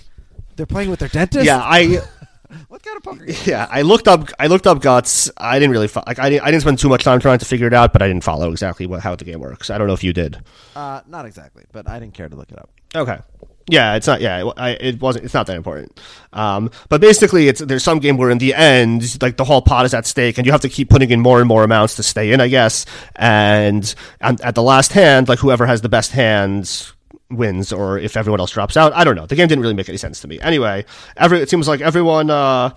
they're 0.56 0.66
playing 0.66 0.90
with 0.90 0.98
their 0.98 1.08
dentist. 1.08 1.46
Yeah, 1.46 1.60
I, 1.62 2.02
What 2.68 2.82
kind 2.82 2.96
of 2.96 3.02
poker 3.02 3.24
yeah, 3.44 3.66
I 3.70 3.82
looked 3.82 4.06
up, 4.08 4.28
I 4.38 4.46
looked 4.46 4.66
up 4.66 4.80
guts. 4.80 5.30
I 5.36 5.58
didn't 5.58 5.72
really, 5.72 5.88
fo- 5.88 6.04
like, 6.06 6.18
I 6.18 6.30
didn't, 6.30 6.44
I 6.44 6.50
didn't 6.50 6.62
spend 6.62 6.78
too 6.78 6.88
much 6.88 7.02
time 7.02 7.18
trying 7.20 7.38
to 7.38 7.44
figure 7.44 7.66
it 7.66 7.74
out, 7.74 7.92
but 7.92 8.02
I 8.02 8.08
didn't 8.08 8.24
follow 8.24 8.50
exactly 8.50 8.86
what, 8.86 9.00
how 9.00 9.16
the 9.16 9.24
game 9.24 9.40
works. 9.40 9.68
I 9.70 9.78
don't 9.78 9.86
know 9.88 9.94
if 9.94 10.04
you 10.04 10.12
did. 10.12 10.38
Uh, 10.74 11.00
not 11.08 11.26
exactly, 11.26 11.64
but 11.72 11.88
I 11.88 11.98
didn't 11.98 12.14
care 12.14 12.28
to 12.28 12.36
look 12.36 12.52
it 12.52 12.58
up. 12.58 12.70
Okay. 12.94 13.18
Yeah, 13.68 13.96
it's 13.96 14.06
not. 14.06 14.20
Yeah, 14.20 14.50
I, 14.56 14.70
it 14.70 15.00
wasn't. 15.00 15.24
It's 15.24 15.34
not 15.34 15.48
that 15.48 15.56
important. 15.56 15.98
Um, 16.32 16.70
but 16.88 17.00
basically, 17.00 17.48
it's 17.48 17.60
there's 17.60 17.82
some 17.82 17.98
game 17.98 18.16
where 18.16 18.30
in 18.30 18.38
the 18.38 18.54
end, 18.54 19.20
like 19.20 19.36
the 19.36 19.44
whole 19.44 19.60
pot 19.60 19.84
is 19.86 19.92
at 19.92 20.06
stake, 20.06 20.38
and 20.38 20.46
you 20.46 20.52
have 20.52 20.60
to 20.60 20.68
keep 20.68 20.88
putting 20.88 21.10
in 21.10 21.20
more 21.20 21.40
and 21.40 21.48
more 21.48 21.64
amounts 21.64 21.96
to 21.96 22.04
stay 22.04 22.32
in, 22.32 22.40
I 22.40 22.46
guess. 22.46 22.86
And, 23.16 23.92
and 24.20 24.40
at 24.42 24.54
the 24.54 24.62
last 24.62 24.92
hand, 24.92 25.28
like 25.28 25.40
whoever 25.40 25.66
has 25.66 25.80
the 25.80 25.88
best 25.88 26.12
hands 26.12 26.92
wins, 27.28 27.72
or 27.72 27.98
if 27.98 28.16
everyone 28.16 28.38
else 28.38 28.52
drops 28.52 28.76
out, 28.76 28.92
I 28.92 29.02
don't 29.02 29.16
know. 29.16 29.26
The 29.26 29.34
game 29.34 29.48
didn't 29.48 29.62
really 29.62 29.74
make 29.74 29.88
any 29.88 29.98
sense 29.98 30.20
to 30.20 30.28
me. 30.28 30.38
Anyway, 30.40 30.84
every 31.16 31.40
it 31.40 31.50
seems 31.50 31.66
like 31.66 31.80
everyone. 31.80 32.30
Uh, 32.30 32.70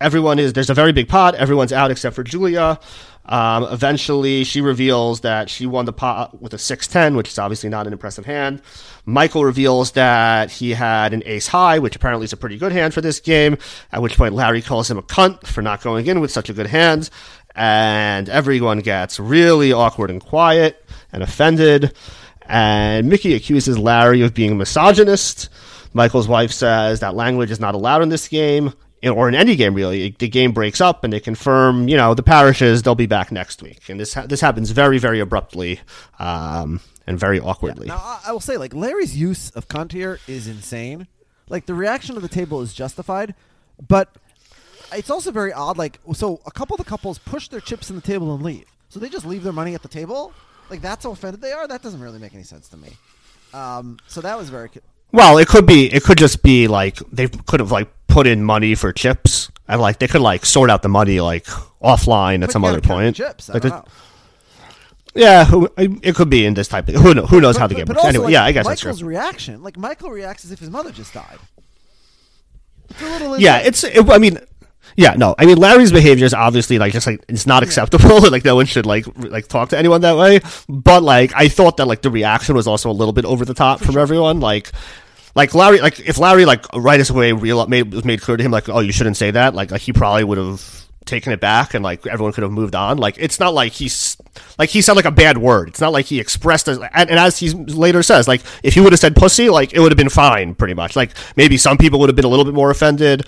everyone 0.00 0.38
is 0.38 0.52
there's 0.52 0.70
a 0.70 0.74
very 0.74 0.92
big 0.92 1.08
pot. 1.08 1.34
Everyone's 1.34 1.72
out 1.72 1.90
except 1.90 2.14
for 2.14 2.22
Julia. 2.22 2.78
Um, 3.28 3.64
eventually, 3.64 4.44
she 4.44 4.62
reveals 4.62 5.20
that 5.20 5.50
she 5.50 5.66
won 5.66 5.84
the 5.84 5.92
pot 5.92 6.40
with 6.40 6.54
a 6.54 6.58
six 6.58 6.86
ten, 6.86 7.14
which 7.14 7.28
is 7.28 7.38
obviously 7.38 7.68
not 7.68 7.86
an 7.86 7.92
impressive 7.92 8.24
hand. 8.24 8.62
Michael 9.04 9.44
reveals 9.44 9.92
that 9.92 10.50
he 10.50 10.70
had 10.70 11.12
an 11.12 11.22
ace 11.26 11.46
high, 11.46 11.78
which 11.78 11.94
apparently 11.94 12.24
is 12.24 12.32
a 12.32 12.38
pretty 12.38 12.56
good 12.56 12.72
hand 12.72 12.94
for 12.94 13.00
this 13.02 13.20
game. 13.20 13.58
At 13.92 14.00
which 14.00 14.16
point, 14.16 14.34
Larry 14.34 14.62
calls 14.62 14.90
him 14.90 14.98
a 14.98 15.02
cunt 15.02 15.46
for 15.46 15.60
not 15.60 15.82
going 15.82 16.06
in 16.06 16.20
with 16.20 16.30
such 16.30 16.48
a 16.48 16.54
good 16.54 16.66
hand, 16.68 17.10
and 17.54 18.28
everyone 18.30 18.80
gets 18.80 19.20
really 19.20 19.72
awkward 19.72 20.10
and 20.10 20.20
quiet 20.22 20.82
and 21.12 21.22
offended. 21.22 21.92
And 22.46 23.10
Mickey 23.10 23.34
accuses 23.34 23.78
Larry 23.78 24.22
of 24.22 24.32
being 24.32 24.52
a 24.52 24.54
misogynist. 24.54 25.50
Michael's 25.92 26.28
wife 26.28 26.52
says 26.52 27.00
that 27.00 27.14
language 27.14 27.50
is 27.50 27.60
not 27.60 27.74
allowed 27.74 28.02
in 28.02 28.08
this 28.08 28.28
game, 28.28 28.72
or 29.04 29.28
in 29.28 29.34
any 29.34 29.54
game 29.56 29.74
really. 29.74 30.14
The 30.18 30.28
game 30.28 30.52
breaks 30.52 30.80
up, 30.80 31.04
and 31.04 31.12
they 31.12 31.20
confirm, 31.20 31.88
you 31.88 31.96
know, 31.96 32.14
the 32.14 32.22
parishes 32.22 32.82
they'll 32.82 32.94
be 32.94 33.06
back 33.06 33.30
next 33.32 33.62
week. 33.62 33.88
And 33.88 33.98
this 34.00 34.14
ha- 34.14 34.26
this 34.26 34.40
happens 34.40 34.70
very 34.70 34.98
very 34.98 35.20
abruptly, 35.20 35.80
um, 36.18 36.80
and 37.06 37.18
very 37.18 37.36
Yeah. 37.38 37.44
awkwardly. 37.44 37.86
Now 37.88 38.18
I, 38.26 38.32
will 38.32 38.40
say, 38.40 38.56
like 38.56 38.74
Larry's 38.74 39.16
use 39.16 39.50
of 39.50 39.68
cunt 39.68 39.94
is 40.28 40.46
insane. 40.46 41.06
Like 41.48 41.66
the 41.66 41.74
reaction 41.74 42.16
of 42.16 42.22
the 42.22 42.28
table 42.28 42.60
is 42.60 42.74
justified, 42.74 43.34
but 43.86 44.14
it's 44.92 45.10
also 45.10 45.30
very 45.30 45.52
odd. 45.52 45.78
Like 45.78 46.00
so, 46.14 46.40
a 46.46 46.50
couple 46.50 46.74
of 46.74 46.78
the 46.78 46.88
couples 46.88 47.18
push 47.18 47.48
their 47.48 47.60
chips 47.60 47.90
in 47.90 47.96
the 47.96 48.02
table 48.02 48.34
and 48.34 48.42
leave. 48.42 48.64
So 48.88 48.98
they 49.00 49.08
just 49.08 49.24
leave 49.26 49.44
their 49.44 49.52
money 49.52 49.74
at 49.74 49.82
the 49.82 49.88
table. 49.88 50.32
Like 50.70 50.82
that's 50.82 51.04
how 51.04 51.12
offended 51.12 51.40
they 51.40 51.52
are. 51.52 51.66
That 51.66 51.82
doesn't 51.82 52.00
really 52.00 52.18
make 52.18 52.34
any 52.34 52.42
sense 52.42 52.68
to 52.70 52.76
me. 52.76 52.90
Um, 53.54 53.98
so 54.06 54.20
that 54.20 54.36
was 54.36 54.50
very. 54.50 54.68
co- 54.68 54.80
Well, 55.12 55.38
it 55.38 55.48
could 55.48 55.64
be. 55.66 55.86
It 55.92 56.04
could 56.04 56.18
just 56.18 56.42
be 56.42 56.68
like 56.68 56.98
they 57.10 57.28
could 57.28 57.60
have 57.60 57.70
like 57.72 57.88
put 58.08 58.26
in 58.26 58.42
money 58.42 58.74
for 58.74 58.92
chips, 58.92 59.50
and 59.68 59.80
like 59.80 59.98
they 60.00 60.08
could 60.08 60.20
like 60.22 60.44
sort 60.44 60.70
out 60.70 60.82
the 60.82 60.88
money 60.88 61.20
like 61.20 61.44
offline 61.82 62.36
at 62.36 62.40
But 62.48 62.52
some 62.52 62.64
other 62.64 62.80
gotta 62.80 62.88
count 62.88 62.98
the 62.98 63.04
point. 63.04 63.16
Chips. 63.16 63.50
I 63.50 63.52
Like, 63.54 63.62
don't 63.62 63.70
the- 63.70 63.76
know. 63.78 63.84
Yeah, 65.14 65.44
who, 65.46 65.68
it 65.76 66.14
could 66.14 66.30
be 66.30 66.44
in 66.44 66.54
this 66.54 66.68
type 66.68 66.88
of. 66.88 66.94
Who, 66.94 67.12
know, 67.14 67.26
who 67.26 67.40
knows 67.40 67.56
how 67.56 67.66
the 67.66 67.74
game 67.74 67.86
works? 67.88 68.04
Anyway, 68.04 68.24
like, 68.26 68.32
yeah, 68.32 68.44
I 68.44 68.52
guess 68.52 68.66
that's 68.68 68.84
Michael's 68.84 69.00
true. 69.00 69.08
reaction. 69.08 69.62
Like 69.64 69.76
Michael 69.76 70.10
reacts 70.10 70.44
as 70.44 70.52
if 70.52 70.60
his 70.60 70.70
mother 70.70 70.92
just 70.92 71.12
died. 71.12 71.38
It's 72.90 73.02
a 73.02 73.04
little 73.04 73.38
Yeah, 73.40 73.58
it's. 73.58 73.82
It, 73.84 74.08
I 74.08 74.18
mean, 74.18 74.38
yeah, 74.96 75.14
no. 75.14 75.34
I 75.38 75.46
mean, 75.46 75.56
Larry's 75.56 75.90
behavior 75.90 76.24
is 76.24 76.34
obviously 76.34 76.78
like 76.78 76.92
just 76.92 77.06
like 77.06 77.24
it's 77.28 77.46
not 77.46 77.62
acceptable. 77.64 78.20
like 78.30 78.44
no 78.44 78.54
one 78.54 78.66
should 78.66 78.86
like 78.86 79.06
r- 79.08 79.28
like 79.28 79.48
talk 79.48 79.70
to 79.70 79.78
anyone 79.78 80.02
that 80.02 80.16
way. 80.16 80.40
But 80.68 81.02
like, 81.02 81.32
I 81.34 81.48
thought 81.48 81.78
that 81.78 81.86
like 81.86 82.02
the 82.02 82.10
reaction 82.10 82.54
was 82.54 82.68
also 82.68 82.88
a 82.88 82.92
little 82.92 83.12
bit 83.14 83.24
over 83.24 83.44
the 83.44 83.54
top 83.54 83.80
from 83.80 83.96
everyone. 83.96 84.38
Like. 84.40 84.70
Like 85.38 85.54
Larry, 85.54 85.80
like 85.80 86.00
if 86.00 86.18
Larry, 86.18 86.44
like 86.44 86.66
right 86.74 87.08
away, 87.08 87.30
real 87.30 87.64
made 87.68 87.94
was 87.94 88.04
made 88.04 88.20
clear 88.20 88.36
to 88.36 88.42
him, 88.42 88.50
like, 88.50 88.68
oh, 88.68 88.80
you 88.80 88.90
shouldn't 88.90 89.16
say 89.16 89.30
that. 89.30 89.54
Like, 89.54 89.70
like 89.70 89.82
he 89.82 89.92
probably 89.92 90.24
would 90.24 90.36
have 90.36 90.84
taken 91.04 91.32
it 91.32 91.38
back, 91.38 91.74
and 91.74 91.84
like 91.84 92.04
everyone 92.08 92.32
could 92.32 92.42
have 92.42 92.50
moved 92.50 92.74
on. 92.74 92.98
Like, 92.98 93.14
it's 93.18 93.38
not 93.38 93.54
like 93.54 93.72
he's 93.72 94.16
like 94.58 94.68
he 94.68 94.82
said 94.82 94.94
like 94.94 95.04
a 95.04 95.12
bad 95.12 95.38
word. 95.38 95.68
It's 95.68 95.80
not 95.80 95.92
like 95.92 96.06
he 96.06 96.18
expressed 96.18 96.66
as, 96.66 96.78
and, 96.78 97.08
and 97.08 97.20
as 97.20 97.38
he 97.38 97.50
later 97.50 98.02
says, 98.02 98.26
like 98.26 98.42
if 98.64 98.74
he 98.74 98.80
would 98.80 98.92
have 98.92 98.98
said 98.98 99.14
pussy, 99.14 99.48
like 99.48 99.72
it 99.72 99.78
would 99.78 99.92
have 99.92 99.96
been 99.96 100.08
fine, 100.08 100.56
pretty 100.56 100.74
much. 100.74 100.96
Like 100.96 101.12
maybe 101.36 101.56
some 101.56 101.78
people 101.78 102.00
would 102.00 102.08
have 102.08 102.16
been 102.16 102.24
a 102.24 102.28
little 102.28 102.44
bit 102.44 102.54
more 102.54 102.72
offended, 102.72 103.24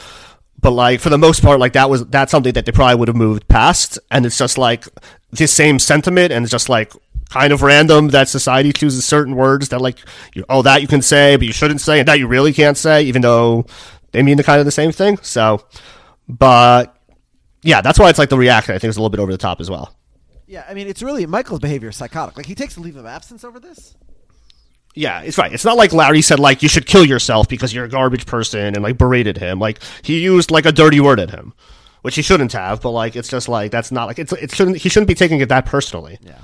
but 0.60 0.72
like 0.72 0.98
for 0.98 1.10
the 1.10 1.18
most 1.18 1.42
part, 1.42 1.60
like 1.60 1.74
that 1.74 1.88
was 1.88 2.04
that's 2.06 2.32
something 2.32 2.54
that 2.54 2.66
they 2.66 2.72
probably 2.72 2.96
would 2.96 3.06
have 3.06 3.16
moved 3.16 3.46
past, 3.46 4.00
and 4.10 4.26
it's 4.26 4.36
just 4.36 4.58
like 4.58 4.84
this 5.30 5.52
same 5.52 5.78
sentiment, 5.78 6.32
and 6.32 6.44
it's 6.44 6.50
just 6.50 6.68
like 6.68 6.92
kind 7.30 7.52
of 7.52 7.62
random 7.62 8.08
that 8.08 8.28
society 8.28 8.72
chooses 8.72 9.04
certain 9.04 9.36
words 9.36 9.70
that 9.70 9.80
like 9.80 9.98
you, 10.34 10.44
oh 10.48 10.62
that 10.62 10.82
you 10.82 10.88
can 10.88 11.00
say, 11.00 11.36
but 11.36 11.46
you 11.46 11.52
shouldn't 11.52 11.80
say, 11.80 12.00
and 12.00 12.08
that 12.08 12.18
you 12.18 12.26
really 12.26 12.52
can't 12.52 12.76
say, 12.76 13.02
even 13.04 13.22
though 13.22 13.66
they 14.12 14.22
mean 14.22 14.36
the 14.36 14.44
kind 14.44 14.58
of 14.60 14.66
the 14.66 14.72
same 14.72 14.92
thing. 14.92 15.16
So, 15.22 15.64
but 16.28 16.96
yeah, 17.62 17.80
that's 17.80 17.98
why 17.98 18.10
it's 18.10 18.18
like 18.18 18.30
the 18.30 18.38
reaction. 18.38 18.74
I 18.74 18.78
think 18.78 18.90
is 18.90 18.96
a 18.96 19.00
little 19.00 19.10
bit 19.10 19.20
over 19.20 19.32
the 19.32 19.38
top 19.38 19.60
as 19.60 19.70
well. 19.70 19.94
Yeah, 20.46 20.64
I 20.68 20.74
mean, 20.74 20.88
it's 20.88 21.02
really 21.02 21.24
Michael's 21.26 21.60
behavior 21.60 21.90
is 21.90 21.96
psychotic. 21.96 22.36
Like 22.36 22.46
he 22.46 22.56
takes 22.56 22.76
a 22.76 22.80
leave 22.80 22.96
of 22.96 23.06
absence 23.06 23.44
over 23.44 23.60
this. 23.60 23.94
Yeah, 24.94 25.22
it's 25.22 25.38
right. 25.38 25.52
It's 25.52 25.64
not 25.64 25.76
like 25.76 25.92
Larry 25.92 26.22
said 26.22 26.40
like 26.40 26.62
you 26.62 26.68
should 26.68 26.86
kill 26.86 27.04
yourself 27.04 27.48
because 27.48 27.72
you're 27.72 27.84
a 27.84 27.88
garbage 27.88 28.26
person 28.26 28.74
and 28.74 28.82
like 28.82 28.98
berated 28.98 29.38
him. 29.38 29.60
Like 29.60 29.80
he 30.02 30.20
used 30.20 30.50
like 30.50 30.66
a 30.66 30.72
dirty 30.72 30.98
word 30.98 31.20
at 31.20 31.30
him, 31.30 31.54
which 32.02 32.16
he 32.16 32.22
shouldn't 32.22 32.52
have. 32.52 32.80
But 32.80 32.90
like 32.90 33.14
it's 33.14 33.28
just 33.28 33.48
like 33.48 33.70
that's 33.70 33.92
not 33.92 34.06
like 34.06 34.18
it's 34.18 34.32
it 34.32 34.52
shouldn't 34.52 34.78
he 34.78 34.88
shouldn't 34.88 35.06
be 35.06 35.14
taking 35.14 35.40
it 35.40 35.48
that 35.50 35.66
personally. 35.66 36.18
Yeah. 36.22 36.38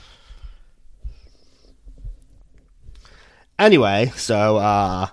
Anyway, 3.58 4.12
so 4.16 4.56
uh 4.58 5.06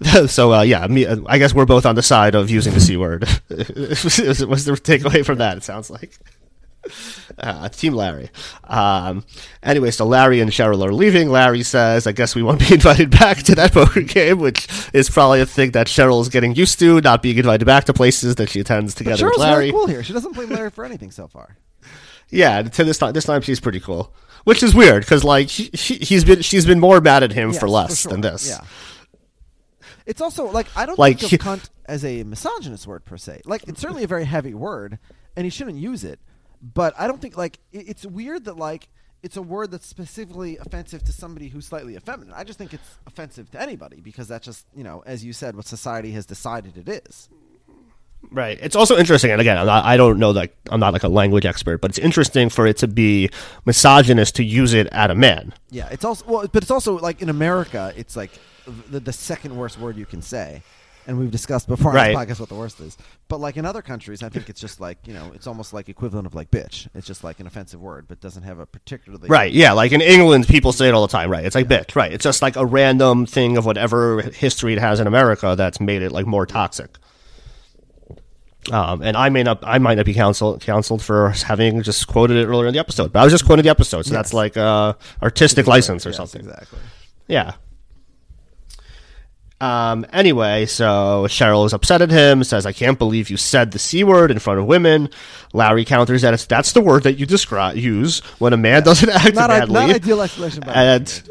so 0.26 0.52
uh 0.52 0.62
yeah, 0.62 0.86
me 0.86 1.06
I 1.06 1.38
guess 1.38 1.54
we're 1.54 1.66
both 1.66 1.86
on 1.86 1.94
the 1.94 2.02
side 2.02 2.34
of 2.34 2.50
using 2.50 2.74
the 2.74 2.80
c 2.80 2.96
word. 2.96 3.24
What's 3.48 3.64
the 4.64 4.78
takeaway 4.82 5.24
from 5.24 5.38
that? 5.38 5.56
It 5.56 5.64
sounds 5.64 5.90
like. 5.90 6.18
Uh, 7.38 7.68
Team 7.68 7.92
Larry. 7.94 8.30
Um, 8.64 9.24
anyway, 9.62 9.90
so 9.90 10.04
Larry 10.06 10.40
and 10.40 10.50
Cheryl 10.50 10.84
are 10.84 10.92
leaving. 10.92 11.28
Larry 11.30 11.62
says, 11.62 12.06
I 12.06 12.12
guess 12.12 12.34
we 12.34 12.42
won't 12.42 12.58
be 12.58 12.74
invited 12.74 13.10
back 13.10 13.38
to 13.44 13.54
that 13.54 13.72
poker 13.72 14.00
game, 14.00 14.38
which 14.40 14.66
is 14.92 15.08
probably 15.08 15.40
a 15.40 15.46
thing 15.46 15.70
that 15.72 15.86
Cheryl 15.86 16.20
is 16.22 16.28
getting 16.30 16.54
used 16.54 16.78
to, 16.80 17.00
not 17.02 17.22
being 17.22 17.36
invited 17.38 17.64
back 17.66 17.84
to 17.84 17.92
places 17.94 18.34
that 18.36 18.48
she 18.50 18.60
attends 18.60 18.94
But 18.94 18.98
together 18.98 19.26
Cheryl's 19.26 19.32
with 19.32 19.38
Larry. 19.38 19.56
very 19.66 19.72
cool 19.72 19.86
here. 19.86 20.02
She 20.02 20.12
doesn't 20.12 20.34
blame 20.34 20.48
Larry 20.50 20.70
for 20.70 20.84
anything 20.84 21.10
so 21.10 21.28
far. 21.28 21.56
Yeah, 22.30 22.62
to 22.62 22.84
this 22.84 22.98
time, 22.98 23.12
this 23.12 23.24
time 23.24 23.42
she's 23.42 23.60
pretty 23.60 23.80
cool, 23.80 24.14
which 24.44 24.62
is 24.62 24.74
weird 24.74 25.02
because 25.02 25.24
like 25.24 25.48
she, 25.48 25.70
she, 25.74 25.94
he's 25.96 26.24
been 26.24 26.42
she's 26.42 26.64
been 26.66 26.80
more 26.80 27.00
mad 27.00 27.22
at 27.22 27.32
him 27.32 27.50
Yes, 27.50 27.58
for 27.60 27.68
less 27.68 28.00
sure. 28.02 28.10
than 28.12 28.20
this. 28.20 28.48
Yeah. 28.48 28.60
It's 30.06 30.20
also 30.20 30.46
like 30.50 30.66
I 30.76 30.86
don't 30.86 30.98
Like, 30.98 31.18
think 31.20 31.32
of 31.34 31.38
cunt 31.40 31.70
as 31.86 32.04
a 32.04 32.22
misogynist 32.24 32.86
word 32.86 33.04
per 33.04 33.16
se. 33.16 33.42
Like 33.44 33.64
it's 33.68 33.80
certainly 33.80 34.04
a 34.04 34.08
very 34.08 34.24
heavy 34.24 34.54
word, 34.54 34.98
and 35.36 35.44
he 35.44 35.50
shouldn't 35.50 35.76
use 35.78 36.04
it. 36.04 36.20
But 36.62 36.94
I 36.98 37.06
don't 37.06 37.20
think 37.20 37.36
like 37.36 37.58
it, 37.72 37.88
it's 37.88 38.06
weird 38.06 38.44
that 38.44 38.56
like 38.56 38.88
it's 39.22 39.36
a 39.36 39.42
word 39.42 39.70
that's 39.70 39.86
specifically 39.86 40.56
offensive 40.56 41.04
to 41.04 41.12
somebody 41.12 41.48
who's 41.48 41.66
slightly 41.66 41.94
effeminate. 41.96 42.34
I 42.36 42.44
just 42.44 42.58
think 42.58 42.72
it's 42.72 42.98
offensive 43.06 43.50
to 43.52 43.60
anybody 43.60 44.00
because 44.00 44.28
that's 44.28 44.44
just 44.46 44.66
you 44.74 44.82
know 44.84 45.02
as 45.06 45.24
you 45.24 45.32
said 45.32 45.56
what 45.56 45.66
society 45.66 46.12
has 46.12 46.26
decided 46.26 46.76
it 46.76 46.88
is. 47.06 47.28
Right. 48.32 48.58
It's 48.62 48.76
also 48.76 48.96
interesting, 48.96 49.30
and 49.32 49.40
again, 49.40 49.58
I'm 49.58 49.66
not, 49.66 49.84
I 49.84 49.96
don't 49.96 50.18
know 50.18 50.30
like 50.30 50.56
I'm 50.70 50.78
not 50.80 50.92
like 50.92 51.02
a 51.02 51.08
language 51.08 51.46
expert, 51.46 51.78
but 51.80 51.90
it's 51.90 51.98
interesting 51.98 52.48
for 52.48 52.66
it 52.66 52.76
to 52.78 52.86
be 52.88 53.28
misogynist 53.64 54.36
to 54.36 54.44
use 54.44 54.72
it 54.74 54.86
at 54.92 55.10
a 55.10 55.14
man. 55.14 55.52
Yeah, 55.70 55.88
it's 55.90 56.04
also 56.04 56.24
well, 56.26 56.46
but 56.52 56.62
it's 56.62 56.70
also 56.70 56.98
like 56.98 57.22
in 57.22 57.28
America, 57.28 57.92
it's 57.96 58.16
like 58.16 58.30
the, 58.90 59.00
the 59.00 59.12
second 59.12 59.56
worst 59.56 59.78
word 59.80 59.96
you 59.96 60.06
can 60.06 60.22
say, 60.22 60.62
and 61.08 61.18
we've 61.18 61.30
discussed 61.30 61.66
before 61.66 61.92
Right. 61.92 62.14
on 62.14 62.26
this 62.26 62.36
podcast 62.36 62.40
what 62.40 62.48
the 62.50 62.54
worst 62.54 62.78
is. 62.80 62.96
But 63.26 63.40
like 63.40 63.56
in 63.56 63.64
other 63.66 63.82
countries, 63.82 64.22
I 64.22 64.28
think 64.28 64.48
it's 64.48 64.60
just 64.60 64.80
like 64.80 64.98
you 65.06 65.14
know, 65.14 65.32
it's 65.34 65.48
almost 65.48 65.72
like 65.72 65.88
equivalent 65.88 66.26
of 66.26 66.34
like 66.36 66.50
bitch. 66.52 66.86
It's 66.94 67.06
just 67.08 67.24
like 67.24 67.40
an 67.40 67.48
offensive 67.48 67.80
word, 67.80 68.06
but 68.06 68.20
doesn't 68.20 68.44
have 68.44 68.60
a 68.60 68.66
particularly 68.66 69.28
Right. 69.28 69.52
Yeah. 69.52 69.72
Like 69.72 69.90
in 69.90 70.00
England, 70.02 70.46
people 70.46 70.72
say 70.72 70.86
it 70.88 70.94
all 70.94 71.02
the 71.06 71.10
time. 71.10 71.30
Right. 71.30 71.44
It's 71.44 71.56
like 71.56 71.66
bitch. 71.66 71.96
Right. 71.96 72.12
It's 72.12 72.22
just 72.22 72.42
like 72.42 72.54
a 72.54 72.66
random 72.66 73.26
thing 73.26 73.56
of 73.56 73.66
whatever 73.66 74.22
history 74.22 74.74
it 74.74 74.78
has 74.78 75.00
in 75.00 75.08
America 75.08 75.54
that's 75.56 75.80
made 75.80 76.02
it 76.02 76.12
like 76.12 76.26
more 76.26 76.46
toxic. 76.46 76.96
Um, 78.70 79.00
and 79.02 79.16
I 79.16 79.30
may 79.30 79.42
not, 79.42 79.60
I 79.62 79.78
might 79.78 79.94
not 79.94 80.04
be 80.04 80.12
counseled 80.14 80.60
counseled 80.60 81.02
for 81.02 81.30
having 81.30 81.82
just 81.82 82.06
quoted 82.06 82.36
it 82.36 82.46
earlier 82.46 82.66
in 82.68 82.74
the 82.74 82.78
episode, 82.78 83.12
but 83.12 83.20
I 83.20 83.24
was 83.24 83.32
just 83.32 83.46
quoting 83.46 83.62
the 83.62 83.70
episode, 83.70 84.02
so 84.04 84.12
that's 84.12 84.34
like 84.34 84.56
uh, 84.56 84.92
artistic 85.22 85.66
license 85.66 86.04
or 86.04 86.10
Yes, 86.10 86.16
something. 86.18 86.42
Exactly. 86.42 86.78
Yeah. 87.26 87.52
Um, 89.62 90.06
anyway, 90.12 90.64
so 90.64 91.26
Cheryl 91.28 91.66
is 91.66 91.74
upset 91.74 92.00
at 92.00 92.10
him, 92.10 92.42
says, 92.44 92.64
I 92.64 92.72
can't 92.72 92.98
believe 92.98 93.28
you 93.28 93.36
said 93.36 93.72
the 93.72 93.78
C 93.78 94.04
word 94.04 94.30
in 94.30 94.38
front 94.38 94.58
of 94.58 94.64
women. 94.66 95.10
Larry 95.52 95.84
counters 95.84 96.22
that 96.22 96.32
it's, 96.32 96.46
that's 96.46 96.72
the 96.72 96.80
word 96.80 97.02
that 97.02 97.18
you 97.18 97.26
describe, 97.26 97.76
use 97.76 98.20
when 98.38 98.52
a 98.54 98.56
man 98.56 98.82
doesn't 98.82 99.08
act 99.10 99.34
Not, 99.34 99.50
a, 99.50 99.60
badly. 99.60 99.74
not 99.74 99.90
ideal 99.90 100.22
explanation, 100.22 100.64
And- 100.64 101.22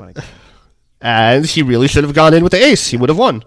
and 1.02 1.46
he 1.46 1.64
really 1.64 1.88
should 1.88 2.04
have 2.04 2.14
gone 2.14 2.34
in 2.34 2.44
with 2.44 2.52
the 2.52 2.64
ace. 2.64 2.88
He 2.90 2.98
would 2.98 3.10
have 3.10 3.18
won. 3.18 3.44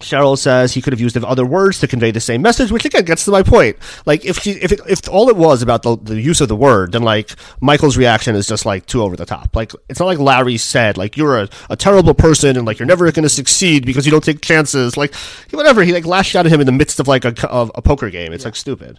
Cheryl 0.00 0.36
says 0.36 0.74
he 0.74 0.82
could 0.82 0.92
have 0.92 1.00
used 1.00 1.16
other 1.16 1.46
words 1.46 1.78
to 1.80 1.88
convey 1.88 2.10
the 2.10 2.20
same 2.20 2.42
message, 2.42 2.70
which 2.70 2.84
again 2.84 3.04
gets 3.04 3.24
to 3.24 3.30
my 3.30 3.42
point. 3.42 3.76
Like 4.06 4.24
if 4.24 4.38
he, 4.38 4.52
if 4.52 4.72
it, 4.72 4.80
if 4.88 5.08
all 5.08 5.28
it 5.28 5.36
was 5.36 5.62
about 5.62 5.82
the, 5.82 5.96
the 5.96 6.20
use 6.20 6.40
of 6.40 6.48
the 6.48 6.56
word, 6.56 6.92
then 6.92 7.02
like 7.02 7.30
Michael's 7.60 7.96
reaction 7.96 8.34
is 8.34 8.46
just 8.46 8.66
like 8.66 8.86
too 8.86 9.02
over 9.02 9.16
the 9.16 9.24
top. 9.24 9.54
Like 9.54 9.72
it's 9.88 10.00
not 10.00 10.06
like 10.06 10.18
Larry 10.18 10.56
said 10.56 10.96
like 10.96 11.16
you're 11.16 11.42
a, 11.42 11.48
a 11.70 11.76
terrible 11.76 12.14
person 12.14 12.56
and 12.56 12.66
like 12.66 12.78
you're 12.78 12.86
never 12.86 13.10
going 13.12 13.22
to 13.22 13.28
succeed 13.28 13.86
because 13.86 14.04
you 14.04 14.12
don't 14.12 14.24
take 14.24 14.40
chances. 14.40 14.96
Like 14.96 15.14
whatever 15.50 15.82
he 15.82 15.92
like 15.92 16.06
lashed 16.06 16.34
out 16.34 16.46
at 16.46 16.52
him 16.52 16.60
in 16.60 16.66
the 16.66 16.72
midst 16.72 17.00
of 17.00 17.08
like 17.08 17.24
a, 17.24 17.48
of 17.48 17.70
a 17.74 17.82
poker 17.82 18.10
game. 18.10 18.32
It's 18.32 18.44
like 18.44 18.56
stupid. 18.56 18.98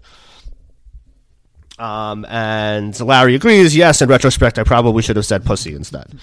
Um, 1.78 2.26
and 2.30 2.98
Larry 3.02 3.36
agrees. 3.36 3.76
Yes, 3.76 4.02
in 4.02 4.08
retrospect, 4.08 4.58
I 4.58 4.64
probably 4.64 5.04
should 5.04 5.18
have 5.18 5.26
said 5.26 5.46
pussy 5.46 5.76
instead. 5.76 6.18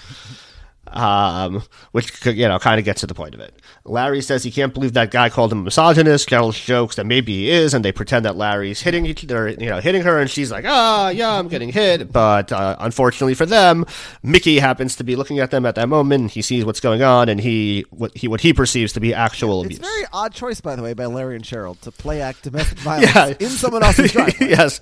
Um, 0.95 1.63
which 1.91 2.23
you 2.25 2.47
know 2.47 2.59
kind 2.59 2.77
of 2.77 2.85
gets 2.85 3.01
to 3.01 3.07
the 3.07 3.15
point 3.15 3.33
of 3.33 3.39
it. 3.39 3.59
Larry 3.83 4.21
says 4.21 4.43
he 4.43 4.51
can't 4.51 4.73
believe 4.73 4.93
that 4.93 5.09
guy 5.09 5.27
called 5.29 5.51
him 5.51 5.59
a 5.59 5.63
misogynist. 5.63 6.27
Carol 6.27 6.51
jokes 6.51 6.97
that 6.97 7.05
maybe 7.05 7.33
he 7.33 7.49
is, 7.49 7.73
and 7.73 7.83
they 7.83 7.91
pretend 7.91 8.25
that 8.25 8.35
Larry's 8.35 8.81
hitting 8.81 9.05
each, 9.07 9.23
you 9.23 9.29
know 9.57 9.79
hitting 9.79 10.03
her, 10.03 10.19
and 10.19 10.29
she's 10.29 10.51
like, 10.51 10.65
ah, 10.67 11.09
yeah, 11.09 11.31
I'm 11.33 11.47
getting 11.47 11.69
hit. 11.71 12.11
But 12.11 12.51
uh, 12.51 12.75
unfortunately 12.79 13.33
for 13.33 13.45
them, 13.47 13.85
Mickey 14.21 14.59
happens 14.59 14.95
to 14.97 15.03
be 15.03 15.15
looking 15.15 15.39
at 15.39 15.49
them 15.51 15.65
at 15.65 15.75
that 15.75 15.89
moment. 15.89 16.21
And 16.21 16.29
he 16.31 16.41
sees 16.43 16.63
what's 16.63 16.79
going 16.79 17.01
on, 17.01 17.27
and 17.27 17.39
he 17.39 17.85
what 17.89 18.15
he 18.15 18.27
what 18.27 18.41
he 18.41 18.53
perceives 18.53 18.93
to 18.93 18.99
be 18.99 19.13
actual 19.13 19.61
It's 19.63 19.77
abuse. 19.77 19.79
a 19.79 19.81
very 19.91 20.05
odd 20.13 20.33
choice, 20.33 20.61
by 20.61 20.75
the 20.75 20.83
way, 20.83 20.93
by 20.93 21.07
Larry 21.07 21.35
and 21.35 21.43
Cheryl 21.43 21.79
to 21.81 21.91
play 21.91 22.21
act 22.21 22.43
domestic 22.43 22.77
violence 22.79 23.11
Yeah. 23.15 23.33
in 23.39 23.49
someone 23.49 23.81
else's 23.83 24.11
driveway. 24.13 24.49
yes, 24.49 24.79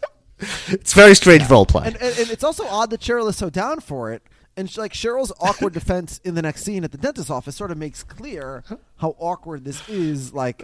it's 0.67 0.93
very 0.93 1.15
strange 1.15 1.50
role 1.50 1.65
play. 1.65 1.86
And, 1.88 1.95
and, 1.95 2.19
and 2.19 2.30
it's 2.30 2.43
also 2.43 2.65
odd 2.67 2.89
that 2.89 3.00
Cheryl 3.00 3.30
is 3.30 3.38
so 3.38 3.50
down 3.50 3.80
for 3.80 4.12
it. 4.12 4.24
And 4.57 4.69
sh- 4.69 4.77
like 4.77 4.93
Cheryl's 4.93 5.31
awkward 5.39 5.73
defense 5.73 6.19
in 6.23 6.35
the 6.35 6.41
next 6.41 6.63
scene 6.63 6.83
at 6.83 6.91
the 6.91 6.97
dentist's 6.97 7.29
office 7.29 7.55
sort 7.55 7.71
of 7.71 7.77
makes 7.77 8.03
clear 8.03 8.63
how 8.97 9.15
awkward 9.17 9.63
this 9.63 9.87
is. 9.87 10.33
Like, 10.33 10.61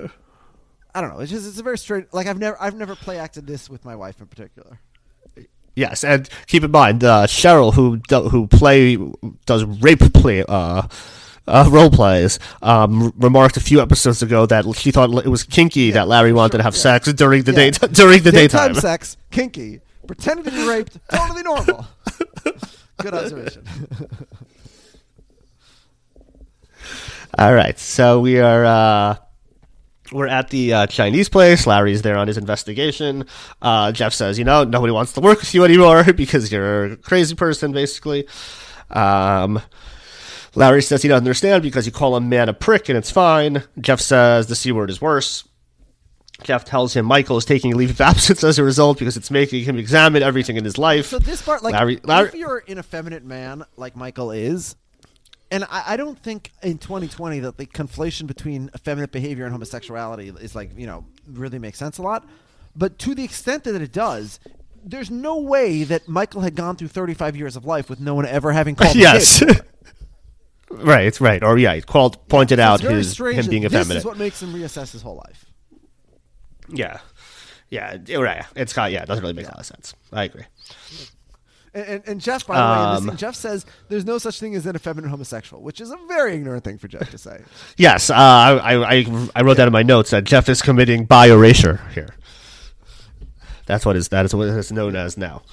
I 0.93 1.02
don't 1.02 1.13
know. 1.13 1.19
It's 1.19 1.32
just 1.32 1.47
it's 1.47 1.60
a 1.60 1.63
very 1.63 1.78
strange. 1.78 2.08
Like 2.12 2.28
I've 2.28 2.38
never 2.38 2.62
I've 2.62 2.76
never 2.76 2.95
play 2.95 3.17
acted 3.17 3.47
this 3.47 3.69
with 3.69 3.86
my 3.86 3.95
wife 3.95 4.19
in 4.19 4.28
particular. 4.28 4.80
Yes, 5.76 6.04
and 6.04 6.28
keep 6.47 6.63
in 6.63 6.71
mind, 6.71 7.04
uh, 7.04 7.28
Cheryl, 7.28 7.71
who 7.73 7.97
do, 7.97 8.30
who 8.30 8.47
play 8.47 8.97
does 9.45 9.63
rape 9.63 10.00
play 10.12 10.43
uh, 10.43 10.88
uh, 11.47 11.69
role 11.71 11.91
plays, 11.91 12.39
um, 12.63 13.13
remarked 13.15 13.58
a 13.58 13.60
few 13.60 13.80
episodes 13.80 14.23
ago 14.23 14.47
that 14.47 14.65
she 14.76 14.89
thought 14.91 15.13
it 15.23 15.30
was 15.30 15.43
kinky 15.43 15.91
that 15.91 16.08
Larry 16.08 16.34
wanted 16.34 16.58
to 16.58 16.63
have 16.63 16.76
sex 16.76 17.13
during 17.13 17.43
the 17.43 17.52
Yeah. 17.52 17.69
day 17.69 17.88
during 17.93 18.23
the 18.23 18.32
daytime. 18.32 18.73
sex, 18.73 19.17
kinky, 19.30 19.82
pretending 20.08 20.45
to 20.45 20.52
be 20.52 20.67
raped, 20.67 20.97
totally 21.13 21.43
normal. 21.43 21.86
Good 22.98 23.14
observation. 23.14 23.64
All 27.38 27.54
right, 27.54 27.78
so 27.78 28.20
we 28.20 28.40
are 28.40 28.66
uh, 28.66 29.18
we're 30.12 30.28
at 30.28 30.50
the 30.50 30.74
uh, 30.74 30.88
Chinese 30.88 31.30
place. 31.30 31.68
Larry's 31.68 32.02
there 32.02 32.18
on 32.18 32.28
his 32.28 32.38
investigation. 32.38 33.26
Uh, 33.62 33.92
Jeff 33.92 34.14
says, 34.14 34.40
"You 34.40 34.46
know, 34.46 34.64
nobody 34.64 34.92
wants 34.94 35.14
to 35.14 35.22
work 35.22 35.40
with 35.40 35.54
you 35.54 35.64
anymore 35.64 36.04
because 36.16 36.52
you're 36.52 36.86
a 36.86 36.98
crazy 36.98 37.36
person, 37.36 37.72
basically." 37.72 38.28
Um, 38.90 39.62
Larry 40.56 40.82
says 40.82 41.04
he 41.04 41.08
doesn't 41.08 41.24
understand 41.24 41.62
because 41.62 41.86
you 41.86 41.92
call 41.92 42.16
a 42.16 42.22
man 42.22 42.50
a 42.50 42.54
prick 42.54 42.90
and 42.90 42.98
it's 42.98 43.12
fine. 43.12 43.64
Jeff 43.80 44.00
says 44.00 44.48
the 44.48 44.56
c 44.56 44.72
word 44.72 44.90
is 44.90 45.00
worse. 45.00 45.47
Jeff 46.43 46.63
tells 46.65 46.93
him 46.95 47.06
Michael 47.06 47.38
is 47.38 47.45
taking 47.45 47.73
a 47.73 47.76
leave 47.76 47.89
of 47.89 48.00
absence 48.02 48.43
as 48.43 48.60
a 48.60 48.63
result 48.63 49.00
because 49.00 49.17
it's 49.17 49.32
making 49.32 49.63
him 49.63 49.78
examine 49.78 50.21
everything 50.23 50.56
in 50.58 50.63
his 50.63 50.78
life. 50.78 51.08
So 51.08 51.19
this 51.19 51.41
part, 51.41 51.63
like, 51.63 51.73
Larry- 51.73 52.00
Larry- 52.04 52.28
if 52.30 52.36
you're 52.36 52.63
an 52.67 52.78
effeminate 52.78 53.23
man 53.26 53.63
like 53.76 53.95
Michael 53.95 54.32
is, 54.32 54.76
and 55.50 55.63
I, 55.65 55.84
I 55.93 55.97
don't 55.97 56.17
think 56.21 56.52
in 56.62 56.78
2020 56.78 57.39
that 57.39 57.58
the 57.58 57.65
conflation 57.65 58.28
between 58.28 58.69
effeminate 58.76 59.12
behavior 59.12 59.45
and 59.45 59.54
homosexuality 59.54 60.28
is 60.41 60.56
like 60.56 60.71
you 60.78 60.86
know 60.86 61.06
really 61.28 61.58
makes 61.60 61.80
sense 61.80 61.97
a 61.97 62.02
lot. 62.02 62.28
But 62.76 63.00
to 63.00 63.15
the 63.15 63.23
extent 63.23 63.63
that 63.63 63.82
it 63.82 63.91
does, 63.91 64.39
there's 64.86 65.10
no 65.10 65.38
way 65.39 65.84
that 65.86 66.08
Michael 66.08 66.41
had 66.41 66.54
gone 66.56 66.76
through 66.76 66.89
35 66.89 67.36
years 67.36 67.56
of 67.56 67.65
life 67.65 67.89
with 67.89 68.00
no 68.00 68.13
one 68.13 68.26
ever 68.28 68.52
having 68.52 68.76
called 68.76 68.93
him 68.95 69.02
yes. 69.02 69.41
right, 70.69 71.06
It's 71.08 71.19
right. 71.21 71.41
Or 71.43 71.58
yeah, 71.58 71.80
called 71.80 72.28
pointed 72.28 72.60
So 72.60 72.63
out 72.63 72.82
his 72.82 73.17
him 73.17 73.47
being 73.47 73.63
This 73.63 73.73
effeminate. 73.73 73.97
is 73.97 74.06
what 74.06 74.17
makes 74.17 74.41
him 74.43 74.54
reassess 74.54 74.91
his 74.91 75.02
whole 75.02 75.15
life. 75.15 75.45
Yeah. 76.69 76.99
Yeah, 77.69 77.97
right. 78.17 78.45
It's 78.56 78.71
got 78.73 78.91
yeah, 78.91 79.03
it 79.03 79.08
doesn't 79.08 79.21
really 79.21 79.34
make 79.34 79.45
a 79.45 79.49
lot 79.49 79.60
of 79.60 79.65
sense. 79.65 79.93
I 80.13 80.23
agree. 80.23 80.43
And, 81.73 81.86
and, 81.86 82.03
and 82.08 82.21
Jeff, 82.21 82.47
by 82.47 82.56
the 82.56 82.62
way, 82.62 82.84
in 82.88 82.89
this 82.93 83.01
Um, 83.01 83.08
scene, 83.10 83.17
Jeff 83.17 83.36
says 83.36 83.65
there's 83.89 84.06
no 84.06 84.17
such 84.17 84.39
thing 84.39 84.56
as 84.56 84.65
an 84.65 84.75
effeminate 84.75 85.10
homosexual, 85.12 85.62
which 85.62 85.82
is 85.82 85.91
a 85.91 85.97
very 86.08 86.36
ignorant 86.36 86.63
thing 86.63 86.77
for 86.77 86.88
Jeff 86.88 87.12
to 87.12 87.17
say. 87.17 87.41
Yes, 87.77 88.10
uh, 88.10 88.13
I, 88.15 88.99
I 88.99 89.27
I 89.36 89.41
wrote 89.43 89.58
that 89.58 89.67
in 89.67 89.73
my 89.73 89.84
notes 89.84 90.12
that 90.12 90.23
Jeff 90.23 90.47
is 90.49 90.62
committing 90.62 91.06
bi 91.06 91.27
erasure 91.27 91.82
here. 91.93 92.15
That's 93.65 93.86
what 93.86 93.95
is 93.97 94.08
that 94.10 94.25
is 94.25 94.34
what 94.34 94.47
it's 94.47 94.71
known 94.71 94.95
as 94.95 95.17
now. 95.17 95.43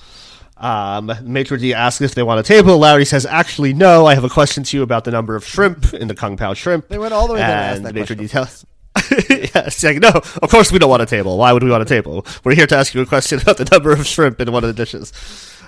Um, 0.57 1.13
Maitre 1.25 1.59
d 1.59 1.75
asks 1.75 2.01
if 2.01 2.15
they 2.15 2.23
want 2.23 2.39
a 2.39 2.45
table. 2.45 2.79
Larry 2.79 3.05
says, 3.05 3.27
"Actually, 3.27 3.75
no. 3.75 4.07
I 4.07 4.15
have 4.15 4.23
a 4.23 4.29
question 4.29 4.63
to 4.63 4.77
you 4.77 4.85
about 4.85 5.03
the 5.03 5.11
number 5.11 5.35
of 5.35 5.45
shrimp 5.45 5.93
in 5.93 6.07
the 6.07 6.15
Kung 6.15 6.37
Pao 6.37 6.55
shrimp." 6.55 6.87
They 6.89 6.97
went 6.99 7.13
all 7.13 7.27
the 7.27 7.35
way 7.35 7.41
down 7.41 7.85
and 7.85 7.95
Maitre 7.95 8.15
d 8.15 8.29
tells. 8.29 8.65
yes, 9.29 9.83
like 9.83 9.99
no. 9.99 10.09
Of 10.09 10.51
course, 10.51 10.71
we 10.73 10.79
don't 10.79 10.91
want 10.91 11.03
a 11.03 11.07
table. 11.07 11.37
Why 11.39 11.53
would 11.53 11.63
we 11.63 11.71
want 11.71 11.83
a 11.83 11.87
table? 11.87 12.25
We're 12.45 12.55
here 12.55 12.67
to 12.67 12.77
ask 12.77 12.95
you 12.95 13.01
a 13.03 13.07
question 13.07 13.41
about 13.43 13.57
the 13.59 13.69
number 13.71 13.93
of 13.93 14.07
shrimp 14.07 14.41
in 14.41 14.53
one 14.53 14.63
of 14.65 14.69
the 14.69 14.75
dishes. 14.75 15.13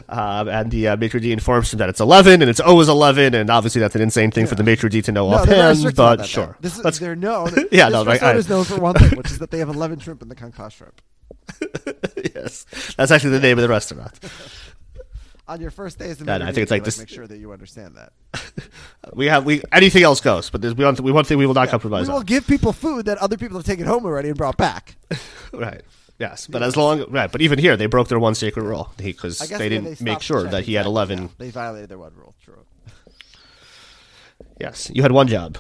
Um, 0.09 0.49
and 0.49 0.71
the 0.71 0.87
uh, 0.89 0.97
maitre 0.97 1.19
d 1.19 1.33
informs 1.33 1.73
him 1.73 1.81
that 1.81 1.89
it's 1.89 1.99
11 1.99 2.41
and 2.41 2.49
it's 2.49 2.61
always 2.61 2.87
11 2.89 3.35
and 3.35 3.51
obviously 3.51 3.81
that's 3.81 3.97
an 3.97 4.03
insane 4.03 4.31
thing 4.31 4.47
for 4.47 4.55
the 4.55 4.63
maitre 4.63 4.89
d 4.89 5.03
to 5.03 5.11
know 5.11 5.29
No, 5.29 5.39
offhand 5.39 5.97
but 5.97 6.25
sure. 6.25 6.57
This 6.61 6.79
is, 6.79 6.85
Let's- 6.85 7.01
they're 7.01 7.17
known. 7.17 7.49
Yeah, 7.73 7.87
this 7.87 7.93
no, 7.93 8.05
right, 8.05 8.23
I- 8.23 8.35
is 8.35 8.49
known 8.49 8.63
for 8.63 8.79
one 8.79 8.95
thing, 8.95 9.17
which 9.19 9.33
is 9.33 9.41
that 9.41 9.51
they 9.51 9.59
have 9.59 9.69
11 9.69 9.99
shrimp 9.99 10.23
in 10.23 10.29
the 10.29 10.37
Pao 10.37 10.69
shrimp. 10.69 11.03
yes, 12.37 12.67
that's 12.97 13.11
actually 13.11 13.31
the 13.31 13.41
name 13.41 13.59
of 13.59 13.63
the 13.63 13.69
restaurant. 13.69 14.13
On 15.49 15.61
your 15.61 15.71
first 15.71 15.99
day 15.99 16.11
as 16.11 16.19
the 16.19 16.25
Yeah, 16.25 16.39
no, 16.39 16.45
I 16.47 16.49
think 16.53 16.63
it's 16.65 16.71
you 16.71 16.75
like 16.75 16.85
this- 16.85 16.99
Make 16.99 17.09
sure 17.09 17.27
that 17.27 17.39
you 17.39 17.53
understand 17.53 17.95
that. 17.97 18.13
We 19.15 19.27
have 19.27 19.45
we 19.47 19.63
anything 19.73 20.03
else 20.03 20.21
goes, 20.21 20.51
but 20.51 20.61
there's 20.61 20.75
we 20.75 20.85
one, 20.85 20.97
we 20.97 21.13
one 21.13 21.25
thing 21.25 21.39
we 21.39 21.47
will 21.47 21.55
not 21.55 21.69
compromise 21.69 22.09
we 22.09 22.13
will 22.13 22.19
on. 22.21 22.27
give 22.27 22.45
people 22.47 22.73
food 22.73 23.07
that 23.07 23.19
other 23.19 23.37
people 23.37 23.57
have 23.57 23.65
taken 23.65 23.87
home 23.87 24.05
already 24.05 24.29
and 24.29 24.37
brought 24.37 24.57
back. 24.57 24.97
Right. 25.53 25.83
Yes, 26.19 26.47
but 26.49 26.63
as 26.63 26.77
long 26.77 27.05
right, 27.11 27.31
but 27.31 27.41
even 27.43 27.59
here 27.59 27.77
they 27.77 27.87
broke 27.87 28.09
their 28.09 28.19
one 28.19 28.35
sacred 28.35 28.65
rule 28.65 28.91
because 28.97 29.39
they 29.39 29.47
yeah, 29.49 29.59
didn't 29.59 29.99
they 29.99 30.05
make 30.05 30.21
sure 30.23 30.45
that 30.45 30.65
he 30.65 30.75
had 30.75 30.87
eleven. 30.87 31.19
yeah. 31.23 31.29
They 31.39 31.51
violated 31.51 31.89
their 31.91 31.99
one 31.99 32.13
rule. 32.17 32.35
True. 32.45 32.65
Yes, 34.61 34.91
you 34.93 35.03
had 35.03 35.13
one 35.13 35.29
job. 35.29 35.59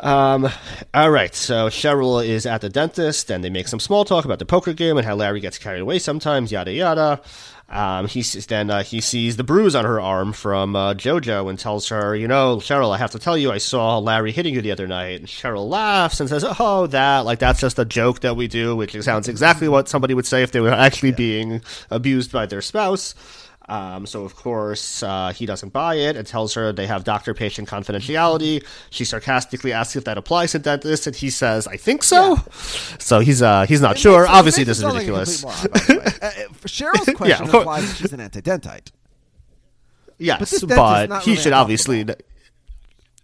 Um. 0.00 0.48
All 0.92 1.10
right. 1.10 1.34
So 1.34 1.68
Cheryl 1.68 2.26
is 2.26 2.46
at 2.46 2.60
the 2.60 2.68
dentist, 2.68 3.30
and 3.30 3.44
they 3.44 3.50
make 3.50 3.68
some 3.68 3.80
small 3.80 4.04
talk 4.04 4.24
about 4.24 4.38
the 4.40 4.44
poker 4.44 4.72
game 4.72 4.96
and 4.96 5.06
how 5.06 5.14
Larry 5.14 5.40
gets 5.40 5.56
carried 5.58 5.80
away 5.80 5.98
sometimes. 6.00 6.50
Yada 6.50 6.72
yada. 6.72 7.20
Um. 7.68 8.08
He 8.08 8.22
then 8.22 8.70
uh, 8.70 8.82
he 8.82 9.00
sees 9.00 9.36
the 9.36 9.44
bruise 9.44 9.74
on 9.76 9.84
her 9.84 10.00
arm 10.00 10.32
from 10.32 10.74
uh, 10.74 10.94
JoJo 10.94 11.48
and 11.48 11.58
tells 11.58 11.88
her, 11.88 12.14
"You 12.16 12.26
know, 12.26 12.56
Cheryl, 12.56 12.92
I 12.94 12.98
have 12.98 13.12
to 13.12 13.20
tell 13.20 13.38
you, 13.38 13.52
I 13.52 13.58
saw 13.58 13.98
Larry 13.98 14.32
hitting 14.32 14.52
you 14.52 14.60
the 14.60 14.72
other 14.72 14.88
night." 14.88 15.20
And 15.20 15.28
Cheryl 15.28 15.68
laughs 15.68 16.18
and 16.18 16.28
says, 16.28 16.44
"Oh, 16.58 16.88
that 16.88 17.20
like 17.20 17.38
that's 17.38 17.60
just 17.60 17.78
a 17.78 17.84
joke 17.84 18.20
that 18.20 18.36
we 18.36 18.48
do," 18.48 18.74
which 18.74 19.00
sounds 19.00 19.28
exactly 19.28 19.68
what 19.68 19.88
somebody 19.88 20.12
would 20.12 20.26
say 20.26 20.42
if 20.42 20.50
they 20.50 20.60
were 20.60 20.70
actually 20.70 21.12
being 21.12 21.62
abused 21.90 22.32
by 22.32 22.46
their 22.46 22.62
spouse. 22.62 23.14
Um, 23.66 24.04
so 24.04 24.24
of 24.24 24.36
course 24.36 25.02
uh, 25.02 25.32
he 25.34 25.46
doesn't 25.46 25.72
buy 25.72 25.94
it 25.94 26.16
and 26.16 26.26
tells 26.26 26.52
her 26.54 26.70
they 26.72 26.86
have 26.86 27.02
doctor-patient 27.04 27.66
confidentiality. 27.68 28.62
She 28.90 29.06
sarcastically 29.06 29.72
asks 29.72 29.96
if 29.96 30.04
that 30.04 30.18
applies 30.18 30.52
to 30.52 30.58
dentists, 30.58 31.06
and 31.06 31.16
he 31.16 31.30
says, 31.30 31.66
"I 31.66 31.76
think 31.78 32.02
so." 32.02 32.36
So 32.98 33.20
he's 33.20 33.40
uh, 33.40 33.64
he's 33.66 33.80
not 33.80 33.96
It 33.96 34.00
sure. 34.00 34.22
makes- 34.24 34.32
Obviously, 34.34 34.64
this 34.64 34.76
is 34.78 34.82
sound 34.82 34.94
like 34.96 35.06
a 35.08 35.12
ridiculous. 35.12 35.42
moron, 35.42 35.58
by 35.72 35.78
the 35.80 35.94
way. 35.98 36.04
Uh, 36.24 36.26
uh, 36.26 36.30
Cheryl's 36.66 37.14
question 37.16 37.46
course. 37.48 37.54
implies 37.62 37.88
that 37.88 37.96
she's 37.96 38.12
an 38.12 38.20
antidentite. 38.20 38.92
yes, 40.18 40.60
But 40.64 41.08
but, 41.08 41.22
he 41.22 41.30
really 41.32 41.42
should 41.42 41.52
obviously. 41.52 42.04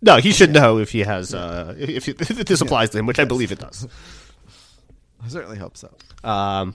No, 0.02 0.16
he 0.16 0.32
should 0.32 0.50
know 0.52 0.78
if 0.78 0.90
he 0.92 1.00
has 1.00 1.34
uh, 1.34 1.74
if, 1.78 2.08
if 2.08 2.18
this 2.46 2.60
applies 2.62 2.90
to 2.90 2.98
him, 2.98 3.06
which 3.06 3.18
I 3.18 3.24
believe 3.24 3.52
it 3.52 3.58
does. 3.58 3.86
I 5.22 5.28
certainly 5.28 5.58
hope 5.58 5.76
so. 5.76 5.94
Um, 6.24 6.74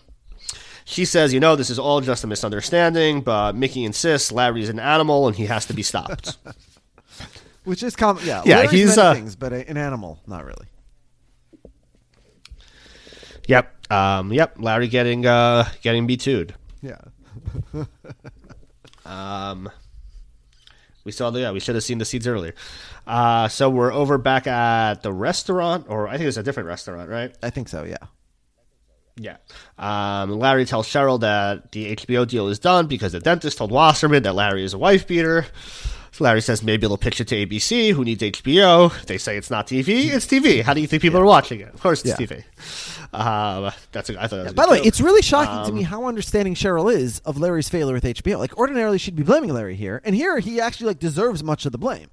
she 0.86 1.04
says, 1.04 1.34
"You 1.34 1.42
know, 1.42 1.56
this 1.58 1.70
is 1.70 1.78
all 1.78 2.00
just 2.00 2.24
a 2.24 2.28
misunderstanding, 2.28 3.22
but 3.22 3.56
Mickey 3.56 3.84
insists 3.84 4.32
Larry's 4.32 4.70
an 4.70 4.80
animal 4.80 5.28
and 5.28 5.36
he 5.36 5.48
has 5.48 5.66
to 5.66 5.74
be 5.74 5.84
stopped." 5.84 6.38
Which 7.66 7.84
is 7.84 7.96
common. 7.96 8.24
Yeah, 8.26 8.44
Yeah, 8.46 8.56
Larry's 8.58 8.72
he's, 8.72 8.96
many 8.96 9.02
uh, 9.02 9.14
things, 9.16 9.36
but 9.36 9.52
a, 9.52 9.68
an 9.68 9.76
animal, 9.76 10.22
not 10.28 10.46
really. 10.46 10.68
yep, 13.48 13.92
um, 13.92 14.32
yep. 14.32 14.56
Larry 14.60 14.88
getting 14.88 15.26
uh, 15.26 15.68
getting 15.82 16.08
b 16.08 16.16
2 16.16 16.48
Yeah. 16.82 16.98
Um, 19.06 19.70
we 21.04 21.12
saw 21.12 21.30
the 21.30 21.42
yeah, 21.42 21.52
we 21.52 21.60
should 21.60 21.76
have 21.76 21.84
seen 21.84 22.00
the 22.00 22.06
seeds 22.06 22.26
earlier. 22.28 22.56
Uh, 23.06 23.48
so 23.48 23.70
we're 23.70 23.94
over 23.94 24.18
back 24.18 24.48
at 24.48 25.04
the 25.04 25.14
restaurant, 25.14 25.86
or 25.88 26.08
I 26.08 26.18
think 26.18 26.28
it's 26.28 26.38
a 26.38 26.44
different 26.44 26.68
restaurant, 26.68 27.10
right? 27.10 27.36
I 27.44 27.52
think 27.52 27.70
so. 27.70 27.84
Yeah. 27.84 27.98
Yeah. 29.18 29.38
Um, 29.80 30.32
Larry 30.40 30.66
tells 30.66 30.88
Cheryl 30.88 31.20
that 31.22 31.72
the 31.72 31.96
HBO 31.96 32.28
deal 32.28 32.48
is 32.50 32.60
done 32.60 32.88
because 32.88 33.14
the 33.14 33.20
dentist 33.20 33.58
told 33.58 33.72
Wasserman 33.72 34.24
that 34.24 34.34
Larry 34.36 34.64
is 34.64 34.74
a 34.74 34.78
wife 34.78 35.08
beater. 35.08 35.46
So 36.12 36.24
Larry 36.24 36.42
says 36.42 36.64
maybe 36.64 36.88
they'll 36.88 36.98
pitch 36.98 37.20
it 37.20 37.28
to 37.30 37.36
ABC, 37.46 37.92
who 37.94 38.04
needs 38.06 38.22
HBO. 38.24 38.92
They 39.06 39.18
say 39.18 39.36
it's 39.38 39.50
not 39.50 39.68
TV. 39.68 40.14
It's 40.14 40.26
TV. 40.26 40.62
How 40.62 40.74
do 40.74 40.80
you 40.82 40.88
think 40.88 41.02
people 41.02 41.20
are 41.20 41.26
watching 41.26 41.60
it? 41.60 41.74
Of 41.74 41.82
course, 41.82 42.04
it's 42.06 42.18
Yeah. 42.20 42.26
TV. 42.28 42.44
Um, 43.14 43.72
that's 43.92 44.10
a, 44.10 44.22
I 44.22 44.28
thought 44.28 44.38
that 44.38 44.44
was 44.44 44.52
a 44.52 44.56
By 44.56 44.66
the 44.66 44.72
way, 44.72 44.78
joke. 44.80 44.88
it's 44.88 45.02
really 45.02 45.22
shocking 45.22 45.64
to 45.66 45.70
Um, 45.72 45.76
me 45.76 45.84
how 45.84 46.06
understanding 46.06 46.54
Cheryl 46.56 46.94
is 46.94 47.20
of 47.20 47.38
Larry's 47.38 47.70
failure 47.70 47.94
with 47.94 48.04
HBO. 48.04 48.38
Like, 48.40 48.58
ordinarily 48.58 48.98
she'd 48.98 49.16
be 49.16 49.24
blaming 49.24 49.54
Larry 49.54 49.76
here, 49.76 50.02
and 50.04 50.16
here 50.16 50.40
he 50.40 50.60
actually 50.60 50.88
like 50.88 51.00
deserves 51.00 51.44
much 51.44 51.66
of 51.66 51.72
the 51.72 51.78
blame. 51.78 52.08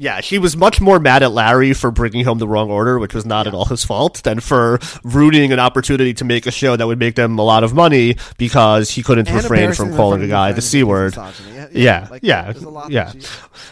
Yeah, 0.00 0.20
she 0.20 0.38
was 0.38 0.56
much 0.56 0.80
more 0.80 1.00
mad 1.00 1.24
at 1.24 1.32
Larry 1.32 1.72
for 1.72 1.90
bringing 1.90 2.24
home 2.24 2.38
the 2.38 2.46
wrong 2.46 2.70
order, 2.70 3.00
which 3.00 3.14
was 3.14 3.26
not 3.26 3.48
at 3.48 3.52
all 3.52 3.64
his 3.64 3.84
fault, 3.84 4.22
than 4.22 4.38
for 4.38 4.78
ruining 5.02 5.52
an 5.52 5.58
opportunity 5.58 6.14
to 6.14 6.24
make 6.24 6.46
a 6.46 6.52
show 6.52 6.76
that 6.76 6.86
would 6.86 7.00
make 7.00 7.16
them 7.16 7.36
a 7.36 7.42
lot 7.42 7.64
of 7.64 7.74
money 7.74 8.14
because 8.36 8.90
he 8.92 9.02
couldn't 9.02 9.26
And 9.26 9.36
refrain 9.42 9.72
from 9.72 9.92
calling 9.96 10.22
a 10.22 10.28
guy 10.28 10.52
the 10.52 10.62
c 10.62 10.84
word. 10.84 11.16
misogyny. 11.16 11.52
Yeah, 11.52 11.68
Yeah, 11.72 12.08
like, 12.12 12.22
yeah, 12.22 12.52
yeah. 12.88 13.12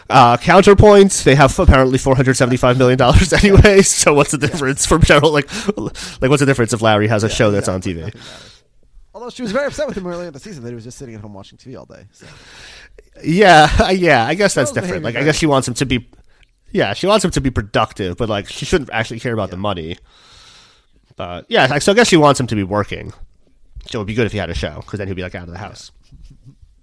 Uh, 0.09 0.35
counterpoints: 0.35 1.23
They 1.23 1.35
have 1.35 1.57
apparently 1.57 1.97
four 1.97 2.17
hundred 2.17 2.35
seventy-five 2.35 2.77
million 2.77 2.97
dollars 2.97 3.31
anyway. 3.43 3.81
So 3.81 4.13
what's 4.13 4.31
the 4.31 4.37
difference 4.37 4.85
from 4.85 5.03
Cheryl? 5.03 5.31
Like, 5.31 5.49
like 6.21 6.29
what's 6.29 6.41
the 6.41 6.45
difference 6.45 6.73
if 6.73 6.81
Larry 6.81 7.07
has 7.07 7.23
a 7.23 7.29
show 7.29 7.51
that's 7.51 7.69
on 7.69 7.81
TV? 7.81 8.13
Although 9.13 9.29
she 9.29 9.41
was 9.43 9.53
very 9.53 9.65
upset 9.67 9.87
with 9.87 9.95
him 9.97 10.05
earlier 10.05 10.27
in 10.27 10.33
the 10.33 10.39
season 10.39 10.63
that 10.63 10.69
he 10.69 10.75
was 10.75 10.83
just 10.83 10.97
sitting 10.97 11.15
at 11.15 11.21
home 11.21 11.33
watching 11.33 11.57
TV 11.57 11.77
all 11.79 11.85
day. 11.85 12.05
So. 12.11 12.27
Yeah, 13.23 13.89
yeah. 13.91 14.25
I 14.25 14.35
guess 14.35 14.53
that's 14.53 14.71
different. 14.71 15.03
Like, 15.03 15.15
I 15.15 15.23
guess 15.23 15.37
she 15.37 15.47
wants 15.47 15.67
him 15.67 15.73
to 15.75 15.85
be. 15.85 16.07
Yeah, 16.71 16.93
she 16.93 17.07
wants 17.07 17.23
him 17.23 17.31
to 17.31 17.41
be 17.41 17.49
productive, 17.49 18.17
but 18.17 18.29
like, 18.29 18.47
she 18.47 18.65
shouldn't 18.65 18.89
actually 18.91 19.19
care 19.19 19.33
about 19.33 19.51
the 19.51 19.57
money. 19.57 19.97
But 21.15 21.45
yeah, 21.49 21.79
so 21.79 21.91
I 21.91 21.95
guess 21.95 22.07
she 22.07 22.17
wants 22.17 22.39
him 22.39 22.47
to 22.47 22.55
be 22.55 22.63
working. 22.63 23.13
So 23.87 23.97
it 23.97 24.01
would 24.01 24.07
be 24.07 24.13
good 24.13 24.25
if 24.25 24.33
he 24.33 24.37
had 24.37 24.49
a 24.49 24.53
show, 24.53 24.75
because 24.81 24.99
then 24.99 25.07
he'd 25.07 25.15
be 25.15 25.23
like 25.23 25.33
out 25.35 25.47
of 25.47 25.53
the 25.53 25.57
house. 25.57 25.91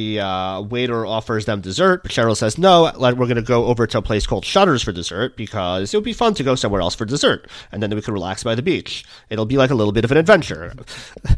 The 0.04 0.20
uh, 0.20 0.60
waiter 0.60 1.06
offers 1.06 1.46
them 1.46 1.62
dessert, 1.62 2.02
but 2.02 2.12
Cheryl 2.12 2.36
says 2.36 2.58
no. 2.58 2.92
Like, 2.94 3.14
we're 3.14 3.26
going 3.26 3.36
to 3.36 3.42
go 3.42 3.64
over 3.66 3.86
to 3.86 3.98
a 3.98 4.02
place 4.02 4.26
called 4.26 4.44
Shutters 4.44 4.82
for 4.82 4.92
dessert 4.92 5.34
because 5.34 5.94
it 5.94 5.96
would 5.96 6.04
be 6.04 6.12
fun 6.12 6.34
to 6.34 6.42
go 6.42 6.54
somewhere 6.54 6.82
else 6.82 6.94
for 6.94 7.06
dessert, 7.06 7.48
and 7.72 7.82
then 7.82 7.94
we 7.94 8.02
could 8.02 8.12
relax 8.12 8.44
by 8.44 8.54
the 8.54 8.60
beach. 8.60 9.04
It'll 9.30 9.46
be 9.46 9.56
like 9.56 9.70
a 9.70 9.74
little 9.74 9.92
bit 9.92 10.04
of 10.04 10.12
an 10.12 10.18
adventure. 10.18 10.74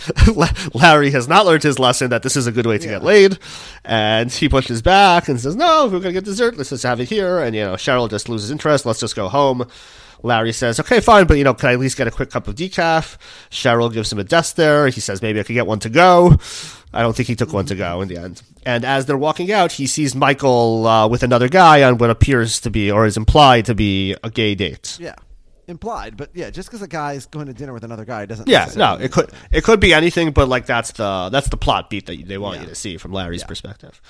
Larry 0.75 1.13
has 1.13 1.29
not 1.29 1.47
learned 1.47 1.63
his 1.63 1.79
lesson 1.79 2.11
that 2.11 2.25
this 2.25 2.37
is 2.37 2.49
a 2.49 2.53
good 2.53 2.67
way 2.67 2.79
to 2.79 2.89
get 2.89 3.05
laid, 3.05 3.39
and 3.85 4.33
he 4.33 4.49
pushes 4.49 4.83
back 4.83 5.29
and 5.29 5.41
says, 5.41 5.55
"No, 5.55 5.87
if 5.87 5.93
we're 5.93 6.01
going 6.01 6.15
to 6.15 6.21
get 6.21 6.25
dessert, 6.25 6.57
let's 6.57 6.71
just 6.71 6.83
have 6.83 6.99
it 6.99 7.09
here." 7.09 7.39
And 7.39 7.55
you 7.55 7.63
know, 7.63 7.75
Cheryl 7.75 8.11
just 8.11 8.29
loses 8.29 8.51
interest. 8.51 8.85
Let's 8.85 9.01
just 9.01 9.15
go 9.15 9.29
home. 9.29 9.69
Larry 10.27 10.53
says, 10.53 10.79
"Okay, 10.81 11.01
fine, 11.01 11.27
but 11.27 11.39
you 11.39 11.45
know, 11.45 11.55
can 11.55 11.71
I 11.71 11.73
at 11.75 11.79
least 11.79 11.97
get 11.97 12.07
a 12.07 12.11
quick 12.11 12.31
cup 12.31 12.49
of 12.49 12.55
decaf?" 12.57 13.17
Cheryl 13.51 13.93
gives 13.93 14.13
him 14.13 14.19
a 14.19 14.25
desk 14.25 14.57
there. 14.57 14.89
He 14.89 15.01
says, 15.01 15.23
"Maybe 15.23 15.41
I 15.41 15.43
could 15.45 15.55
get 15.55 15.67
one 15.67 15.79
to 15.81 15.89
go." 15.89 16.39
I 16.93 17.03
don't 17.03 17.15
think 17.15 17.29
he 17.29 17.37
took 17.37 17.53
one 17.53 17.67
to 17.67 17.75
go 17.75 18.01
in 18.01 18.09
the 18.09 18.17
end. 18.17 18.43
And 18.65 18.85
as 18.85 19.05
they're 19.07 19.19
walking 19.19 19.53
out, 19.53 19.73
he 19.73 19.87
sees 19.87 20.15
Michael 20.15 20.87
uh, 20.87 21.07
with 21.09 21.23
another 21.23 21.49
guy 21.49 21.83
on 21.83 21.99
what 21.99 22.09
appears 22.11 22.61
to 22.61 22.71
be, 22.71 22.91
or 22.91 23.05
is 23.07 23.17
implied 23.17 23.67
to 23.67 23.75
be, 23.75 24.17
a 24.25 24.31
gay 24.31 24.55
date. 24.55 24.97
Yeah, 25.01 25.15
implied, 25.69 26.17
but 26.17 26.31
yeah, 26.35 26.51
just 26.51 26.69
because 26.69 26.81
a 26.83 26.89
guy's 26.89 27.27
going 27.27 27.47
to 27.47 27.53
dinner 27.53 27.73
with 27.73 27.85
another 27.85 28.05
guy 28.05 28.25
doesn't. 28.25 28.49
Yeah, 28.49 28.71
no, 28.77 28.95
it 28.95 29.13
could 29.13 29.31
it 29.51 29.63
could 29.65 29.79
be 29.81 29.93
anything, 29.93 30.31
but 30.33 30.49
like 30.49 30.67
that's 30.67 30.93
the 30.93 31.29
that's 31.31 31.49
the 31.51 31.57
plot 31.57 31.91
beat 31.91 32.07
that 32.07 32.27
they 32.27 32.39
want 32.39 32.57
Yeah. 32.57 32.63
you 32.63 32.69
to 32.69 32.75
see 32.75 32.97
from 32.97 33.13
Larry's 33.13 33.43
Yeah. 33.43 33.47
perspective. 33.49 34.01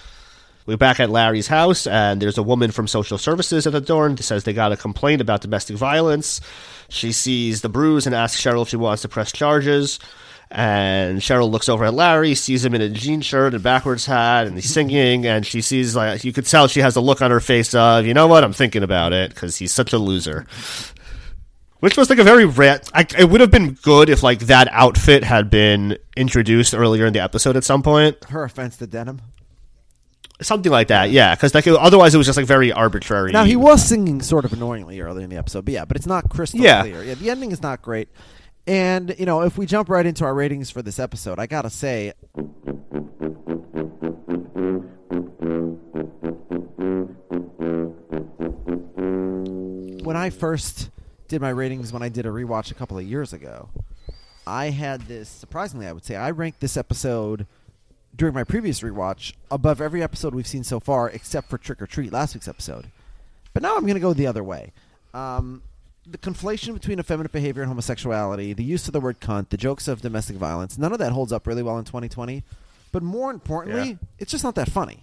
We're 0.67 0.77
back 0.77 0.99
at 0.99 1.11
Larry's 1.11 1.47
house, 1.47 1.87
and 1.87 2.21
there's 2.21 2.39
a 2.39 2.43
woman 2.43 2.73
from 2.73 2.89
social 2.89 3.19
services 3.19 3.69
at 3.69 3.73
the 3.73 3.81
door 3.81 4.07
and 4.07 4.19
says 4.19 4.43
they 4.43 4.53
got 4.53 4.73
a 4.73 4.77
complaint 4.77 5.21
about 5.21 5.41
domestic 5.41 5.77
violence. 5.77 6.41
She 6.89 7.13
sees 7.13 7.61
the 7.61 7.69
bruise 7.69 8.05
and 8.05 8.15
asks 8.15 8.43
Cheryl 8.43 8.63
if 8.63 8.71
she 8.71 8.77
wants 8.77 9.03
to 9.03 9.09
press 9.09 9.31
charges. 9.31 10.01
And 10.51 11.21
Cheryl 11.21 11.51
looks 11.53 11.69
over 11.69 11.85
at 11.85 11.95
Larry, 11.95 12.35
sees 12.35 12.65
him 12.65 12.75
in 12.75 12.81
a 12.81 12.89
jean 12.89 13.21
shirt 13.21 13.55
and 13.55 13.63
backwards 13.63 14.07
hat, 14.07 14.49
and 14.49 14.57
he's 14.57 14.69
singing. 14.69 15.25
And 15.25 15.47
she 15.47 15.61
sees, 15.61 15.95
like, 15.95 16.25
you 16.25 16.33
could 16.33 16.47
tell 16.47 16.67
she 16.67 16.81
has 16.81 16.97
a 16.97 17.01
look 17.01 17.23
on 17.23 17.31
her 17.31 17.41
face 17.41 17.73
of, 17.73 18.05
you 18.05 18.15
know 18.15 18.27
what, 18.27 18.43
I'm 18.43 18.53
thinking 18.53 18.83
about 18.83 19.13
it 19.13 19.31
because 19.31 19.57
he's 19.59 19.73
such 19.73 19.93
a 19.93 19.99
loser. 19.99 20.47
Which 21.79 21.97
was 21.97 22.11
like 22.11 22.19
a 22.19 22.25
very. 22.25 22.45
I, 22.93 23.07
it 23.17 23.29
would 23.31 23.41
have 23.41 23.53
been 23.53 23.75
good 23.75 24.09
if 24.09 24.25
like 24.25 24.41
that 24.41 24.67
outfit 24.73 25.23
had 25.23 25.49
been 25.49 25.97
introduced 26.17 26.75
earlier 26.75 27.07
in 27.07 27.13
the 27.13 27.21
episode 27.21 27.57
at 27.57 27.63
some 27.63 27.85
point, 27.85 28.25
Her 28.25 28.43
offense 28.43 28.77
to 28.79 28.89
denim. 28.89 29.21
Something 30.43 30.71
like 30.73 30.89
that. 30.89 31.11
Yeah, 31.11 31.35
because 31.35 31.55
like 31.55 31.67
it- 31.67 31.75
otherwise 31.75 32.15
it 32.15 32.19
was 32.19 32.27
just 32.27 32.37
like 32.37 32.47
very 32.47 32.73
arbitrary. 32.73 33.33
Now 33.33 33.45
he 33.45 33.57
was 33.57 33.85
singing 33.87 34.21
sort 34.23 34.45
of 34.45 34.53
annoyingly 34.53 35.01
earlier 35.01 35.25
in 35.25 35.31
the 35.31 35.37
episode, 35.37 35.65
but 35.65 35.75
yeah, 35.75 35.85
but 35.85 35.97
it's 35.97 36.07
not 36.07 36.29
crystal 36.29 36.61
Yeah. 36.61 36.83
clear. 36.83 37.03
Yeah, 37.03 37.15
the 37.15 37.31
ending 37.31 37.53
is 37.53 37.63
not 37.63 37.83
great. 37.83 38.09
And 38.67 39.15
you 39.19 39.27
know, 39.27 39.43
if 39.43 39.57
we 39.57 39.65
jump 39.67 39.89
right 39.89 40.05
into 40.05 40.25
our 40.25 40.35
ratings 40.35 40.71
for 40.71 40.83
this 40.83 40.99
episode, 40.99 41.39
I 41.39 41.47
gotta 41.47 41.71
say, 41.71 42.13
when 48.87 50.17
I 50.17 50.31
first 50.31 50.91
did 51.29 51.41
my 51.41 51.49
ratings, 51.51 51.93
when 51.93 52.03
I 52.03 52.09
did 52.09 52.27
a 52.27 52.29
rewatch 52.31 52.71
a 52.71 52.75
couple 52.75 52.99
of 52.99 53.05
years 53.05 53.33
ago, 53.33 53.69
I 54.47 54.71
had 54.71 55.03
this 55.03 55.29
surprisingly, 55.29 55.87
I 55.87 55.93
would 55.93 56.05
say, 56.05 56.15
I 56.17 56.31
ranked 56.31 56.61
this 56.61 56.77
episode 56.77 57.47
during 58.17 58.35
my 58.35 58.45
previous 58.45 58.81
rewatch 58.81 59.35
above 59.51 59.81
every 59.81 60.03
episode 60.03 60.35
we've 60.35 60.47
seen 60.47 60.65
so 60.65 60.81
far, 60.81 61.09
except 61.11 61.49
for 61.51 61.59
Trick 61.59 61.83
or 61.83 61.87
Treat, 61.87 62.13
last 62.13 62.35
week's 62.35 62.49
episode. 62.49 62.87
But 63.53 63.63
now 63.63 63.75
I'm 63.77 63.83
going 63.83 63.95
to 63.95 64.01
go 64.01 64.13
the 64.15 64.27
other 64.27 64.43
way. 64.45 64.73
Um, 65.15 65.63
the 66.07 66.19
conflation 66.19 66.73
between 66.75 66.99
effeminate 67.01 67.33
behavior 67.33 67.63
and 67.63 67.69
homosexuality, 67.69 68.53
the 68.53 68.65
use 68.65 68.87
of 68.87 68.93
the 68.93 69.01
word 69.01 69.21
cunt, 69.21 69.49
the 69.49 69.57
jokes 69.57 69.89
of 69.89 70.01
domestic 70.03 70.37
violence, 70.37 70.79
none 70.79 70.93
of 70.93 70.99
that 70.99 71.13
holds 71.13 71.33
up 71.33 71.47
really 71.47 71.63
well 71.63 71.79
in 71.79 71.85
2020. 71.85 72.43
But 72.93 73.03
more 73.03 73.31
importantly, 73.31 73.91
Yeah. 73.91 74.09
it's 74.19 74.31
just 74.31 74.45
not 74.45 74.55
that 74.55 74.71
funny. 74.71 75.01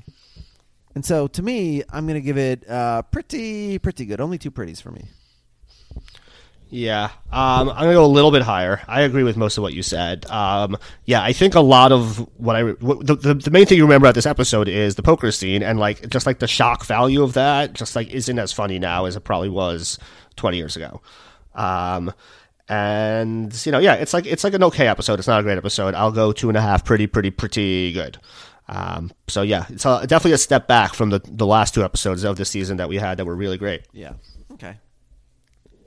And 0.96 1.04
so 1.06 1.28
to 1.28 1.42
me, 1.44 1.84
I'm 1.92 2.06
going 2.06 2.16
to 2.20 2.26
give 2.26 2.38
it 2.38 2.68
uh, 2.70 3.02
pretty, 3.04 3.80
pretty 3.80 4.06
good. 4.06 4.22
Only 4.22 4.38
two 4.38 4.52
pretties 4.52 4.80
for 4.80 4.92
me. 4.92 5.06
Yeah, 6.74 7.12
um, 7.32 7.70
I'm 7.70 7.76
gonna 7.76 7.94
go 7.94 8.04
a 8.04 8.08
little 8.08 8.32
bit 8.32 8.42
higher. 8.42 8.82
I 8.88 9.02
agree 9.02 9.22
with 9.22 9.38
most 9.38 9.60
of 9.60 9.62
what 9.62 9.74
you 9.74 9.84
said. 9.84 10.26
Um, 10.26 10.76
yeah, 11.06 11.22
I 11.22 11.32
think 11.32 11.54
a 11.54 11.60
lot 11.60 11.92
of 11.92 12.18
what 12.40 12.56
I 12.56 12.64
what, 12.64 13.06
the, 13.06 13.14
the 13.16 13.34
the 13.36 13.52
main 13.52 13.68
thing 13.68 13.78
you 13.78 13.84
remember 13.84 14.08
about 14.08 14.16
this 14.16 14.26
episode 14.26 14.68
is 14.68 14.96
the 14.96 15.04
poker 15.04 15.32
scene, 15.32 15.62
and 15.62 15.80
like 15.80 16.10
just 16.10 16.26
like 16.26 16.40
the 16.40 16.48
shock 16.48 16.84
value 16.84 17.22
of 17.22 17.34
that, 17.34 17.74
just 17.74 17.96
like 17.96 18.10
isn't 18.10 18.40
as 18.40 18.52
funny 18.52 18.80
now 18.80 19.06
as 19.06 19.16
it 19.16 19.20
probably 19.20 19.50
was 19.50 20.00
20 20.38 20.58
years 20.58 20.76
ago. 20.76 21.00
Um, 21.54 22.12
and 22.68 23.66
you 23.68 23.72
know, 23.72 23.78
yeah, 23.78 23.94
it's 23.94 24.16
like 24.16 24.26
it's 24.26 24.44
like 24.44 24.56
an 24.56 24.64
okay 24.64 24.88
episode. 24.88 25.20
It's 25.20 25.28
not 25.28 25.42
a 25.42 25.44
great 25.44 25.60
episode. 25.60 25.94
I'll 25.94 26.12
go 26.12 26.32
two 26.32 26.50
and 26.50 26.58
a 26.58 26.62
half. 26.62 26.84
Pretty, 26.84 27.06
pretty, 27.06 27.30
pretty 27.30 27.94
good. 27.94 28.18
Um, 28.68 29.12
so 29.28 29.44
yeah, 29.44 29.68
it's 29.70 29.86
a, 29.86 30.08
definitely 30.08 30.32
a 30.32 30.40
step 30.40 30.68
back 30.68 30.96
from 30.96 31.12
the 31.12 31.22
the 31.24 31.46
last 31.46 31.76
two 31.76 31.84
episodes 31.84 32.24
of 32.24 32.38
the 32.38 32.46
season 32.46 32.78
that 32.78 32.90
we 32.90 32.98
had 32.98 33.20
that 33.20 33.26
were 33.26 33.36
really 33.36 33.60
great. 33.60 33.84
Yeah. 33.94 34.14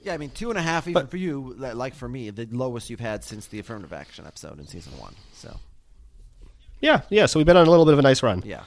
Yeah, 0.07 0.15
I 0.15 0.19
mean, 0.19 0.31
two 0.31 0.51
and 0.51 0.59
a 0.59 0.63
half, 0.63 0.87
even 0.87 1.09
for 1.09 1.17
you, 1.17 1.57
like 1.59 1.93
for 1.93 2.09
me, 2.09 2.31
the 2.31 2.47
lowest 2.53 2.91
you've 2.91 3.01
had 3.01 3.25
since 3.25 3.49
the 3.49 3.59
affirmative 3.59 3.93
action 3.93 4.25
episode 4.25 4.61
in 4.61 4.67
season 4.69 4.97
one. 5.01 5.17
So, 5.33 5.59
Yeah, 6.81 7.01
yeah. 7.11 7.27
So 7.27 7.41
we've 7.41 7.47
been 7.47 7.57
on 7.57 7.67
a 7.67 7.71
little 7.71 7.85
bit 7.85 7.95
of 7.95 7.99
a 7.99 8.03
nice 8.03 8.23
run. 8.23 8.41
yeah. 8.47 8.63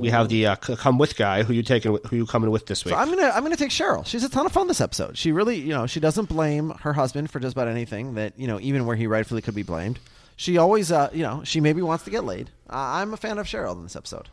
We 0.00 0.10
have 0.10 0.28
the 0.28 0.46
uh, 0.48 0.56
come 0.56 0.98
with 0.98 1.16
guy. 1.16 1.44
Who 1.44 1.54
you 1.54 1.62
taking? 1.62 1.96
Who 2.08 2.16
you 2.16 2.26
coming 2.26 2.50
with 2.50 2.66
this 2.66 2.84
week? 2.84 2.92
So 2.92 2.98
I'm 3.00 3.08
gonna 3.08 3.30
I'm 3.34 3.42
gonna 3.42 3.56
take 3.56 3.70
Cheryl. 3.70 4.04
She's 4.04 4.22
a 4.22 4.28
ton 4.28 4.44
of 4.44 4.52
fun 4.52 4.68
this 4.68 4.82
episode. 4.82 5.16
She 5.16 5.32
really, 5.32 5.56
you 5.56 5.70
know, 5.70 5.86
she 5.86 5.98
doesn't 5.98 6.28
blame 6.28 6.70
her 6.80 6.92
husband 6.92 7.30
for 7.30 7.40
just 7.40 7.54
about 7.54 7.68
anything 7.68 8.14
that 8.14 8.38
you 8.38 8.46
know, 8.46 8.60
even 8.60 8.84
where 8.84 8.96
he 8.96 9.06
rightfully 9.06 9.40
could 9.40 9.54
be 9.54 9.62
blamed. 9.62 9.98
She 10.36 10.58
always, 10.58 10.90
uh, 10.90 11.10
you 11.12 11.22
know, 11.22 11.42
she 11.44 11.60
maybe 11.60 11.80
wants 11.82 12.04
to 12.04 12.10
get 12.10 12.24
laid. 12.24 12.50
Uh, 12.68 12.76
I'm 12.76 13.12
a 13.14 13.16
fan 13.16 13.38
of 13.38 13.46
Cheryl 13.46 13.76
in 13.76 13.84
this 13.84 13.94
episode. 13.96 14.28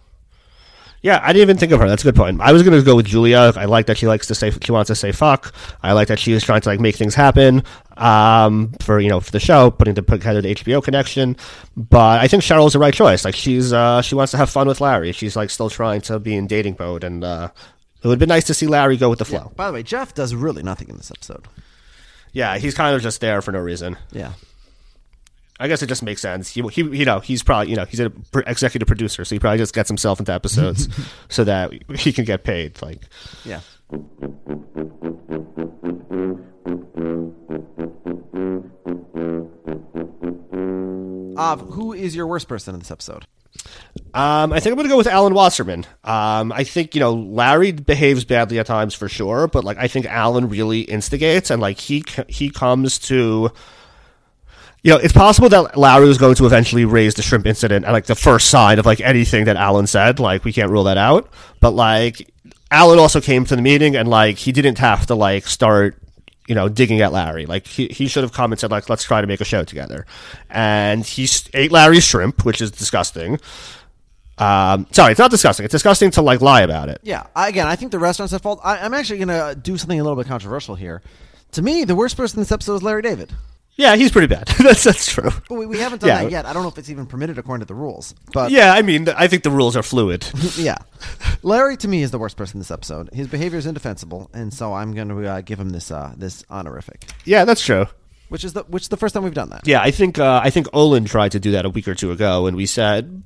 yeah, 1.03 1.19
I 1.23 1.27
didn't 1.33 1.43
even 1.43 1.57
think 1.57 1.71
of 1.71 1.79
her. 1.79 1.87
That's 1.87 2.03
a 2.03 2.05
good 2.05 2.15
point. 2.15 2.41
I 2.41 2.51
was 2.51 2.63
going 2.63 2.77
to 2.77 2.83
go 2.85 2.95
with 2.95 3.05
Julia. 3.05 3.51
I 3.55 3.65
like 3.65 3.85
that 3.87 3.97
she 3.97 4.07
likes 4.07 4.27
to 4.27 4.35
say 4.35 4.51
she 4.51 4.71
wants 4.71 4.87
to 4.87 4.95
say 4.95 5.11
fuck. 5.11 5.53
I 5.83 5.93
like 5.93 6.07
that 6.09 6.19
she 6.19 6.31
is 6.33 6.43
trying 6.43 6.61
to 6.61 6.69
like 6.69 6.79
make 6.79 6.95
things 6.95 7.13
happen 7.15 7.63
um, 7.97 8.73
for 8.81 8.99
you 8.99 9.09
know 9.09 9.19
for 9.19 9.31
the 9.31 9.39
show, 9.39 9.71
putting 9.71 9.93
the 9.93 10.01
together 10.01 10.41
the 10.41 10.55
HBO 10.55 10.83
connection. 10.83 11.37
But 11.77 12.19
I 12.21 12.27
think 12.27 12.43
Cheryl's 12.43 12.73
the 12.73 12.79
right 12.79 12.93
choice. 12.93 13.25
Like 13.25 13.35
she's 13.35 13.73
uh, 13.73 14.01
she 14.01 14.15
wants 14.15 14.31
to 14.31 14.37
have 14.37 14.49
fun 14.49 14.67
with 14.67 14.81
Larry. 14.81 15.11
She's 15.11 15.35
like 15.35 15.49
still 15.49 15.69
trying 15.69 16.01
to 16.01 16.19
be 16.19 16.35
in 16.35 16.47
dating 16.47 16.77
mode, 16.79 17.03
and 17.03 17.23
uh, 17.23 17.49
it 18.03 18.07
would 18.07 18.19
be 18.19 18.25
nice 18.25 18.45
to 18.45 18.53
see 18.53 18.67
Larry 18.67 18.97
go 18.97 19.09
with 19.09 19.19
the 19.19 19.25
flow. 19.25 19.51
By 19.55 19.67
the 19.67 19.73
way, 19.73 19.83
Jeff 19.83 20.13
does 20.15 20.33
really 20.33 20.63
nothing 20.63 20.89
in 20.89 20.97
this 20.97 21.11
episode. 21.11 21.47
Yeah, 22.33 22.57
he's 22.57 22.73
kind 22.73 22.95
of 22.95 23.01
just 23.01 23.21
there 23.21 23.41
for 23.41 23.51
no 23.51 23.59
reason. 23.59 23.97
Yeah. 24.11 24.33
I 25.61 25.67
guess 25.67 25.83
it 25.83 25.87
just 25.87 26.01
makes 26.01 26.21
sense. 26.21 26.49
He, 26.49 26.61
he 26.69 26.81
you 26.81 27.05
know, 27.05 27.19
he's 27.19 27.43
probably, 27.43 27.69
you 27.69 27.75
know, 27.75 27.85
he's 27.85 27.99
an 27.99 28.25
executive 28.47 28.87
producer, 28.87 29.23
so 29.23 29.35
he 29.35 29.39
probably 29.39 29.59
just 29.59 29.75
gets 29.75 29.87
himself 29.87 30.19
into 30.19 30.33
episodes 30.33 30.89
so 31.29 31.43
that 31.43 31.71
he 31.99 32.11
can 32.11 32.25
get 32.25 32.43
paid. 32.43 32.81
Like, 32.81 33.01
Yeah. 33.45 33.61
Av, 41.37 41.61
who 41.61 41.93
is 41.93 42.15
your 42.15 42.25
worst 42.25 42.47
person 42.47 42.73
in 42.73 42.79
this 42.79 42.91
episode? 42.91 43.25
um, 44.13 44.51
I 44.53 44.59
think 44.59 44.71
I'm 44.71 44.75
going 44.75 44.87
to 44.87 44.89
go 44.89 44.97
with 44.97 45.07
Alan 45.07 45.33
Wasserman. 45.33 45.85
Um, 46.03 46.51
I 46.51 46.63
think 46.63 46.95
you 46.95 46.99
know 46.99 47.13
Larry 47.13 47.71
behaves 47.71 48.25
badly 48.25 48.59
at 48.59 48.65
times 48.65 48.93
for 48.93 49.07
sure, 49.07 49.47
but 49.47 49.63
like 49.63 49.77
I 49.77 49.87
think 49.87 50.05
Alan 50.05 50.49
really 50.49 50.81
instigates 50.81 51.49
and 51.49 51.61
like 51.61 51.79
he 51.79 52.03
he 52.27 52.49
comes 52.49 52.99
to. 52.99 53.51
You 54.83 54.91
know, 54.91 54.97
it's 54.97 55.13
possible 55.13 55.47
that 55.49 55.77
Larry 55.77 56.07
was 56.07 56.17
going 56.17 56.35
to 56.35 56.45
eventually 56.45 56.85
raise 56.85 57.13
the 57.13 57.21
shrimp 57.21 57.45
incident 57.45 57.85
at 57.85 57.91
like 57.91 58.05
the 58.05 58.15
first 58.15 58.49
sign 58.49 58.79
of 58.79 58.85
like 58.85 58.99
anything 58.99 59.45
that 59.45 59.55
Alan 59.55 59.85
said. 59.85 60.19
Like, 60.19 60.43
we 60.43 60.51
can't 60.51 60.71
rule 60.71 60.85
that 60.85 60.97
out. 60.97 61.31
But 61.59 61.71
like, 61.71 62.31
Alan 62.71 62.97
also 62.97 63.21
came 63.21 63.45
to 63.45 63.55
the 63.55 63.61
meeting 63.61 63.95
and 63.95 64.09
like 64.09 64.37
he 64.37 64.51
didn't 64.51 64.79
have 64.79 65.05
to 65.07 65.15
like 65.15 65.45
start 65.45 66.01
you 66.47 66.55
know 66.55 66.67
digging 66.67 67.01
at 67.01 67.11
Larry. 67.11 67.45
Like 67.45 67.67
he 67.67 67.87
he 67.87 68.07
should 68.07 68.23
have 68.23 68.33
come 68.33 68.51
and 68.51 68.59
said 68.59 68.71
like 68.71 68.89
let's 68.89 69.03
try 69.03 69.21
to 69.21 69.27
make 69.27 69.41
a 69.41 69.45
show 69.45 69.63
together. 69.63 70.05
And 70.49 71.05
he 71.05 71.27
ate 71.53 71.71
Larry's 71.71 72.03
shrimp, 72.03 72.43
which 72.45 72.61
is 72.61 72.71
disgusting. 72.71 73.39
Um, 74.37 74.87
sorry, 74.91 75.11
it's 75.11 75.19
not 75.19 75.29
disgusting. 75.29 75.65
It's 75.65 75.71
disgusting 75.71 76.11
to 76.11 76.21
like 76.21 76.41
lie 76.41 76.61
about 76.61 76.89
it. 76.89 76.99
Yeah, 77.03 77.27
again, 77.35 77.67
I 77.67 77.75
think 77.75 77.91
the 77.91 77.99
restaurant's 77.99 78.33
at 78.33 78.41
fault. 78.41 78.59
I, 78.63 78.79
I'm 78.79 78.93
actually 78.93 79.23
going 79.23 79.27
to 79.27 79.55
do 79.55 79.77
something 79.77 79.99
a 79.99 80.03
little 80.03 80.17
bit 80.17 80.27
controversial 80.27 80.73
here. 80.73 81.01
To 81.51 81.61
me, 81.61 81.83
the 81.83 81.93
worst 81.93 82.17
person 82.17 82.39
in 82.39 82.41
this 82.41 82.51
episode 82.51 82.75
is 82.75 82.83
Larry 82.83 83.03
David. 83.03 83.33
Yeah, 83.75 83.95
he's 83.95 84.11
pretty 84.11 84.27
bad. 84.27 84.47
that's 84.59 84.83
that's 84.83 85.05
true. 85.11 85.29
But 85.49 85.55
we, 85.55 85.65
we 85.65 85.77
haven't 85.79 85.99
done 86.01 86.09
Yeah. 86.09 86.23
that 86.23 86.31
yet. 86.31 86.45
I 86.45 86.53
don't 86.53 86.61
know 86.63 86.69
if 86.69 86.77
it's 86.77 86.89
even 86.89 87.05
permitted 87.05 87.37
according 87.37 87.61
to 87.61 87.67
the 87.67 87.73
rules. 87.73 88.13
But 88.33 88.51
Yeah, 88.51 88.73
I 88.73 88.81
mean, 88.81 89.07
I 89.09 89.27
think 89.27 89.43
the 89.43 89.49
rules 89.51 89.75
are 89.75 89.83
fluid. 89.83 90.25
yeah. 90.57 90.77
Larry 91.41 91.77
to 91.77 91.87
me 91.87 92.03
is 92.03 92.11
the 92.11 92.19
worst 92.19 92.37
person 92.37 92.57
in 92.57 92.59
this 92.59 92.69
episode. 92.71 93.09
His 93.13 93.27
behavior 93.27 93.57
is 93.57 93.65
indefensible, 93.65 94.29
and 94.33 94.53
so 94.53 94.73
I'm 94.73 94.93
going 94.93 95.07
to 95.09 95.25
uh, 95.27 95.41
give 95.41 95.59
him 95.59 95.69
this 95.69 95.89
uh, 95.89 96.13
this 96.17 96.43
honorific, 96.49 97.09
yeah, 97.25 97.45
that's 97.45 97.63
true. 97.65 97.87
which 98.29 98.43
is 98.43 98.53
the 98.53 98.63
which 98.63 98.83
is 98.83 98.89
the 98.89 98.97
first 98.97 99.13
time 99.15 99.23
we've 99.23 99.33
done 99.33 99.49
that. 99.49 99.65
Yeah, 99.67 99.81
I 99.81 99.91
think 99.91 100.19
uh, 100.19 100.41
I 100.43 100.49
think 100.51 100.67
Olin 100.73 101.05
tried 101.05 101.31
to 101.31 101.39
do 101.39 101.51
that 101.51 101.65
a 101.65 101.69
week 101.69 101.87
or 101.87 101.95
two 101.95 102.11
ago, 102.11 102.45
and 102.47 102.55
we 102.55 102.65
said, 102.65 103.23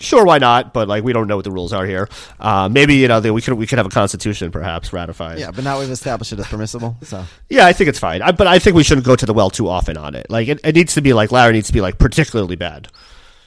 sure, 0.00 0.24
why 0.24 0.38
not? 0.38 0.72
But 0.72 0.88
like, 0.88 1.04
we 1.04 1.12
don't 1.12 1.26
know 1.28 1.36
what 1.36 1.44
the 1.44 1.50
rules 1.50 1.72
are 1.72 1.86
here. 1.86 2.08
Uh, 2.40 2.68
maybe 2.68 2.94
you 2.96 3.08
know 3.08 3.20
that 3.20 3.32
we 3.32 3.40
could 3.42 3.54
we 3.54 3.66
could 3.66 3.78
have 3.78 3.86
a 3.86 3.90
constitution 3.90 4.50
perhaps 4.50 4.92
ratified. 4.92 5.38
Yeah, 5.38 5.50
but 5.50 5.64
now 5.64 5.78
we've 5.78 5.90
established 5.90 6.32
it 6.32 6.38
as 6.38 6.46
permissible. 6.46 6.96
So 7.02 7.24
yeah, 7.48 7.66
I 7.66 7.72
think 7.72 7.88
it's 7.88 7.98
fine. 7.98 8.22
I, 8.22 8.32
but 8.32 8.46
I 8.46 8.58
think 8.58 8.76
we 8.76 8.84
shouldn't 8.84 9.06
go 9.06 9.16
to 9.16 9.26
the 9.26 9.34
well 9.34 9.50
too 9.50 9.68
often 9.68 9.96
on 9.96 10.14
it. 10.14 10.28
Like, 10.30 10.48
it, 10.48 10.60
it 10.64 10.74
needs 10.74 10.94
to 10.94 11.00
be 11.00 11.12
like 11.12 11.32
Larry 11.32 11.52
needs 11.52 11.66
to 11.68 11.72
be 11.72 11.80
like 11.80 11.98
particularly 11.98 12.56
bad. 12.56 12.88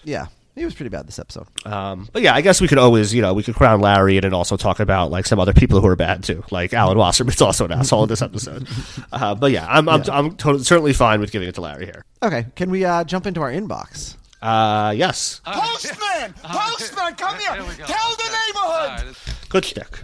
yeah, 0.03 0.27
he 0.55 0.65
was 0.65 0.75
pretty 0.75 0.89
bad 0.89 1.07
this 1.07 1.19
episode. 1.19 1.47
Um, 1.65 2.09
but 2.11 2.21
yeah, 2.21 2.35
I 2.35 2.41
guess 2.41 2.59
we 2.59 2.67
could 2.67 2.79
always, 2.79 3.13
you 3.13 3.21
know, 3.21 3.33
we 3.33 3.43
could 3.43 3.55
crown 3.55 3.79
Larry 3.79 4.17
and 4.17 4.25
then 4.25 4.33
also 4.33 4.57
talk 4.57 4.81
about 4.81 5.09
like 5.09 5.25
some 5.25 5.39
other 5.39 5.53
people 5.53 5.79
who 5.79 5.87
are 5.87 5.95
bad 5.95 6.21
too, 6.23 6.43
like 6.51 6.73
Alan 6.73 6.97
Wasserman's 6.97 7.41
also 7.41 7.63
an 7.65 7.71
asshole 7.71 8.03
in 8.03 8.09
this 8.09 8.21
episode. 8.21 8.67
Uh, 9.11 9.35
but 9.35 9.51
yeah, 9.51 9.65
I'm 9.69 9.87
I'm, 9.87 10.03
I'm 10.11 10.35
totally, 10.35 10.63
certainly 10.65 10.91
fine 10.93 11.21
with 11.21 11.31
giving 11.31 11.47
it 11.47 11.55
to 11.55 11.61
Larry 11.61 11.85
here. 11.85 12.03
Okay, 12.21 12.45
can 12.55 12.69
we 12.71 12.83
uh, 12.83 13.05
jump 13.05 13.25
into 13.25 13.41
our 13.41 13.51
inbox? 13.51 14.15
Uh, 14.41 14.93
yes. 14.95 15.41
Postman! 15.45 16.33
Postman, 16.43 17.15
come 17.15 17.37
here! 17.39 17.51
There. 17.53 17.85
Tell 17.87 18.15
the 18.15 18.23
Okay. 18.23 18.33
neighborhood! 18.47 18.55
All 18.55 18.87
right, 18.87 18.99
it's- 19.07 19.35
Good 19.49 19.65
stick. 19.65 19.99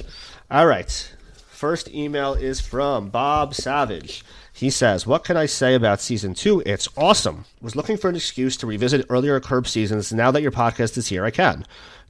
All 0.51 0.65
right. 0.67 1.11
First 1.49 1.87
email 1.89 2.33
is 2.33 2.59
from 2.59 3.09
Bob 3.09 3.53
Savage. 3.55 4.23
He 4.51 4.69
says, 4.69 5.05
What 5.07 5.23
can 5.23 5.37
I 5.37 5.45
say 5.45 5.73
about 5.73 6.01
season 6.01 6.33
two? 6.33 6.61
It's 6.65 6.87
awesome. 6.97 7.45
Was 7.61 7.75
looking 7.75 7.97
for 7.97 8.09
an 8.09 8.15
excuse 8.15 8.55
to 8.57 8.67
revisit 8.67 9.05
earlier 9.09 9.39
Curb 9.39 9.67
seasons. 9.67 10.11
Now 10.13 10.31
that 10.31 10.41
your 10.41 10.51
podcast 10.51 10.97
is 10.97 11.07
here, 11.07 11.25
I 11.25 11.31
can. 11.31 11.65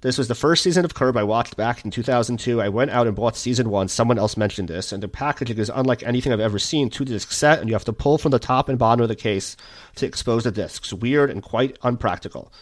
This 0.06 0.20
was 0.20 0.28
the 0.28 0.36
first 0.36 0.62
season 0.62 0.86
of 0.86 0.94
Curb 0.94 1.18
I 1.18 1.24
watched 1.24 1.58
back 1.58 1.84
in 1.84 1.90
2002. 1.90 2.62
I 2.62 2.70
went 2.70 2.92
out 2.92 3.08
and 3.08 3.16
bought 3.16 3.36
season 3.36 3.72
one. 3.72 3.88
Someone 3.88 4.20
else 4.20 4.38
mentioned 4.38 4.68
this, 4.68 4.92
and 4.92 5.02
the 5.02 5.08
packaging 5.08 5.58
is 5.58 5.72
unlike 5.74 6.04
anything 6.04 6.32
I've 6.32 6.40
ever 6.40 6.60
seen. 6.60 6.92
Two 6.92 7.06
disc 7.06 7.32
set, 7.32 7.58
and 7.58 7.68
you 7.68 7.74
have 7.74 7.86
to 7.86 7.92
pull 7.92 8.20
from 8.20 8.30
the 8.30 8.38
top 8.38 8.70
and 8.70 8.78
bottom 8.78 9.02
of 9.02 9.10
the 9.10 9.16
case 9.16 9.58
to 9.96 10.06
expose 10.06 10.44
the 10.44 10.52
discs. 10.52 10.94
Weird 10.94 11.32
and 11.32 11.42
quite 11.42 11.80
unpractical. 11.82 12.54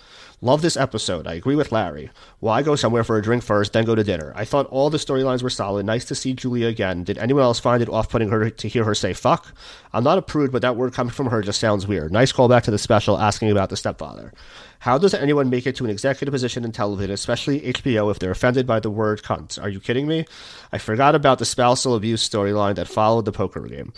Love 0.44 0.62
this 0.62 0.76
episode. 0.76 1.26
I 1.26 1.36
agree 1.36 1.56
with 1.56 1.72
Larry. 1.72 2.10
Why 2.42 2.64
go 2.64 2.76
somewhere 2.76 3.06
for 3.06 3.18
a 3.18 3.22
drink 3.22 3.44
first, 3.44 3.72
then 3.72 3.86
go 3.86 3.96
to 3.96 4.04
dinner? 4.04 4.34
I 4.36 4.44
thought 4.44 4.66
all 4.66 4.90
the 4.90 4.98
storylines 4.98 5.42
were 5.42 5.50
solid. 5.50 5.86
Nice 5.86 6.04
to 6.04 6.16
see 6.16 6.34
Julia 6.34 6.68
again. 6.68 7.06
Did 7.06 7.18
anyone 7.18 7.44
else 7.44 7.62
find 7.62 7.82
it 7.82 7.88
off 7.88 8.10
putting 8.10 8.28
her 8.28 8.50
to 8.50 8.68
hear 8.68 8.84
her 8.84 8.94
say 8.94 9.14
fuck? 9.14 9.56
I'm 9.94 10.04
not 10.04 10.18
a 10.18 10.22
prude, 10.22 10.52
but 10.52 10.62
that 10.62 10.76
word 10.76 10.92
coming 10.92 11.14
from 11.14 11.28
her 11.28 11.42
just 11.42 11.62
sounds 11.62 11.88
weird. 11.88 12.12
Nice 12.12 12.34
callback 12.34 12.64
to 12.64 12.72
the 12.72 12.78
special 12.78 13.18
asking 13.18 13.52
about 13.52 13.70
the 13.70 13.78
stepfather. 13.78 14.34
How 14.80 14.98
does 14.98 15.14
anyone 15.14 15.50
make 15.50 15.66
it 15.66 15.78
to 15.78 15.86
an 15.86 15.90
executive 15.90 16.34
position 16.34 16.66
in 16.66 16.74
television, 16.74 17.12
especially 17.12 17.62
HBO, 17.62 18.12
if 18.12 18.20
they're 18.20 18.32
offended 18.32 18.68
by 18.68 18.82
the 18.82 18.92
word 18.92 19.24
cunt? 19.24 19.64
Are 19.64 19.70
you 19.70 19.80
kidding 19.80 20.08
me? 20.08 20.26
I 20.74 20.78
forgot 20.78 21.16
about 21.16 21.40
the 21.40 21.46
spousal 21.46 21.96
abuse 21.96 22.28
storyline 22.28 22.76
that 22.76 22.90
followed 22.90 23.24
the 23.24 23.32
poker 23.32 23.62
game. 23.62 23.94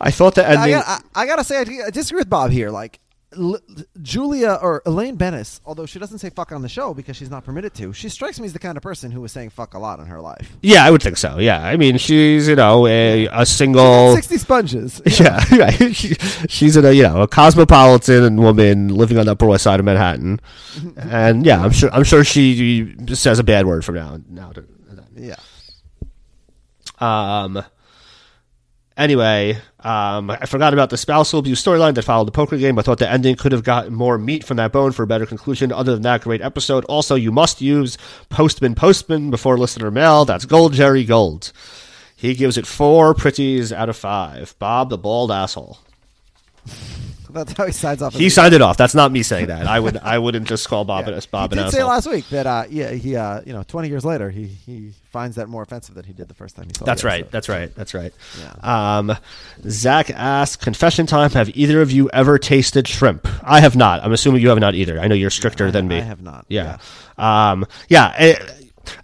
I 0.00 0.10
thought 0.10 0.34
the 0.34 0.44
I, 0.44 0.54
ending. 0.54 0.80
got, 0.80 1.04
I, 1.14 1.22
I 1.22 1.26
gotta 1.26 1.44
say, 1.44 1.58
I, 1.58 1.86
I 1.86 1.90
disagree 1.90 2.22
with 2.22 2.28
Bob 2.28 2.50
here. 2.50 2.70
Like, 2.70 2.98
L- 3.36 3.58
Julia 4.00 4.58
or 4.62 4.80
Elaine 4.86 5.16
Benes, 5.16 5.60
although 5.66 5.84
she 5.84 5.98
doesn't 5.98 6.18
say 6.18 6.30
fuck 6.30 6.50
on 6.50 6.62
the 6.62 6.68
show 6.68 6.94
because 6.94 7.14
she's 7.16 7.28
not 7.30 7.44
permitted 7.44 7.74
to, 7.74 7.92
she 7.92 8.08
strikes 8.08 8.40
me 8.40 8.46
as 8.46 8.54
the 8.54 8.58
kind 8.58 8.76
of 8.78 8.82
person 8.82 9.10
who 9.10 9.20
was 9.20 9.32
saying 9.32 9.50
fuck 9.50 9.74
a 9.74 9.78
lot 9.78 10.00
in 10.00 10.06
her 10.06 10.20
life. 10.20 10.56
yeah, 10.62 10.84
I 10.84 10.90
would 10.90 11.02
think 11.02 11.18
so. 11.18 11.38
Yeah, 11.38 11.60
I 11.62 11.76
mean, 11.76 11.98
she's 11.98 12.48
you 12.48 12.56
know 12.56 12.86
a, 12.86 13.26
a 13.26 13.44
single. 13.44 14.14
60 14.14 14.38
sponges. 14.38 15.02
Yeah, 15.20 15.44
right. 15.58 15.94
She, 15.94 16.14
she's 16.48 16.76
a 16.76 16.94
you 16.94 17.02
know 17.02 17.22
a 17.22 17.28
cosmopolitan 17.28 18.36
woman 18.36 18.88
living 18.88 19.18
on 19.18 19.26
the 19.26 19.32
Upper 19.32 19.46
West 19.46 19.64
Side 19.64 19.78
of 19.80 19.84
Manhattan, 19.84 20.40
and 20.96 21.44
yeah, 21.44 21.62
I'm 21.62 21.72
sure 21.72 21.90
I'm 21.92 22.04
sure 22.04 22.24
she 22.24 22.94
says 23.12 23.38
a 23.38 23.44
bad 23.44 23.66
word 23.66 23.84
from 23.84 23.96
now 23.96 24.18
now 24.28 24.52
to 24.52 24.64
yeah. 25.16 25.36
Um. 27.00 27.62
Anyway, 28.98 29.54
um, 29.78 30.28
I 30.28 30.44
forgot 30.46 30.72
about 30.72 30.90
the 30.90 30.96
spousal 30.96 31.38
abuse 31.38 31.62
storyline 31.62 31.94
that 31.94 32.02
followed 32.02 32.26
the 32.26 32.32
poker 32.32 32.56
game. 32.58 32.80
I 32.80 32.82
thought 32.82 32.98
the 32.98 33.08
ending 33.08 33.36
could 33.36 33.52
have 33.52 33.62
gotten 33.62 33.94
more 33.94 34.18
meat 34.18 34.42
from 34.42 34.56
that 34.56 34.72
bone 34.72 34.90
for 34.90 35.04
a 35.04 35.06
better 35.06 35.24
conclusion. 35.24 35.70
Other 35.70 35.92
than 35.92 36.02
that, 36.02 36.22
great 36.22 36.42
episode. 36.42 36.84
Also, 36.86 37.14
you 37.14 37.30
must 37.30 37.60
use 37.60 37.96
Postman 38.28 38.74
Postman 38.74 39.30
before 39.30 39.56
listener 39.56 39.92
mail. 39.92 40.24
That's 40.24 40.44
Gold 40.44 40.72
Jerry 40.72 41.04
Gold. 41.04 41.52
He 42.16 42.34
gives 42.34 42.58
it 42.58 42.66
four 42.66 43.14
pretties 43.14 43.72
out 43.72 43.88
of 43.88 43.96
five. 43.96 44.56
Bob 44.58 44.90
the 44.90 44.98
bald 44.98 45.30
asshole. 45.30 45.78
That's 47.32 47.52
how 47.52 47.66
he 47.66 47.72
signs 47.72 48.02
off. 48.02 48.14
He 48.14 48.30
signed 48.30 48.54
it 48.54 48.62
off. 48.62 48.76
That's 48.76 48.94
not 48.94 49.12
me 49.12 49.22
saying 49.22 49.46
that. 49.46 49.66
I 49.66 49.78
would 49.80 49.96
I 49.98 50.18
wouldn't 50.18 50.48
just 50.48 50.68
call 50.68 50.84
Bob, 50.84 51.06
Yeah. 51.08 51.14
an, 51.14 51.22
Bob 51.30 51.52
he 51.52 51.58
an 51.58 51.64
did 51.64 51.70
say 51.72 51.78
asshole. 51.78 51.88
last 51.90 52.06
week 52.08 52.28
that 52.30 52.46
uh, 52.46 52.64
yeah 52.70 52.90
he 52.90 53.16
uh, 53.16 53.40
you 53.44 53.52
know 53.52 53.62
20 53.62 53.88
years 53.88 54.04
later 54.04 54.30
he 54.30 54.44
he 54.46 54.92
finds 55.10 55.36
that 55.36 55.48
more 55.48 55.62
offensive 55.62 55.94
than 55.94 56.04
he 56.04 56.12
did 56.12 56.28
the 56.28 56.34
first 56.34 56.56
time 56.56 56.66
he 56.66 56.72
saw. 56.74 56.84
That's 56.84 57.04
right. 57.04 57.20
episode. 57.20 57.32
That's 57.32 57.48
right. 57.48 57.74
That's 57.74 57.94
right. 57.94 58.12
Yeah. 58.40 58.98
Um, 58.98 59.16
Zach 59.68 60.10
asked, 60.10 60.60
"Confession 60.60 61.06
time. 61.06 61.30
Have 61.30 61.54
either 61.56 61.80
of 61.82 61.90
you 61.90 62.08
ever 62.10 62.38
tasted 62.38 62.86
shrimp? 62.88 63.26
I 63.42 63.60
have 63.60 63.76
not. 63.76 64.02
I'm 64.04 64.12
assuming 64.12 64.42
you 64.42 64.48
have 64.50 64.58
not 64.60 64.74
either. 64.74 65.00
I 65.00 65.06
know 65.08 65.14
you're 65.14 65.30
stricter 65.30 65.68
I- 65.68 65.70
than 65.70 65.88
me. 65.88 65.96
I 65.98 66.02
have 66.02 66.22
not. 66.22 66.44
Yeah. 66.48 66.78
Um, 67.16 67.66
yeah. 67.88 68.12
eh, 68.16 68.36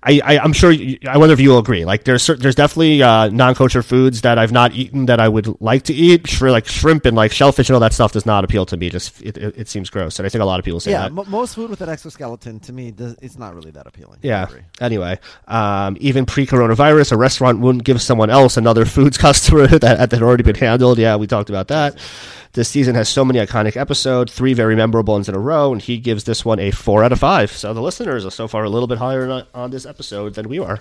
I, 0.02 0.20
I, 0.24 0.38
I'm 0.38 0.52
sure. 0.52 0.70
You, 0.70 0.98
I 1.08 1.18
wonder 1.18 1.32
if 1.32 1.40
you 1.40 1.50
will 1.50 1.58
agree. 1.58 1.84
Like, 1.84 2.04
there's 2.04 2.26
there's 2.26 2.54
definitely 2.54 3.02
uh, 3.02 3.28
non-kosher 3.28 3.82
foods 3.82 4.20
that 4.22 4.38
I've 4.38 4.52
not 4.52 4.72
eaten 4.72 5.06
that 5.06 5.20
I 5.20 5.28
would 5.28 5.60
like 5.60 5.84
to 5.84 5.94
eat. 5.94 6.28
For 6.28 6.50
like 6.50 6.66
shrimp 6.66 7.04
and 7.06 7.16
like 7.16 7.32
shellfish 7.32 7.68
and 7.68 7.74
all 7.74 7.80
that 7.80 7.92
stuff 7.92 8.12
does 8.12 8.26
not 8.26 8.44
appeal 8.44 8.66
to 8.66 8.76
me. 8.76 8.90
Just 8.90 9.20
it, 9.22 9.36
it, 9.36 9.54
it 9.58 9.68
seems 9.68 9.90
gross, 9.90 10.18
and 10.18 10.26
I 10.26 10.28
think 10.28 10.42
a 10.42 10.44
lot 10.44 10.58
of 10.58 10.64
people 10.64 10.80
say 10.80 10.90
Yeah, 10.92 11.02
that. 11.02 11.12
mo 11.12 11.24
most 11.28 11.54
food 11.54 11.70
with 11.70 11.80
an 11.80 11.88
exoskeleton 11.88 12.60
to 12.60 12.72
me 12.72 12.90
does, 12.90 13.16
it's 13.22 13.38
not 13.38 13.54
really 13.54 13.70
that 13.72 13.86
appealing. 13.86 14.18
Yeah. 14.22 14.46
Anyway, 14.80 15.18
um, 15.48 15.96
even 16.00 16.26
pre-coronavirus, 16.26 17.12
a 17.12 17.16
restaurant 17.16 17.60
wouldn't 17.60 17.84
give 17.84 18.00
someone 18.02 18.30
else 18.30 18.56
another 18.56 18.84
foods 18.84 19.18
customer 19.28 19.66
that 19.66 19.80
that 19.82 20.12
had 20.12 20.22
already 20.22 20.42
been 20.42 20.54
handled. 20.56 20.98
Yeah, 20.98 21.16
we 21.16 21.26
talked 21.26 21.50
about 21.50 21.68
that. 21.68 21.98
This 22.54 22.68
season 22.68 22.94
has 22.94 23.08
so 23.08 23.24
many 23.24 23.40
iconic 23.40 23.76
episodes, 23.76 24.32
three 24.32 24.54
very 24.54 24.76
memorable 24.76 25.14
ones 25.14 25.28
in 25.28 25.34
a 25.34 25.40
row, 25.40 25.72
and 25.72 25.82
he 25.82 25.98
gives 25.98 26.22
this 26.22 26.44
one 26.44 26.60
a 26.60 26.70
four 26.70 27.02
out 27.02 27.10
of 27.10 27.18
five. 27.18 27.50
So 27.50 27.74
the 27.74 27.82
listeners 27.82 28.24
are 28.24 28.30
so 28.30 28.46
far 28.46 28.62
a 28.62 28.70
little 28.70 28.86
bit 28.86 28.98
higher 28.98 29.28
on, 29.28 29.44
on 29.52 29.70
this 29.72 29.84
episode 29.84 30.34
than 30.34 30.48
we 30.48 30.60
are. 30.60 30.78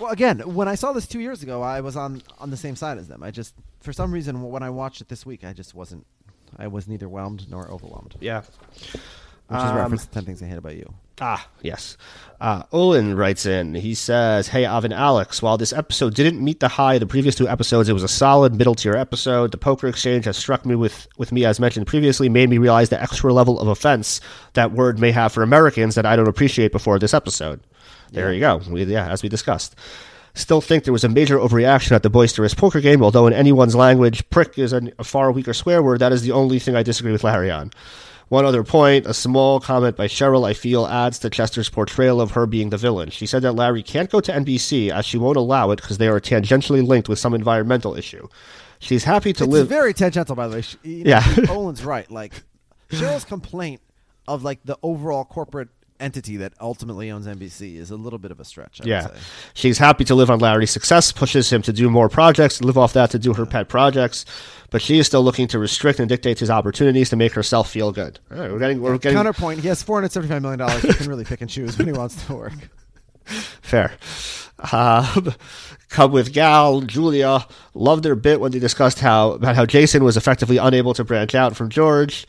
Well, 0.00 0.10
again, 0.10 0.40
when 0.40 0.66
I 0.66 0.74
saw 0.74 0.92
this 0.92 1.06
two 1.06 1.20
years 1.20 1.44
ago, 1.44 1.62
I 1.62 1.80
was 1.80 1.96
on 1.96 2.22
on 2.40 2.50
the 2.50 2.56
same 2.56 2.74
side 2.74 2.98
as 2.98 3.06
them. 3.06 3.22
I 3.22 3.30
just, 3.30 3.54
for 3.82 3.92
some 3.92 4.12
reason, 4.12 4.42
when 4.42 4.64
I 4.64 4.70
watched 4.70 5.00
it 5.00 5.08
this 5.08 5.24
week, 5.24 5.44
I 5.44 5.52
just 5.52 5.76
wasn't. 5.76 6.04
I 6.58 6.66
was 6.66 6.88
neither 6.88 7.08
whelmed 7.08 7.48
nor 7.48 7.70
overwhelmed. 7.70 8.16
Yeah. 8.20 8.42
Which 9.52 9.62
is 9.62 9.70
Um, 9.70 9.76
reference 9.76 10.06
to 10.06 10.10
ten 10.12 10.24
things 10.24 10.42
I 10.42 10.46
hate 10.46 10.58
about 10.58 10.76
you. 10.76 10.92
Ah, 11.20 11.46
yes. 11.62 11.96
Uh, 12.40 12.62
Olin 12.72 13.14
writes 13.14 13.46
in. 13.46 13.74
He 13.74 13.94
says, 13.94 14.48
Hey, 14.48 14.64
Avin 14.64 14.92
Alex, 14.92 15.40
while 15.40 15.56
this 15.56 15.72
episode 15.72 16.14
didn't 16.14 16.42
meet 16.42 16.58
the 16.58 16.66
high 16.68 16.94
of 16.94 17.00
the 17.00 17.06
previous 17.06 17.36
two 17.36 17.46
episodes, 17.48 17.88
it 17.88 17.92
was 17.92 18.02
a 18.02 18.08
solid 18.08 18.54
middle 18.56 18.74
tier 18.74 18.96
episode. 18.96 19.52
The 19.52 19.58
poker 19.58 19.86
exchange 19.86 20.24
has 20.24 20.36
struck 20.36 20.66
me 20.66 20.74
with, 20.74 21.06
with 21.18 21.30
me, 21.30 21.44
as 21.44 21.60
mentioned 21.60 21.86
previously, 21.86 22.28
made 22.28 22.48
me 22.50 22.58
realize 22.58 22.88
the 22.88 23.00
extra 23.00 23.32
level 23.32 23.60
of 23.60 23.68
offense 23.68 24.20
that 24.54 24.72
word 24.72 24.98
may 24.98 25.12
have 25.12 25.32
for 25.32 25.42
Americans 25.44 25.94
that 25.94 26.06
I 26.06 26.16
don't 26.16 26.26
appreciate 26.28 26.72
before 26.72 26.98
this 26.98 27.14
episode. 27.14 27.60
There 28.10 28.32
you 28.32 28.40
go. 28.40 28.60
We, 28.68 28.84
yeah, 28.84 29.08
as 29.08 29.22
we 29.22 29.28
discussed. 29.28 29.76
Still 30.34 30.62
think 30.62 30.84
there 30.84 30.92
was 30.94 31.04
a 31.04 31.08
major 31.10 31.36
overreaction 31.38 31.92
at 31.92 32.02
the 32.02 32.10
boisterous 32.10 32.54
poker 32.54 32.80
game, 32.80 33.02
although 33.02 33.26
in 33.26 33.34
anyone's 33.34 33.74
language, 33.76 34.28
prick 34.30 34.58
is 34.58 34.72
a, 34.72 34.90
a 34.98 35.04
far 35.04 35.30
weaker 35.30 35.52
swear 35.54 35.82
word. 35.82 36.00
That 36.00 36.10
is 36.12 36.22
the 36.22 36.32
only 36.32 36.58
thing 36.58 36.74
I 36.74 36.82
disagree 36.82 37.12
with 37.12 37.22
Larry 37.22 37.50
on. 37.50 37.70
One 38.32 38.46
other 38.46 38.64
point, 38.64 39.04
a 39.04 39.12
small 39.12 39.60
comment 39.60 39.94
by 39.94 40.06
Cheryl, 40.06 40.48
I 40.48 40.54
feel, 40.54 40.86
adds 40.86 41.18
to 41.18 41.28
Chester's 41.28 41.68
portrayal 41.68 42.18
of 42.18 42.30
her 42.30 42.46
being 42.46 42.70
the 42.70 42.78
villain. 42.78 43.10
She 43.10 43.26
said 43.26 43.42
that 43.42 43.52
Larry 43.52 43.82
can't 43.82 44.08
go 44.08 44.20
to 44.20 44.32
NBC 44.32 44.88
as 44.90 45.04
she 45.04 45.18
won't 45.18 45.36
allow 45.36 45.70
it 45.70 45.82
because 45.82 45.98
they 45.98 46.08
are 46.08 46.18
tangentially 46.18 46.82
linked 46.82 47.10
with 47.10 47.18
some 47.18 47.34
environmental 47.34 47.94
issue. 47.94 48.26
She's 48.78 49.04
happy 49.04 49.34
to 49.34 49.44
It's 49.44 49.52
live. 49.52 49.68
very 49.68 49.92
tangential, 49.92 50.34
by 50.34 50.48
the 50.48 50.56
way. 50.56 50.62
She, 50.62 50.78
you 50.82 51.04
know, 51.04 51.10
Yeah. 51.10 51.50
Olin's 51.50 51.84
right. 51.84 52.10
Like 52.10 52.32
Cheryl's 52.90 53.26
complaint 53.26 53.82
of 54.26 54.42
like 54.42 54.60
the 54.64 54.78
overall 54.82 55.26
corporate 55.26 55.68
entity 56.02 56.36
that 56.38 56.52
ultimately 56.60 57.10
owns 57.10 57.26
NBC 57.26 57.76
is 57.76 57.90
a 57.90 57.96
little 57.96 58.18
bit 58.18 58.30
of 58.30 58.40
a 58.40 58.44
stretch. 58.44 58.80
I 58.82 58.84
yeah. 58.84 59.08
She's 59.54 59.78
happy 59.78 60.04
to 60.04 60.14
live 60.14 60.30
on 60.30 60.40
Larry's 60.40 60.70
success, 60.70 61.12
pushes 61.12 61.52
him 61.52 61.62
to 61.62 61.72
do 61.72 61.88
more 61.88 62.08
projects, 62.08 62.60
live 62.60 62.76
off 62.76 62.92
that 62.94 63.10
to 63.10 63.18
do 63.18 63.32
her 63.34 63.46
pet 63.46 63.68
projects, 63.68 64.24
but 64.70 64.82
she 64.82 64.98
is 64.98 65.06
still 65.06 65.22
looking 65.22 65.46
to 65.48 65.58
restrict 65.58 66.00
and 66.00 66.08
dictate 66.08 66.38
his 66.38 66.50
opportunities 66.50 67.10
to 67.10 67.16
make 67.16 67.32
herself 67.32 67.70
feel 67.70 67.92
good. 67.92 68.18
All 68.30 68.38
right, 68.38 68.50
we're 68.50 68.58
getting, 68.58 68.82
we're 68.82 68.98
getting 68.98 69.16
Counterpoint: 69.16 69.60
He 69.60 69.68
has 69.68 69.82
four 69.82 69.96
hundred 69.96 70.12
seventy-five 70.12 70.42
million 70.42 70.58
dollars. 70.58 70.82
He 70.82 70.92
can 70.92 71.08
really 71.08 71.24
pick 71.24 71.40
and 71.40 71.48
choose 71.48 71.78
when 71.78 71.86
he 71.86 71.92
wants 71.92 72.24
to 72.26 72.34
work. 72.34 72.52
Fair. 73.24 73.92
Uh, 74.58 75.30
come 75.88 76.12
with 76.12 76.32
Gal, 76.32 76.82
Julia 76.82 77.46
loved 77.74 78.02
their 78.02 78.14
bit 78.14 78.40
when 78.40 78.52
they 78.52 78.58
discussed 78.58 79.00
how 79.00 79.32
about 79.32 79.56
how 79.56 79.66
Jason 79.66 80.04
was 80.04 80.16
effectively 80.16 80.56
unable 80.56 80.94
to 80.94 81.04
branch 81.04 81.34
out 81.34 81.56
from 81.56 81.68
George. 81.68 82.26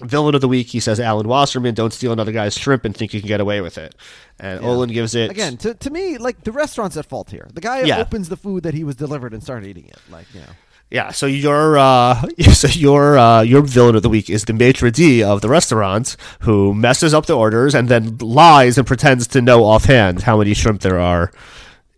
Villain 0.00 0.34
of 0.34 0.40
the 0.40 0.48
week, 0.48 0.68
he 0.68 0.80
says 0.80 0.98
Alan 0.98 1.28
Wasserman, 1.28 1.74
don't 1.74 1.92
steal 1.92 2.12
another 2.12 2.32
guy's 2.32 2.56
shrimp 2.56 2.84
and 2.84 2.96
think 2.96 3.12
you 3.12 3.20
can 3.20 3.28
get 3.28 3.40
away 3.40 3.60
with 3.60 3.76
it. 3.76 3.94
And 4.40 4.64
Olin 4.64 4.90
gives 4.90 5.14
it 5.14 5.30
Again, 5.30 5.56
to, 5.58 5.74
to 5.74 5.90
me, 5.90 6.16
like 6.18 6.42
the 6.44 6.50
restaurant's 6.52 6.96
at 6.96 7.06
fault 7.06 7.30
here. 7.30 7.46
The 7.52 7.60
guy 7.60 7.82
Yeah. 7.82 8.00
opens 8.00 8.28
the 8.30 8.36
food 8.36 8.62
that 8.62 8.74
he 8.74 8.84
was 8.84 8.96
delivered 8.96 9.32
and 9.34 9.42
started 9.42 9.68
eating 9.68 9.84
it. 9.86 9.98
Like 10.10 10.26
you 10.34 10.40
know, 10.40 10.46
Yeah, 10.90 11.10
so 11.12 11.26
your 11.26 11.76
uh, 11.78 12.26
so 12.52 12.68
your 12.68 13.18
uh, 13.18 13.42
your 13.42 13.60
villain 13.62 13.94
of 13.94 14.02
the 14.02 14.08
week 14.08 14.30
is 14.30 14.44
the 14.46 14.54
maitre 14.54 14.90
d 14.90 15.22
of 15.22 15.40
the 15.42 15.48
restaurant 15.50 16.16
who 16.40 16.72
messes 16.74 17.12
up 17.12 17.26
the 17.26 17.36
orders 17.36 17.74
and 17.74 17.88
then 17.88 18.16
lies 18.18 18.78
and 18.78 18.86
pretends 18.86 19.26
to 19.28 19.40
know 19.42 19.62
offhand 19.64 20.22
how 20.22 20.38
many 20.38 20.54
shrimp 20.54 20.80
there 20.80 20.98
are 20.98 21.30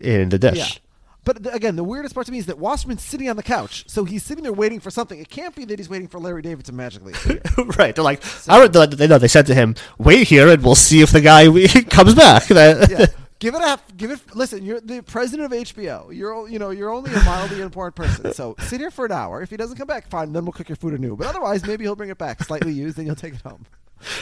in 0.00 0.28
the 0.30 0.38
dish. 0.38 0.80
But 1.24 1.42
th- 1.42 1.54
again, 1.54 1.76
the 1.76 1.84
weirdest 1.84 2.14
part 2.14 2.26
to 2.26 2.32
me 2.32 2.38
is 2.38 2.46
that 2.46 2.58
Wasserman's 2.58 3.02
sitting 3.02 3.28
on 3.30 3.36
the 3.36 3.42
couch, 3.42 3.84
so 3.88 4.04
he's 4.04 4.22
sitting 4.22 4.44
there 4.44 4.52
waiting 4.52 4.78
for 4.80 4.90
something. 4.90 5.18
It 5.18 5.28
can't 5.30 5.54
be 5.54 5.64
that 5.64 5.78
he's 5.78 5.88
waiting 5.88 6.08
for 6.08 6.18
Larry 6.18 6.42
David 6.42 6.66
to 6.66 6.72
magically 6.72 7.12
appear. 7.24 7.40
right. 7.78 7.94
They're 7.94 8.04
like, 8.04 8.22
I 8.48 8.66
don't, 8.68 8.90
they 8.96 9.06
know. 9.06 9.18
They 9.18 9.28
said 9.28 9.46
to 9.46 9.54
him, 9.54 9.74
"Wait 9.98 10.28
here, 10.28 10.48
and 10.48 10.62
we'll 10.62 10.74
see 10.74 11.00
if 11.00 11.10
the 11.12 11.20
guy 11.20 11.44
comes 11.90 12.14
back." 12.14 12.48
Yeah. 12.50 13.06
Give 13.40 13.54
it 13.54 13.60
a 13.62 13.78
give 13.96 14.10
it. 14.10 14.20
Listen, 14.34 14.64
you're 14.64 14.80
the 14.80 15.02
president 15.02 15.52
of 15.52 15.58
HBO. 15.58 16.14
You're 16.16 16.48
you 16.48 16.58
know 16.58 16.70
you're 16.70 16.90
only 16.90 17.12
a 17.12 17.22
mildly 17.24 17.60
important 17.60 17.96
person. 17.96 18.32
So 18.32 18.54
sit 18.60 18.80
here 18.80 18.90
for 18.90 19.04
an 19.06 19.12
hour. 19.12 19.42
If 19.42 19.50
he 19.50 19.56
doesn't 19.56 19.76
come 19.76 19.86
back, 19.88 20.08
fine. 20.08 20.32
Then 20.32 20.44
we'll 20.44 20.52
cook 20.52 20.68
your 20.68 20.76
food 20.76 20.94
anew. 20.94 21.16
But 21.16 21.26
otherwise, 21.26 21.66
maybe 21.66 21.84
he'll 21.84 21.96
bring 21.96 22.10
it 22.10 22.16
back 22.16 22.42
slightly 22.42 22.72
used, 22.72 22.96
and 22.96 23.06
you'll 23.06 23.16
take 23.16 23.34
it 23.34 23.42
home. 23.42 23.66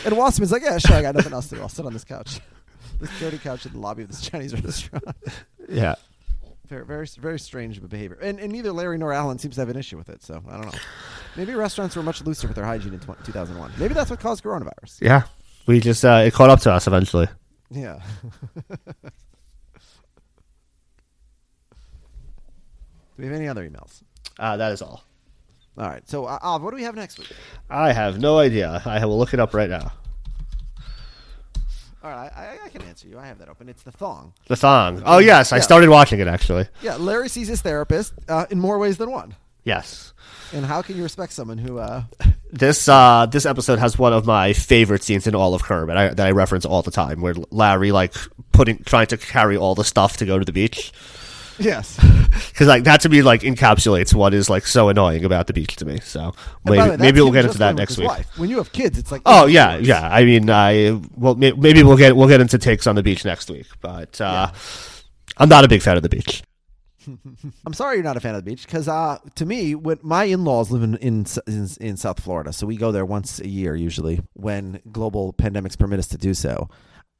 And 0.05 0.17
Wasserman's 0.17 0.51
like, 0.51 0.63
yeah, 0.63 0.79
sure. 0.79 0.97
I 0.97 1.03
got 1.03 1.15
nothing 1.15 1.33
else 1.33 1.49
to 1.49 1.57
do. 1.57 1.61
I'll 1.61 1.69
sit 1.69 1.85
on 1.85 1.93
this 1.93 2.05
couch, 2.05 2.41
this 3.01 3.11
dirty 3.21 3.39
couch 3.39 3.67
in 3.67 3.73
the 3.73 3.79
lobby 3.79 4.03
of 4.03 4.09
this 4.09 4.21
Chinese 4.23 4.55
restaurant. 4.65 5.05
yeah. 5.69 5.95
Very, 6.69 6.87
very, 6.87 7.07
very 7.19 7.39
strange 7.39 7.81
behavior. 7.87 8.19
And, 8.23 8.39
and 8.41 8.53
neither 8.53 8.73
Larry 8.73 8.97
nor 8.97 9.13
Alan 9.13 9.39
seems 9.39 9.57
to 9.57 9.61
have 9.61 9.69
an 9.69 9.77
issue 9.77 9.97
with 9.99 10.09
it. 10.09 10.23
So 10.23 10.43
I 10.49 10.53
don't 10.53 10.67
know. 10.73 10.79
Maybe 11.37 11.55
restaurants 11.55 11.97
were 11.97 12.03
much 12.03 12.23
looser 12.23 12.47
with 12.47 12.57
their 12.57 12.65
hygiene 12.65 12.95
in 12.95 13.01
tw- 13.01 13.25
2001. 13.25 13.73
Maybe 13.79 13.95
that's 13.95 14.11
what 14.11 14.21
caused 14.21 14.43
coronavirus. 14.45 15.01
Yeah, 15.01 15.25
we 15.67 15.81
just 15.81 16.05
uh, 16.05 16.23
it 16.25 16.33
caught 16.33 16.51
up 16.51 16.61
to 16.61 16.73
us 16.73 16.87
eventually. 16.87 17.29
Yeah. 17.71 18.01
Do 23.17 23.19
we 23.19 23.25
have 23.27 23.35
any 23.35 23.49
other 23.49 23.69
emails? 23.69 24.03
Uh, 24.39 24.57
that 24.57 24.73
is 24.73 24.81
all. 24.83 25.05
All 25.79 25.87
right. 25.89 26.07
So, 26.09 26.25
uh, 26.25 26.39
Olive, 26.43 26.63
what 26.63 26.71
do 26.71 26.77
we 26.77 26.83
have 26.83 26.95
next 26.95 27.19
week? 27.19 27.33
I 27.71 27.93
have 27.93 28.19
no 28.19 28.39
idea. 28.39 28.83
I 28.85 29.05
will 29.05 29.19
look 29.19 29.33
it 29.35 29.41
up 29.41 29.55
right 29.55 29.71
now. 29.71 29.93
All 32.03 32.11
right, 32.11 32.33
I, 32.35 32.59
I, 32.65 32.69
can 32.69 32.83
answer 32.83 33.07
you. 33.07 33.19
I 33.19 33.27
have 33.27 33.39
that 33.39 33.49
open. 33.49 33.69
It's 33.69 33.83
the 33.85 33.93
thong. 33.93 34.33
The 34.49 34.57
thong. 34.57 35.03
Oh 35.07 35.19
yes, 35.19 35.53
I 35.53 35.57
Yeah. 35.57 35.63
started 35.63 35.89
watching 35.89 36.19
it 36.21 36.27
actually. 36.27 36.67
Yeah, 36.83 36.97
Larry 36.97 37.29
sees 37.29 37.47
his 37.49 37.61
therapist 37.63 38.13
uh, 38.29 38.47
in 38.51 38.59
more 38.59 38.79
ways 38.79 38.97
than 38.99 39.11
one. 39.11 39.37
Yes. 39.65 40.13
And 40.53 40.67
how 40.67 40.83
can 40.83 40.97
you 40.97 41.05
respect 41.05 41.33
someone 41.33 41.59
who? 41.59 41.79
Uh, 41.79 42.05
This 42.55 42.87
uh, 42.87 43.25
this 43.33 43.47
episode 43.47 43.79
has 43.79 43.99
one 43.99 44.13
of 44.13 44.27
my 44.27 44.53
favorite 44.53 45.03
scenes 45.03 45.27
in 45.27 45.35
all 45.35 45.55
of 45.55 45.63
Curb, 45.63 45.89
and 45.89 45.99
I, 45.99 46.09
that 46.09 46.27
I 46.27 46.33
reference 46.33 46.67
all 46.67 46.83
the 46.83 46.91
time, 46.91 47.23
where 47.23 47.33
Larry 47.51 47.93
like 47.93 48.13
putting 48.53 48.85
trying 48.85 49.07
to 49.07 49.17
carry 49.17 49.57
all 49.57 49.75
the 49.75 49.85
stuff 49.85 50.19
to 50.19 50.27
go 50.27 50.39
to 50.39 50.45
the 50.45 50.53
beach, 50.53 50.93
yes. 51.59 51.99
because 52.53 52.67
like 52.67 52.85
that 52.85 53.01
to 53.03 53.09
me 53.09 53.23
like 53.23 53.43
encapsulates 53.43 54.15
what 54.15 54.35
is 54.35 54.49
like 54.49 54.67
so 54.67 54.89
annoying 54.89 55.25
about 55.25 55.47
the 55.47 55.53
beach 55.53 55.77
to 55.77 55.85
me. 55.85 56.01
So 56.01 56.35
maybe 56.65 56.91
way, 56.91 56.97
maybe 56.97 57.21
we'll 57.21 57.33
get 57.33 57.45
into 57.45 57.59
that 57.59 57.75
next 57.75 57.99
week. 57.99 58.09
wife. 58.09 58.39
When 58.39 58.51
you 58.51 58.59
have 58.59 58.73
kids, 58.73 58.99
it's 58.99 59.13
like 59.13 59.23
Oh 59.27 59.47
yeah, 59.47 59.77
yeah. 59.77 60.09
I 60.09 60.25
mean, 60.25 60.51
I 60.51 61.01
well 61.17 61.35
maybe 61.35 61.83
we'll 61.83 61.97
get 61.97 62.17
we'll 62.17 62.29
get 62.29 62.41
into 62.41 62.59
takes 62.59 62.87
on 62.87 62.95
the 62.95 63.03
beach 63.03 63.25
next 63.25 63.51
week, 63.51 63.67
but 63.81 64.21
uh, 64.21 64.51
I'm 65.37 65.49
not 65.49 65.65
a 65.65 65.69
big 65.69 65.83
fan 65.83 65.97
of 65.97 66.03
the 66.03 66.09
beach. 66.09 66.43
I'm 67.67 67.73
sorry 67.73 67.97
you're 67.97 68.05
not 68.05 68.17
a 68.17 68.21
fan 68.21 68.35
of 68.35 68.45
the 68.45 68.51
beach 68.51 68.65
because 68.67 68.89
uh, 68.89 69.19
to 69.35 69.47
me, 69.47 69.75
when 69.75 69.99
my 70.03 70.25
in-laws 70.25 70.71
live 70.71 70.83
in, 70.83 70.97
in 70.97 71.27
in 71.47 71.69
in 71.81 71.97
South 71.97 72.21
Florida, 72.21 72.53
so 72.53 72.67
we 72.67 72.77
go 72.77 72.93
there 72.93 73.05
once 73.05 73.41
a 73.41 73.49
year 73.49 73.75
usually 73.75 74.21
when 74.35 74.81
global 74.91 75.33
pandemics 75.33 75.79
permit 75.79 75.99
us 75.99 76.09
to 76.09 76.19
do 76.19 76.35
so. 76.35 76.69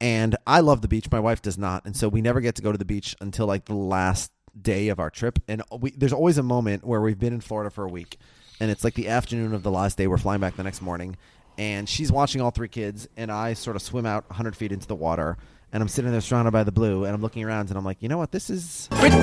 And 0.01 0.35
I 0.45 0.59
love 0.59 0.81
the 0.81 0.87
beach. 0.87 1.09
My 1.11 1.19
wife 1.19 1.41
does 1.41 1.57
not, 1.57 1.85
and 1.85 1.95
so 1.95 2.09
we 2.09 2.21
never 2.21 2.41
get 2.41 2.55
to 2.55 2.61
go 2.61 2.71
to 2.71 2.77
the 2.77 2.85
beach 2.85 3.15
until 3.21 3.45
like 3.47 3.65
the 3.65 3.75
last 3.75 4.31
day 4.59 4.89
of 4.89 4.99
our 4.99 5.09
trip. 5.09 5.39
And 5.47 5.61
we, 5.79 5.91
there's 5.91 6.13
always 6.13 6.37
a 6.37 6.43
moment 6.43 6.83
where 6.83 6.99
we've 7.01 7.19
been 7.19 7.33
in 7.33 7.41
Florida 7.41 7.69
for 7.69 7.85
a 7.85 7.89
week, 7.89 8.17
and 8.59 8.69
it's 8.69 8.83
like 8.83 8.95
the 8.95 9.07
afternoon 9.07 9.53
of 9.53 9.63
the 9.63 9.71
last 9.71 9.97
day. 9.97 10.07
We're 10.07 10.17
flying 10.17 10.41
back 10.41 10.55
the 10.57 10.63
next 10.63 10.81
morning, 10.81 11.15
and 11.57 11.87
she's 11.87 12.11
watching 12.11 12.41
all 12.41 12.51
three 12.51 12.67
kids, 12.67 13.07
and 13.15 13.31
I 13.31 13.53
sort 13.53 13.75
of 13.77 13.81
swim 13.81 14.05
out 14.05 14.29
100 14.29 14.55
feet 14.57 14.71
into 14.73 14.87
the 14.87 14.95
water. 14.95 15.37
And 15.71 15.81
I'm 15.81 15.87
sitting 15.89 16.11
there 16.11 16.21
surrounded 16.21 16.51
by 16.51 16.63
the 16.63 16.71
blue, 16.71 17.05
and 17.05 17.15
I'm 17.15 17.21
looking 17.21 17.43
around, 17.43 17.69
and 17.69 17.77
I'm 17.79 17.85
like, 17.85 17.97
you 18.03 18.07
know 18.09 18.19
what? 18.19 18.31
This 18.31 18.51
is 18.51 18.87
Pretty, 18.91 19.15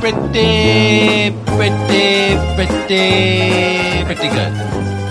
pretty, 0.00 1.34
pretty, 1.44 2.36
pretty, 2.54 4.04
pretty 4.06 4.28
good. 4.34 5.09